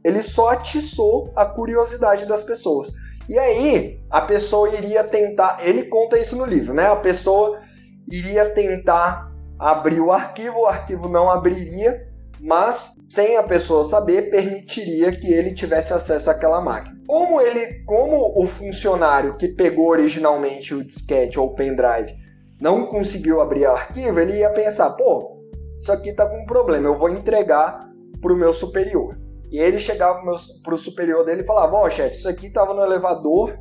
ele 0.03 0.21
só 0.21 0.49
atiçou 0.49 1.31
a 1.35 1.45
curiosidade 1.45 2.25
das 2.25 2.41
pessoas. 2.43 2.91
E 3.29 3.37
aí, 3.37 3.99
a 4.09 4.21
pessoa 4.21 4.69
iria 4.75 5.03
tentar, 5.03 5.59
ele 5.61 5.85
conta 5.85 6.17
isso 6.19 6.35
no 6.35 6.45
livro, 6.45 6.73
né? 6.73 6.87
A 6.87 6.95
pessoa 6.95 7.61
iria 8.09 8.49
tentar 8.49 9.31
abrir 9.57 10.01
o 10.01 10.11
arquivo, 10.11 10.59
o 10.59 10.65
arquivo 10.65 11.07
não 11.07 11.29
abriria, 11.29 12.07
mas 12.39 12.89
sem 13.13 13.35
a 13.35 13.43
pessoa 13.43 13.83
saber, 13.83 14.29
permitiria 14.29 15.11
que 15.11 15.27
ele 15.27 15.53
tivesse 15.53 15.93
acesso 15.93 16.31
àquela 16.31 16.61
máquina. 16.61 16.95
Como 17.05 17.41
ele, 17.41 17.83
como 17.83 18.31
o 18.41 18.47
funcionário 18.47 19.35
que 19.35 19.49
pegou 19.49 19.89
originalmente 19.89 20.73
o 20.73 20.81
disquete 20.81 21.37
ou 21.37 21.47
o 21.47 21.53
pendrive 21.53 22.15
não 22.61 22.85
conseguiu 22.85 23.41
abrir 23.41 23.65
o 23.65 23.71
arquivo, 23.71 24.17
ele 24.17 24.37
ia 24.37 24.49
pensar, 24.51 24.91
pô, 24.91 25.41
isso 25.77 25.91
aqui 25.91 26.13
tá 26.13 26.25
com 26.25 26.41
um 26.41 26.45
problema, 26.45 26.87
eu 26.87 26.97
vou 26.97 27.09
entregar 27.09 27.81
para 28.21 28.31
o 28.31 28.37
meu 28.37 28.53
superior. 28.53 29.17
E 29.51 29.59
ele 29.59 29.77
chegava 29.77 30.21
para 30.63 30.73
o 30.73 30.77
superior 30.77 31.25
dele 31.25 31.41
e 31.41 31.45
falava, 31.45 31.75
ó, 31.75 31.89
chefe, 31.89 32.15
isso 32.15 32.29
aqui 32.29 32.47
estava 32.47 32.73
no 32.73 32.81
elevador, 32.81 33.59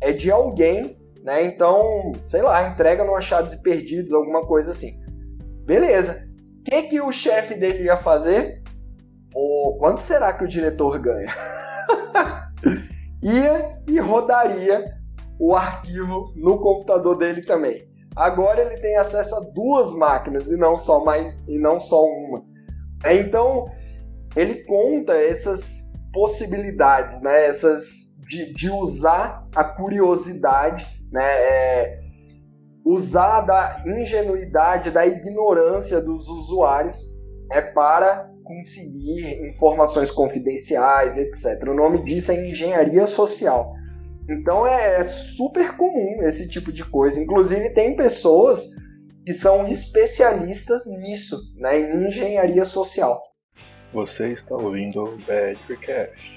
é 0.00 0.10
de 0.10 0.30
alguém, 0.30 0.96
né? 1.22 1.44
Então, 1.44 2.12
sei 2.24 2.40
lá, 2.40 2.66
entrega 2.66 3.04
no 3.04 3.14
achados 3.14 3.52
e 3.52 3.60
perdidos, 3.60 4.14
alguma 4.14 4.40
coisa 4.40 4.70
assim. 4.70 4.98
Beleza. 5.66 6.26
O 6.60 6.64
que, 6.64 6.82
que 6.84 7.00
o 7.00 7.12
chefe 7.12 7.54
dele 7.56 7.84
ia 7.84 7.98
fazer? 7.98 8.64
Pô, 9.36 9.76
quanto 9.78 10.00
será 10.00 10.32
que 10.32 10.44
o 10.44 10.48
diretor 10.48 10.98
ganha? 10.98 11.26
ia 13.22 13.78
e 13.86 14.00
rodaria 14.00 14.96
o 15.38 15.54
arquivo 15.54 16.32
no 16.36 16.58
computador 16.58 17.18
dele 17.18 17.42
também. 17.42 17.86
Agora 18.16 18.62
ele 18.62 18.80
tem 18.80 18.96
acesso 18.96 19.36
a 19.36 19.40
duas 19.40 19.92
máquinas 19.92 20.50
e 20.50 20.56
não 20.56 20.78
só 20.78 21.04
mais 21.04 21.34
e 21.46 21.58
não 21.58 21.78
só 21.78 22.02
uma. 22.02 22.42
Então 23.04 23.70
ele 24.34 24.64
conta 24.64 25.12
essas 25.12 25.86
possibilidades, 26.14 27.20
né? 27.20 27.44
Essas 27.44 27.84
de, 28.20 28.54
de 28.54 28.70
usar 28.70 29.46
a 29.54 29.64
curiosidade, 29.64 30.86
né? 31.12 31.26
É, 31.26 32.00
usar 32.86 33.42
da 33.42 33.82
ingenuidade, 33.84 34.90
da 34.90 35.06
ignorância 35.06 36.00
dos 36.00 36.26
usuários 36.26 36.96
é 37.52 37.60
para 37.60 38.34
conseguir 38.46 39.48
informações 39.48 40.10
confidenciais, 40.10 41.18
etc. 41.18 41.68
O 41.68 41.74
nome 41.74 42.04
disso 42.04 42.30
é 42.30 42.48
engenharia 42.48 43.06
social. 43.06 43.74
Então 44.28 44.66
é, 44.66 45.00
é 45.00 45.02
super 45.02 45.76
comum 45.76 46.22
esse 46.22 46.48
tipo 46.48 46.72
de 46.72 46.84
coisa. 46.84 47.20
Inclusive 47.20 47.70
tem 47.70 47.96
pessoas 47.96 48.64
que 49.24 49.32
são 49.32 49.66
especialistas 49.66 50.86
nisso, 50.86 51.36
né, 51.56 51.78
em 51.80 52.06
engenharia 52.06 52.64
social. 52.64 53.20
Você 53.92 54.32
está 54.32 54.54
ouvindo 54.54 55.02
o 55.02 55.18
Badcast. 55.26 56.35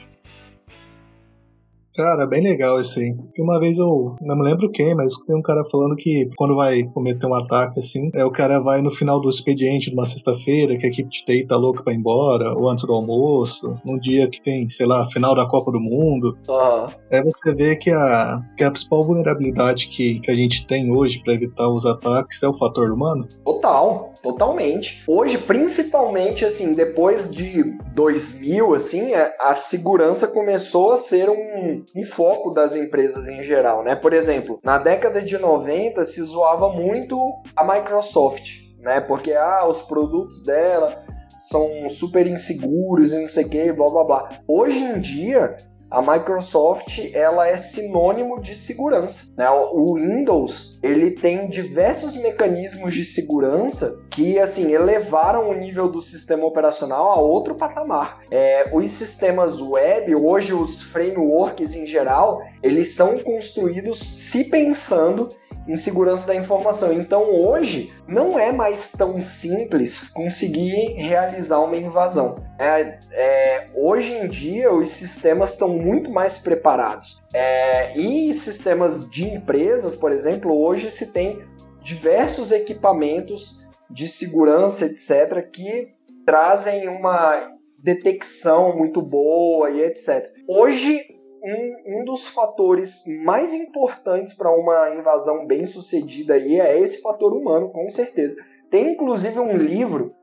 Cara, 1.99 2.25
bem 2.25 2.41
legal 2.41 2.79
esse 2.79 2.97
aí. 2.97 3.15
Uma 3.37 3.59
vez 3.59 3.77
eu 3.77 4.15
não 4.21 4.37
me 4.37 4.43
lembro 4.45 4.71
quem, 4.71 4.95
mas 4.95 5.17
tem 5.27 5.35
um 5.35 5.41
cara 5.41 5.65
falando 5.69 5.97
que 5.97 6.29
quando 6.37 6.55
vai 6.55 6.81
cometer 6.93 7.27
um 7.27 7.33
ataque 7.33 7.77
assim, 7.77 8.09
é 8.15 8.23
o 8.23 8.31
cara 8.31 8.61
vai 8.61 8.81
no 8.81 8.89
final 8.89 9.19
do 9.19 9.29
expediente 9.29 9.89
de 9.89 9.95
uma 9.97 10.05
sexta-feira, 10.05 10.77
que 10.77 10.85
a 10.85 10.89
equipe 10.89 11.09
de 11.09 11.25
TI 11.25 11.45
tá 11.45 11.57
louca 11.57 11.83
pra 11.83 11.91
ir 11.91 11.97
embora, 11.97 12.53
ou 12.57 12.69
antes 12.69 12.85
do 12.85 12.93
almoço, 12.93 13.75
num 13.83 13.99
dia 13.99 14.29
que 14.29 14.41
tem, 14.41 14.69
sei 14.69 14.85
lá, 14.85 15.09
final 15.09 15.35
da 15.35 15.45
Copa 15.45 15.73
do 15.73 15.79
Mundo. 15.81 16.37
Uhum. 16.47 16.87
Aí 17.11 17.21
você 17.21 17.53
vê 17.53 17.75
que 17.75 17.91
a, 17.91 18.39
que 18.55 18.63
a 18.63 18.71
principal 18.71 19.05
vulnerabilidade 19.05 19.89
que, 19.89 20.21
que 20.21 20.31
a 20.31 20.35
gente 20.35 20.65
tem 20.67 20.89
hoje 20.89 21.21
para 21.21 21.33
evitar 21.33 21.67
os 21.67 21.85
ataques 21.85 22.41
é 22.41 22.47
o 22.47 22.57
fator 22.57 22.93
humano. 22.93 23.27
Total. 23.43 24.13
Totalmente. 24.21 25.01
Hoje, 25.07 25.37
principalmente, 25.37 26.43
assim, 26.43 26.73
depois 26.73 27.29
de 27.29 27.63
2000, 27.93 28.73
assim, 28.73 29.13
a, 29.13 29.33
a 29.39 29.55
segurança 29.55 30.27
começou 30.27 30.91
a 30.91 30.97
ser 30.97 31.29
um, 31.29 31.85
um, 31.95 32.03
foco 32.03 32.51
das 32.51 32.75
empresas 32.75 33.27
em 33.27 33.43
geral, 33.43 33.83
né? 33.83 33.95
Por 33.95 34.13
exemplo, 34.13 34.59
na 34.63 34.77
década 34.77 35.21
de 35.21 35.37
90 35.37 36.03
se 36.03 36.21
zoava 36.21 36.69
muito 36.69 37.17
a 37.55 37.63
Microsoft, 37.63 38.45
né? 38.79 38.99
Porque, 38.99 39.33
ah, 39.33 39.65
os 39.67 39.81
produtos 39.83 40.43
dela 40.43 41.03
são 41.39 41.87
super 41.87 42.27
inseguros 42.27 43.13
e 43.13 43.19
não 43.21 43.27
sei 43.27 43.45
o 43.45 43.49
que, 43.49 43.71
blá 43.71 43.89
blá 43.89 44.03
blá. 44.03 44.29
Hoje 44.45 44.77
em 44.77 44.99
dia, 44.99 45.55
a 45.89 46.01
Microsoft 46.01 46.99
ela 47.13 47.47
é 47.47 47.57
sinônimo 47.57 48.41
de 48.41 48.55
segurança. 48.55 49.23
Né? 49.35 49.49
O 49.49 49.95
Windows 49.95 50.77
ele 50.81 51.11
tem 51.11 51.49
diversos 51.49 52.15
mecanismos 52.15 52.93
de 52.93 53.03
segurança 53.03 53.99
que 54.09 54.39
assim 54.39 54.71
elevaram 54.71 55.49
o 55.49 55.53
nível 55.53 55.89
do 55.89 56.01
sistema 56.01 56.45
operacional 56.45 57.09
a 57.09 57.19
outro 57.19 57.55
patamar. 57.55 58.19
É, 58.31 58.69
os 58.73 58.89
sistemas 58.91 59.61
web 59.61 60.15
hoje, 60.15 60.53
os 60.53 60.81
frameworks 60.83 61.73
em 61.73 61.85
geral, 61.85 62.41
eles 62.61 62.93
são 62.95 63.15
construídos 63.17 63.99
se 63.99 64.43
pensando 64.43 65.29
em 65.69 65.75
segurança 65.75 66.25
da 66.25 66.35
informação. 66.35 66.91
Então 66.91 67.31
hoje 67.31 67.93
não 68.07 68.39
é 68.39 68.51
mais 68.51 68.91
tão 68.91 69.21
simples 69.21 70.09
conseguir 70.09 70.93
realizar 70.93 71.59
uma 71.59 71.77
invasão. 71.77 72.43
É, 72.57 72.99
é, 73.11 73.67
hoje 73.75 74.11
em 74.11 74.27
dia 74.27 74.73
os 74.73 74.89
sistemas 74.89 75.51
estão 75.51 75.69
muito 75.69 76.09
mais 76.09 76.39
preparados. 76.39 77.21
É, 77.31 77.95
e 77.95 78.33
sistemas 78.33 79.07
de 79.11 79.25
empresas, 79.25 79.95
por 79.95 80.11
exemplo, 80.11 80.59
hoje 80.59 80.89
se 80.89 81.05
tem 81.05 81.39
diversos 81.83 82.51
equipamentos 82.51 83.59
de 83.89 84.07
segurança, 84.07 84.85
etc., 84.85 85.47
que 85.51 85.89
trazem 86.25 86.87
uma 86.87 87.47
detecção 87.77 88.75
muito 88.75 89.01
boa 89.01 89.69
e 89.69 89.81
etc. 89.81 90.31
Hoje 90.47 91.18
um, 91.43 92.01
um 92.01 92.05
dos 92.05 92.27
fatores 92.27 93.03
mais 93.23 93.53
importantes 93.53 94.33
para 94.33 94.51
uma 94.51 94.95
invasão 94.95 95.45
bem 95.45 95.65
sucedida 95.65 96.33
aí 96.33 96.59
é 96.59 96.79
esse 96.79 97.01
fator 97.01 97.33
humano, 97.33 97.69
com 97.69 97.89
certeza. 97.89 98.35
Tem 98.69 98.93
inclusive 98.93 99.39
um 99.39 99.57
livro 99.57 100.13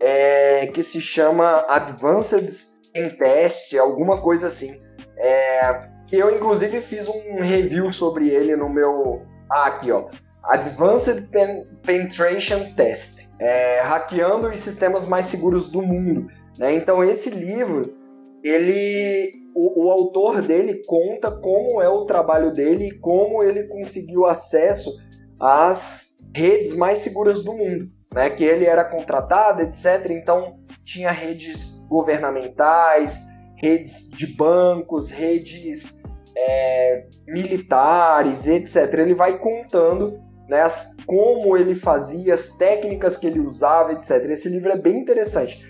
é, 0.00 0.68
que 0.68 0.82
se 0.82 1.00
chama 1.00 1.64
Advanced 1.68 2.64
in 2.94 3.10
Test, 3.10 3.74
alguma 3.76 4.20
coisa 4.20 4.46
assim. 4.46 4.80
É, 5.16 5.88
eu 6.10 6.34
inclusive 6.34 6.80
fiz 6.80 7.08
um 7.08 7.40
review 7.40 7.92
sobre 7.92 8.28
ele 8.28 8.56
no 8.56 8.68
meu. 8.68 9.22
Ah, 9.50 9.66
aqui 9.66 9.92
ó. 9.92 10.08
Advanced 10.42 11.28
Pen 11.30 11.66
Penetration 11.84 12.74
Test. 12.74 13.28
É, 13.38 13.80
hackeando 13.80 14.48
os 14.48 14.60
sistemas 14.60 15.06
mais 15.06 15.26
seguros 15.26 15.70
do 15.70 15.82
mundo. 15.82 16.28
Né? 16.58 16.74
Então 16.74 17.04
esse 17.04 17.30
livro 17.30 17.94
ele 18.42 19.39
o, 19.54 19.86
o, 19.86 19.90
autor 19.90 20.42
dele 20.42 20.82
conta 20.86 21.30
como 21.30 21.80
é 21.80 21.88
o 21.88 22.04
trabalho 22.04 22.52
dele 22.52 22.88
e 22.88 22.98
como 22.98 23.42
ele 23.42 23.64
conseguiu 23.64 24.26
acesso 24.26 24.90
às 25.38 26.08
redes 26.34 26.74
mais 26.76 26.98
seguras 26.98 27.42
do 27.42 27.54
mundo, 27.54 27.90
né? 28.14 28.30
Que 28.30 28.44
ele 28.44 28.64
era 28.64 28.84
contratado, 28.84 29.62
etc. 29.62 30.10
Então 30.10 30.58
tinha 30.84 31.10
redes 31.10 31.78
governamentais, 31.88 33.26
redes 33.56 34.08
de 34.10 34.26
bancos, 34.26 35.10
redes 35.10 35.98
é, 36.36 37.06
militares, 37.26 38.46
etc. 38.46 38.92
Ele 38.94 39.14
vai 39.14 39.38
contando 39.38 40.20
né, 40.48 40.66
como 41.06 41.56
ele 41.56 41.76
fazia, 41.76 42.34
as 42.34 42.50
técnicas 42.56 43.16
que 43.16 43.26
ele 43.26 43.40
usava, 43.40 43.92
etc. 43.92 44.10
Esse 44.30 44.48
livro 44.48 44.70
é 44.70 44.76
bem 44.76 44.98
interessante. 44.98 45.64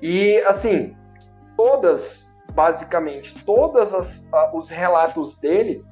E 0.00 0.38
assim, 0.46 0.94
todas 1.56 2.29
basicamente 2.50 3.44
todos 3.44 3.92
os 4.54 4.70
relatos 4.70 5.36
dele 5.38 5.84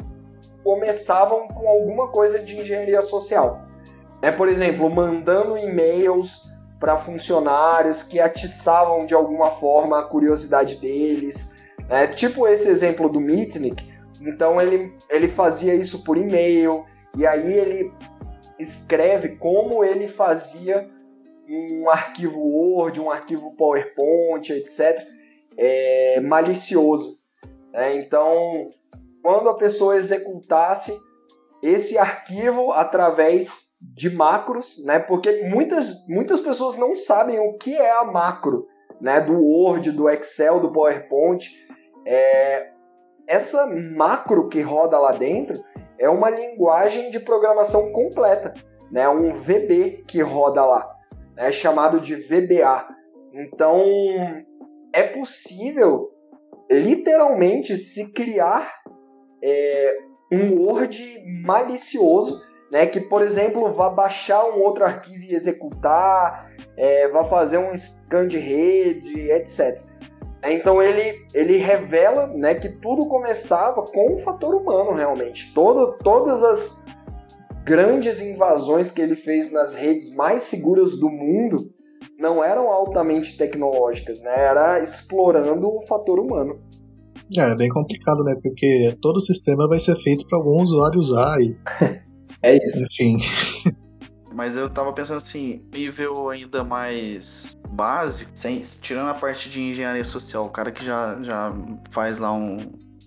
começavam 0.62 1.48
com 1.48 1.68
alguma 1.68 2.08
coisa 2.08 2.38
de 2.38 2.58
engenharia 2.58 3.00
social. 3.02 3.62
É, 4.20 4.30
por 4.30 4.48
exemplo, 4.48 4.90
mandando 4.90 5.56
e-mails 5.56 6.42
para 6.80 6.98
funcionários 6.98 8.02
que 8.02 8.20
atiçavam 8.20 9.06
de 9.06 9.14
alguma 9.14 9.52
forma 9.52 10.00
a 10.00 10.02
curiosidade 10.02 10.76
deles. 10.76 11.48
É, 11.88 12.06
tipo 12.06 12.46
esse 12.46 12.68
exemplo 12.68 13.08
do 13.08 13.20
Mitnick. 13.20 13.88
Então 14.20 14.60
ele, 14.60 14.92
ele 15.08 15.28
fazia 15.28 15.74
isso 15.74 16.02
por 16.04 16.16
e-mail 16.16 16.84
e 17.16 17.26
aí 17.26 17.52
ele 17.52 17.92
escreve 18.58 19.36
como 19.36 19.84
ele 19.84 20.08
fazia 20.08 20.88
um 21.48 21.88
arquivo 21.88 22.40
Word, 22.40 23.00
um 23.00 23.10
arquivo 23.10 23.54
PowerPoint, 23.56 24.50
etc 24.50 25.17
é, 25.58 26.20
malicioso. 26.20 27.18
Né? 27.72 27.96
Então, 27.96 28.70
quando 29.22 29.48
a 29.50 29.56
pessoa 29.56 29.96
executasse 29.96 30.96
esse 31.62 31.98
arquivo 31.98 32.72
através 32.72 33.68
de 33.80 34.10
macros, 34.10 34.82
né? 34.84 34.98
Porque 34.98 35.42
muitas, 35.44 36.06
muitas 36.08 36.40
pessoas 36.40 36.76
não 36.76 36.96
sabem 36.96 37.38
o 37.38 37.56
que 37.58 37.74
é 37.76 37.90
a 37.90 38.04
macro, 38.04 38.66
né? 39.00 39.20
Do 39.20 39.34
Word, 39.34 39.92
do 39.92 40.08
Excel, 40.08 40.60
do 40.60 40.72
PowerPoint. 40.72 41.48
É, 42.04 42.70
essa 43.26 43.66
macro 43.66 44.48
que 44.48 44.60
roda 44.62 44.98
lá 44.98 45.12
dentro 45.12 45.62
é 45.98 46.08
uma 46.08 46.30
linguagem 46.30 47.10
de 47.10 47.20
programação 47.20 47.92
completa, 47.92 48.54
né? 48.90 49.08
Um 49.08 49.34
VB 49.34 50.04
que 50.06 50.22
roda 50.22 50.64
lá, 50.64 50.88
é 51.36 51.52
chamado 51.52 52.00
de 52.00 52.16
VBA. 52.16 52.88
Então 53.32 53.84
é 54.98 55.02
possível 55.04 56.10
literalmente 56.68 57.76
se 57.76 58.04
criar 58.06 58.82
é, 59.42 59.96
um 60.32 60.60
Word 60.60 61.24
malicioso, 61.44 62.42
né, 62.70 62.86
que, 62.86 63.00
por 63.02 63.22
exemplo, 63.22 63.72
vá 63.72 63.88
baixar 63.88 64.44
um 64.44 64.60
outro 64.60 64.84
arquivo 64.84 65.22
e 65.22 65.34
executar, 65.34 66.50
é, 66.76 67.06
vá 67.08 67.24
fazer 67.24 67.58
um 67.58 67.74
scan 67.76 68.26
de 68.26 68.38
rede, 68.38 69.30
etc. 69.30 69.80
Então 70.44 70.82
ele, 70.82 71.26
ele 71.32 71.56
revela 71.58 72.26
né, 72.26 72.56
que 72.56 72.68
tudo 72.68 73.06
começava 73.06 73.82
com 73.82 74.14
o 74.14 74.18
fator 74.18 74.54
humano, 74.54 74.92
realmente. 74.94 75.54
Todo, 75.54 75.96
todas 76.02 76.42
as 76.42 76.82
grandes 77.64 78.20
invasões 78.20 78.90
que 78.90 79.00
ele 79.00 79.14
fez 79.14 79.52
nas 79.52 79.74
redes 79.74 80.12
mais 80.12 80.42
seguras 80.42 80.98
do 80.98 81.08
mundo 81.08 81.77
não 82.18 82.42
eram 82.42 82.70
altamente 82.70 83.36
tecnológicas, 83.38 84.20
né? 84.20 84.34
Era 84.36 84.82
explorando 84.82 85.68
o 85.68 85.82
fator 85.86 86.18
humano. 86.18 86.60
É, 87.36 87.52
é 87.52 87.56
bem 87.56 87.68
complicado, 87.68 88.24
né? 88.24 88.34
Porque 88.42 88.96
todo 89.00 89.16
o 89.16 89.20
sistema 89.20 89.68
vai 89.68 89.78
ser 89.78 89.96
feito 90.02 90.26
para 90.26 90.38
algum 90.38 90.62
usuário 90.62 90.98
usar 90.98 91.40
e. 91.40 91.56
é 92.42 92.56
isso. 92.56 92.82
Enfim. 92.82 93.18
Mas 94.34 94.56
eu 94.56 94.70
tava 94.70 94.92
pensando 94.92 95.16
assim, 95.16 95.64
nível 95.72 96.30
ainda 96.30 96.62
mais 96.62 97.56
básico, 97.70 98.30
sem, 98.34 98.60
tirando 98.60 99.08
a 99.08 99.14
parte 99.14 99.50
de 99.50 99.60
engenharia 99.60 100.04
social, 100.04 100.46
o 100.46 100.50
cara 100.50 100.70
que 100.70 100.84
já, 100.84 101.20
já 101.22 101.52
faz 101.90 102.18
lá 102.18 102.32
um, 102.32 102.58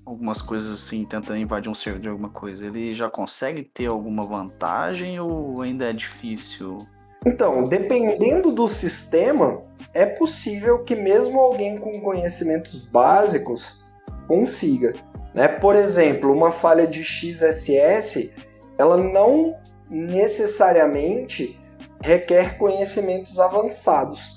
algumas 0.05 0.41
coisas 0.41 0.71
assim, 0.71 1.05
tentando 1.05 1.37
invadir 1.37 1.69
um 1.69 1.73
servidor 1.73 2.01
de 2.01 2.09
alguma 2.09 2.29
coisa, 2.29 2.65
ele 2.65 2.93
já 2.93 3.09
consegue 3.09 3.63
ter 3.63 3.85
alguma 3.85 4.25
vantagem 4.25 5.21
ou 5.21 5.61
ainda 5.61 5.89
é 5.89 5.93
difícil? 5.93 6.85
Então, 7.25 7.65
dependendo 7.65 8.51
do 8.51 8.67
sistema, 8.67 9.63
é 9.93 10.07
possível 10.07 10.83
que 10.83 10.95
mesmo 10.95 11.39
alguém 11.39 11.77
com 11.77 12.01
conhecimentos 12.01 12.75
básicos 12.75 13.79
consiga. 14.27 14.93
Né? 15.33 15.47
Por 15.47 15.75
exemplo, 15.75 16.33
uma 16.33 16.51
falha 16.51 16.87
de 16.87 17.03
XSS, 17.03 18.33
ela 18.75 18.97
não 18.97 19.55
necessariamente 19.87 21.59
requer 22.01 22.57
conhecimentos 22.57 23.39
avançados. 23.39 24.33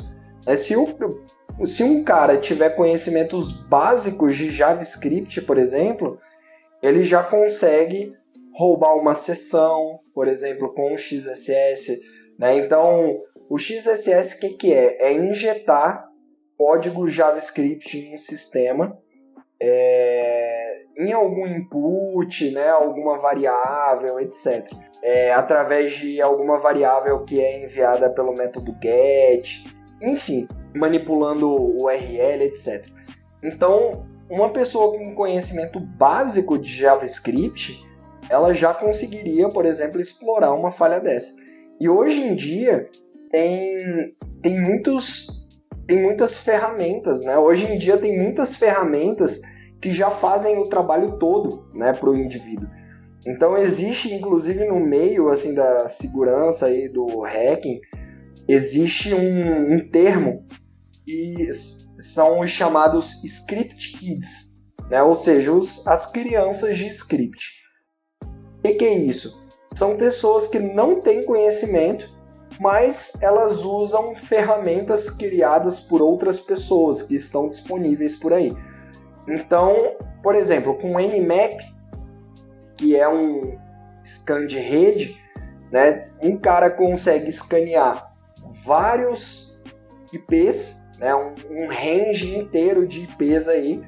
Né? 0.47 0.55
Se, 0.55 0.77
o, 0.77 0.87
se 1.65 1.83
um 1.83 2.05
cara 2.05 2.37
tiver 2.37 2.71
conhecimentos 2.77 3.51
básicos 3.51 4.37
de 4.37 4.51
JavaScript, 4.51 5.41
por 5.41 5.57
exemplo, 5.57 6.19
ele 6.83 7.05
já 7.05 7.23
consegue 7.23 8.13
roubar 8.53 8.95
uma 8.95 9.15
sessão, 9.15 10.01
por 10.15 10.29
exemplo, 10.29 10.75
com 10.75 10.93
o 10.93 10.99
XSS. 10.99 11.99
Né? 12.39 12.59
Então, 12.59 13.21
o 13.49 13.59
XSS 13.59 14.37
o 14.37 14.41
que, 14.41 14.51
que 14.51 14.73
é? 14.73 15.09
É 15.09 15.13
injetar 15.13 16.09
código 16.57 17.09
JavaScript 17.09 17.99
em 17.99 18.15
um 18.15 18.19
sistema 18.19 18.99
é, 19.61 20.83
em 20.97 21.13
algum 21.13 21.47
input, 21.47 22.51
né, 22.51 22.69
alguma 22.69 23.19
variável, 23.19 24.21
etc. 24.21 24.71
É, 25.03 25.33
através 25.33 25.97
de 25.97 26.21
alguma 26.23 26.59
variável 26.59 27.25
que 27.25 27.41
é 27.41 27.65
enviada 27.65 28.11
pelo 28.11 28.35
método 28.35 28.77
get, 28.83 29.65
enfim, 30.01 30.49
manipulando 30.75 31.49
o 31.49 31.85
URL, 31.85 32.45
etc. 32.45 32.87
Então, 33.43 34.07
uma 34.29 34.51
pessoa 34.51 34.97
com 34.97 35.15
conhecimento 35.15 35.79
básico 35.79 36.59
de 36.59 36.75
JavaScript, 36.75 37.83
ela 38.29 38.55
já 38.55 38.73
conseguiria, 38.73 39.49
por 39.51 39.67
exemplo, 39.67 40.01
explorar 40.01 40.55
uma 40.55 40.73
falha 40.73 41.01
dessa. 41.01 41.33
E 41.81 41.89
hoje 41.89 42.21
em 42.21 42.35
dia 42.35 42.89
tem, 43.31 44.15
tem 44.43 44.61
muitos 44.61 45.45
tem 45.87 46.03
muitas 46.03 46.39
ferramentas, 46.39 47.23
né? 47.25 47.37
Hoje 47.37 47.67
em 47.67 47.77
dia 47.77 47.99
tem 47.99 48.19
muitas 48.19 48.55
ferramentas 48.55 49.41
que 49.83 49.93
já 49.93 50.11
fazem 50.11 50.57
o 50.59 50.69
trabalho 50.69 51.19
todo, 51.19 51.69
né, 51.75 51.93
para 51.93 52.09
o 52.09 52.17
indivíduo. 52.17 52.67
Então 53.27 53.57
existe, 53.59 54.13
inclusive 54.13 54.65
no 54.67 54.81
meio 54.81 55.29
assim 55.29 55.55
da 55.55 55.89
segurança 55.89 56.71
e 56.71 56.89
do 56.89 57.21
hacking, 57.21 57.81
existe 58.49 59.13
um, 59.13 59.75
um 59.75 59.89
termo 59.91 60.47
e 61.07 61.51
são 62.01 62.41
os 62.41 62.51
chamados 62.51 63.23
script 63.25 63.99
kids, 63.99 64.55
né? 64.89 65.03
Ou 65.03 65.15
seja, 65.15 65.53
os, 65.53 65.87
as 65.87 66.11
crianças 66.11 66.79
de 66.79 66.87
script. 66.89 67.47
O 68.23 68.63
que, 68.63 68.75
que 68.75 68.85
é 68.85 68.99
isso? 68.99 69.44
São 69.75 69.97
pessoas 69.97 70.47
que 70.47 70.59
não 70.59 71.01
têm 71.01 71.25
conhecimento 71.25 72.15
mas 72.61 73.13
elas 73.21 73.65
usam 73.65 74.15
ferramentas 74.15 75.11
criadas 75.11 75.81
por 75.81 76.01
outras 76.01 76.41
pessoas 76.41 77.03
que 77.03 77.15
estão 77.15 77.49
disponíveis 77.49 78.17
por 78.17 78.33
aí. 78.33 78.53
Então, 79.27 79.97
por 80.23 80.35
exemplo, 80.35 80.75
com 80.77 80.95
o 80.95 81.01
Nmap, 81.01 81.61
que 82.77 82.97
é 82.97 83.09
um 83.09 83.59
scan 84.05 84.47
de 84.47 84.59
rede, 84.59 85.17
né, 85.71 86.11
um 86.23 86.37
cara 86.37 86.71
consegue 86.71 87.29
escanear 87.29 88.13
vários 88.65 89.59
IPs, 90.13 90.77
né, 90.99 91.15
um, 91.15 91.35
um 91.51 91.69
range 91.69 92.37
inteiro 92.37 92.87
de 92.87 93.03
IPs 93.05 93.49
aí, 93.49 93.83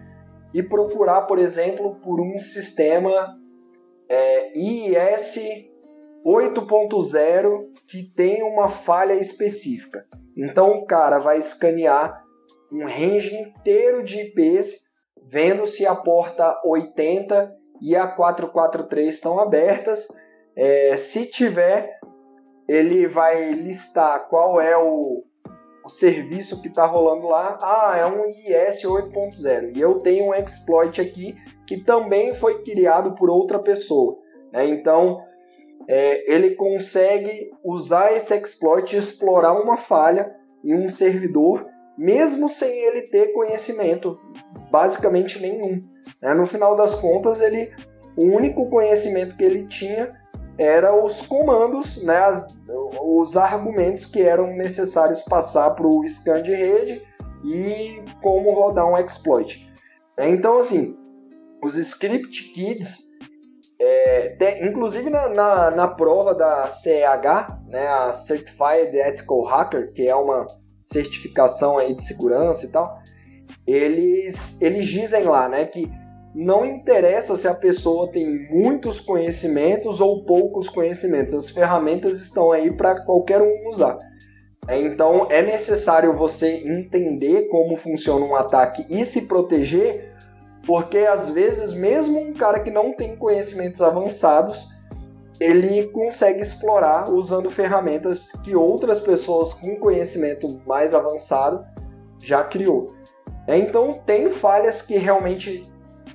e 0.55 0.63
procurar, 0.63 1.23
por 1.23 1.39
exemplo, 1.39 1.97
por 1.97 2.21
um 2.21 2.39
sistema 2.39 3.37
é, 4.09 4.59
IIS 4.59 5.76
8.0 6.27 7.69
que 7.89 8.03
tem 8.17 8.43
uma 8.43 8.69
falha 8.69 9.15
específica. 9.15 10.05
Então 10.37 10.73
o 10.73 10.85
cara 10.85 11.21
vai 11.21 11.39
escanear 11.39 12.21
um 12.73 12.85
range 12.85 13.33
inteiro 13.33 14.03
de 14.03 14.21
IPs, 14.21 14.77
vendo 15.31 15.69
se 15.69 15.87
a 15.87 15.95
porta 15.95 16.61
80 16.65 17.55
e 17.81 17.95
a 17.95 18.09
443 18.09 19.15
estão 19.15 19.39
abertas. 19.39 20.09
É, 20.57 20.97
se 20.97 21.27
tiver, 21.27 22.01
ele 22.69 23.07
vai 23.07 23.53
listar 23.53 24.29
qual 24.29 24.61
é 24.61 24.77
o, 24.77 25.23
o 25.85 25.89
serviço 25.89 26.61
que 26.61 26.67
está 26.67 26.87
rolando 26.87 27.29
lá. 27.29 27.57
Ah, 27.63 27.97
é 27.97 28.05
um 28.05 28.27
IS 28.27 28.83
8.0 28.83 29.77
e 29.77 29.81
eu 29.81 30.01
tenho 30.01 30.31
um 30.31 30.35
exploit 30.35 31.01
aqui 31.01 31.37
que 31.69 31.85
também 31.85 32.35
foi 32.35 32.65
criado 32.65 33.15
por 33.15 33.31
outra 33.31 33.61
pessoa. 33.61 34.19
Né? 34.53 34.67
Então 34.71 35.23
é, 35.89 36.33
ele 36.33 36.55
consegue 36.55 37.51
usar 37.65 38.13
esse 38.15 38.35
exploit 38.35 38.95
e 38.95 38.99
explorar 38.99 39.53
uma 39.53 39.77
falha 39.77 40.35
em 40.65 40.75
um 40.75 40.89
servidor, 40.89 41.67
mesmo 41.97 42.49
sem 42.49 42.71
ele 42.71 43.03
ter 43.03 43.33
conhecimento 43.33 44.19
basicamente 44.71 45.41
nenhum. 45.41 45.83
Né? 46.21 46.35
No 46.35 46.47
final 46.47 46.77
das 46.77 46.95
contas, 46.95 47.41
ele, 47.41 47.73
o 48.17 48.23
único 48.23 48.69
conhecimento 48.69 49.37
que 49.37 49.45
ele 49.45 49.67
tinha 49.67 50.15
era 50.59 50.95
os 50.95 51.21
comandos, 51.23 52.03
né, 52.03 52.17
as, 52.17 52.47
os 53.03 53.37
argumentos 53.37 54.07
que 54.07 54.23
eram 54.23 54.57
necessários 54.57 55.21
passar 55.23 55.71
para 55.71 55.87
o 55.87 56.03
scan 56.09 56.43
de 56.43 56.55
rede 56.55 57.03
e 57.45 58.03
como 58.23 58.53
rodar 58.53 58.87
um 58.87 58.97
exploit. 58.97 59.71
Então, 60.19 60.59
assim, 60.59 60.97
os 61.63 61.77
script 61.77 62.53
kids 62.55 63.07
é, 63.79 64.67
inclusive 64.67 65.11
na, 65.11 65.29
na, 65.29 65.71
na, 65.71 65.89
prova 65.89 66.35
da 66.35 66.67
CEH, 66.67 67.61
né, 67.67 67.87
a 67.87 68.13
Certified 68.13 68.97
Ethical 68.97 69.43
Hacker, 69.43 69.93
que 69.93 70.09
é 70.09 70.15
uma 70.15 70.47
certificação 70.81 71.77
aí 71.77 71.95
de 71.95 72.03
segurança 72.05 72.65
e 72.65 72.69
tal, 72.69 72.99
eles, 73.67 74.57
eles 74.61 74.87
dizem 74.87 75.25
lá 75.25 75.49
né, 75.49 75.67
que 75.67 75.91
não 76.35 76.65
interessa 76.65 77.37
se 77.37 77.49
a 77.49 77.55
pessoa 77.55 78.11
tem 78.11 78.49
muitos 78.51 79.01
conhecimentos 79.01 80.01
ou 80.01 80.25
poucos 80.25 80.69
conhecimentos, 80.69 81.35
as 81.35 81.51
ferramentas 81.51 82.21
estão 82.21 82.53
aí 82.53 82.71
para 82.71 83.05
qualquer 83.05 83.43
um 83.43 83.69
usar. 83.69 83.99
É, 84.69 84.81
então 84.81 85.31
é 85.31 85.43
necessário 85.43 86.15
você 86.15 86.49
entender 86.49 87.49
como 87.49 87.77
funciona 87.77 88.25
um 88.25 88.35
ataque 88.35 88.85
e 88.89 89.05
se 89.05 89.23
proteger 89.23 90.16
porque 90.67 90.99
às 90.99 91.31
vezes, 91.31 91.73
mesmo 91.73 92.19
um 92.19 92.35
cara 92.35 92.61
que 92.61 92.71
não 92.71 92.93
tem 92.93 93.17
conhecimentos 93.17 93.81
avançados, 93.81 94.69
ele 95.39 95.89
consegue 95.89 96.41
explorar 96.41 97.11
usando 97.11 97.51
ferramentas 97.51 98.33
que 98.43 98.57
outras 98.57 98.99
pessoas 98.99 99.55
com 99.55 99.77
conhecimento 99.77 100.61
mais 100.67 100.93
avançado 100.93 101.65
já 102.21 102.43
criou. 102.43 102.95
É, 103.47 103.57
então 103.57 104.01
tem 104.05 104.31
falhas 104.31 104.83
que 104.83 104.97
realmente 104.97 105.71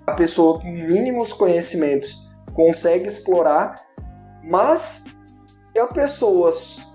a 0.05 0.13
pessoa 0.13 0.59
com 0.59 0.69
mínimos 0.69 1.31
conhecimentos 1.31 2.13
consegue 2.53 3.07
explorar, 3.07 3.81
mas 4.43 5.01
se 5.71 5.79
a 5.79 5.87
pessoa 5.87 6.51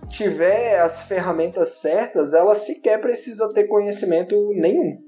tiver 0.08 0.80
as 0.80 1.02
ferramentas 1.02 1.76
certas, 1.76 2.34
ela 2.34 2.54
sequer 2.54 3.00
precisa 3.00 3.50
ter 3.54 3.64
conhecimento 3.64 4.52
nenhum. 4.54 5.05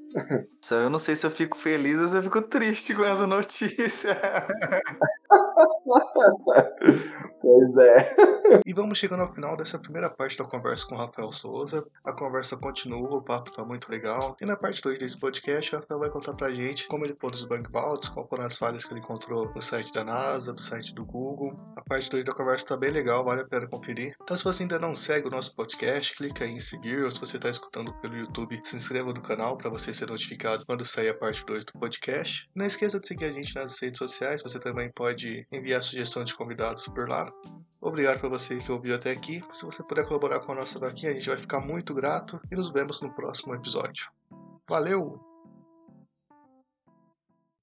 Eu 0.71 0.91
não 0.91 0.99
sei 0.99 1.15
se 1.17 1.27
eu 1.27 1.31
fico 1.31 1.57
feliz 1.57 1.99
ou 1.99 2.09
se 2.09 2.17
eu 2.17 2.23
fico 2.23 2.43
triste 2.43 2.95
com 2.95 3.05
essa 3.05 3.27
notícia. 3.27 4.17
pois 7.41 7.77
é. 7.77 8.17
E 8.65 8.73
vamos 8.73 8.99
chegando 8.99 9.23
ao 9.23 9.35
final 9.35 9.57
dessa 9.57 9.79
primeira 9.79 10.09
parte 10.09 10.39
da 10.39 10.45
conversa 10.45 10.87
com 10.87 10.95
o 10.95 10.99
Rafael 10.99 11.33
Souza. 11.33 11.85
A 12.05 12.13
conversa 12.13 12.57
continua, 12.57 13.17
o 13.17 13.23
papo 13.23 13.53
tá 13.53 13.65
muito 13.65 13.91
legal. 13.91 14.37
E 14.41 14.47
na 14.47 14.57
parte 14.57 14.83
2 14.83 14.99
desse 14.99 15.19
podcast, 15.19 15.75
o 15.75 15.79
Rafael 15.79 16.01
vai 16.01 16.11
contar 16.11 16.35
pra 16.35 16.53
gente 16.53 16.87
como 16.89 17.05
ele 17.05 17.15
pôs 17.15 17.39
os 17.39 17.45
bug 17.45 17.71
bounties, 17.71 18.09
qual 18.09 18.29
foram 18.29 18.45
as 18.45 18.57
falhas 18.57 18.85
que 18.85 18.93
ele 18.93 19.01
encontrou 19.01 19.53
no 19.55 19.61
site 19.61 19.93
da 19.93 20.05
NASA, 20.05 20.53
do 20.53 20.61
site 20.61 20.95
do 20.95 21.05
Google. 21.05 21.59
A 21.77 21.83
parte 21.83 22.11
2 22.11 22.25
da 22.25 22.35
conversa 22.35 22.67
tá 22.67 22.77
bem 22.77 22.91
legal, 22.91 23.25
vale 23.25 23.43
a 23.43 23.47
pena 23.47 23.67
conferir. 23.67 24.15
Então 24.23 24.37
se 24.37 24.45
você 24.45 24.63
ainda 24.63 24.79
não 24.79 24.97
segue 24.97 25.29
o 25.29 25.31
nosso 25.31 25.55
podcast, 25.55 26.15
clica 26.17 26.47
em 26.47 26.59
seguir, 26.59 27.05
ou 27.05 27.11
se 27.11 27.21
você 27.21 27.39
tá 27.39 27.51
escutando 27.51 27.93
pelo 28.01 28.17
YouTube, 28.17 28.61
se 28.65 28.77
inscreva 28.77 29.13
no 29.13 29.23
canal 29.23 29.57
para 29.57 29.71
você 29.71 29.93
ser 29.93 30.09
notificado 30.09 30.65
quando 30.67 30.85
sair 30.85 31.09
a 31.09 31.15
parte 31.15 31.45
2 31.45 31.65
do 31.67 31.73
podcast. 31.73 32.49
Não 32.55 32.67
esqueça 32.67 32.99
de 32.99 33.07
seguir 33.07 33.27
a 33.27 33.33
gente 33.33 33.55
nas 33.55 33.81
redes 33.81 33.99
sociais, 33.99 34.43
você 34.43 34.59
também 34.59 34.91
pode 34.95 35.18
enviar 35.51 35.83
sugestão 35.83 36.25
de 36.25 36.35
convidados 36.35 36.87
por 36.89 37.09
lá. 37.09 37.33
Obrigado 37.81 38.21
para 38.21 38.29
você 38.29 38.59
que 38.59 38.73
ouviu 38.73 38.95
até 38.95 39.13
aqui. 39.13 39.43
Se 39.55 39.65
você 39.65 39.83
puder 39.83 40.07
colaborar 40.07 40.41
com 40.41 40.53
a 40.53 40.57
nossa 40.57 40.79
vaquinha, 40.79 41.13
a 41.13 41.15
gente 41.15 41.29
vai 41.29 41.39
ficar 41.39 41.61
muito 41.61 41.95
grato 41.95 42.41
e 42.51 42.57
nos 42.57 42.71
vemos 42.71 43.01
no 43.01 43.13
próximo 43.15 43.55
episódio. 43.55 44.07
Valeu! 44.69 45.28